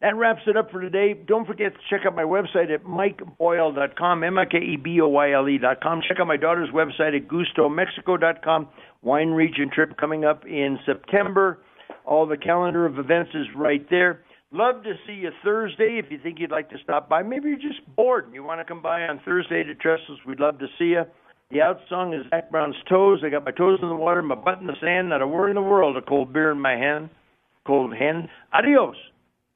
that 0.00 0.16
wraps 0.16 0.42
it 0.46 0.56
up 0.56 0.70
for 0.70 0.80
today. 0.80 1.14
Don't 1.14 1.46
forget 1.46 1.72
to 1.72 1.78
check 1.88 2.06
out 2.06 2.14
my 2.14 2.24
website 2.24 2.72
at 2.72 2.84
mikeboyle.com, 2.84 4.24
M-I-K-E-B-O-Y-L-E.com. 4.24 6.02
Check 6.06 6.20
out 6.20 6.26
my 6.26 6.36
daughter's 6.36 6.68
website 6.70 7.16
at 7.16 7.28
gustomexico.com. 7.28 8.68
Wine 9.02 9.30
region 9.30 9.70
trip 9.72 9.96
coming 9.96 10.24
up 10.24 10.44
in 10.46 10.78
September. 10.84 11.60
All 12.04 12.26
the 12.26 12.36
calendar 12.36 12.84
of 12.86 12.98
events 12.98 13.30
is 13.34 13.46
right 13.56 13.88
there. 13.88 14.24
Love 14.52 14.82
to 14.84 14.92
see 15.06 15.14
you 15.14 15.30
Thursday 15.42 16.00
if 16.04 16.10
you 16.10 16.18
think 16.22 16.38
you'd 16.38 16.50
like 16.50 16.70
to 16.70 16.76
stop 16.82 17.08
by. 17.08 17.22
Maybe 17.22 17.48
you're 17.48 17.56
just 17.56 17.80
bored 17.96 18.26
and 18.26 18.34
you 18.34 18.44
want 18.44 18.60
to 18.60 18.64
come 18.64 18.82
by 18.82 19.02
on 19.02 19.20
Thursday 19.24 19.62
to 19.64 19.74
Trestles. 19.74 20.18
We'd 20.26 20.38
love 20.38 20.58
to 20.58 20.66
see 20.78 20.86
you. 20.86 21.04
The 21.50 21.62
out 21.62 21.78
song 21.88 22.12
is 22.14 22.26
Zac 22.30 22.50
Brown's 22.50 22.76
Toes. 22.88 23.20
I 23.24 23.30
got 23.30 23.44
my 23.44 23.52
toes 23.52 23.78
in 23.80 23.88
the 23.88 23.94
water, 23.94 24.22
my 24.22 24.34
butt 24.34 24.60
in 24.60 24.66
the 24.66 24.76
sand, 24.80 25.08
not 25.08 25.22
a 25.22 25.26
worry 25.26 25.50
in 25.50 25.56
the 25.56 25.62
world, 25.62 25.96
a 25.96 26.02
cold 26.02 26.32
beer 26.32 26.50
in 26.50 26.60
my 26.60 26.72
hand, 26.72 27.10
cold 27.66 27.94
hand. 27.94 28.28
Adios 28.52 28.96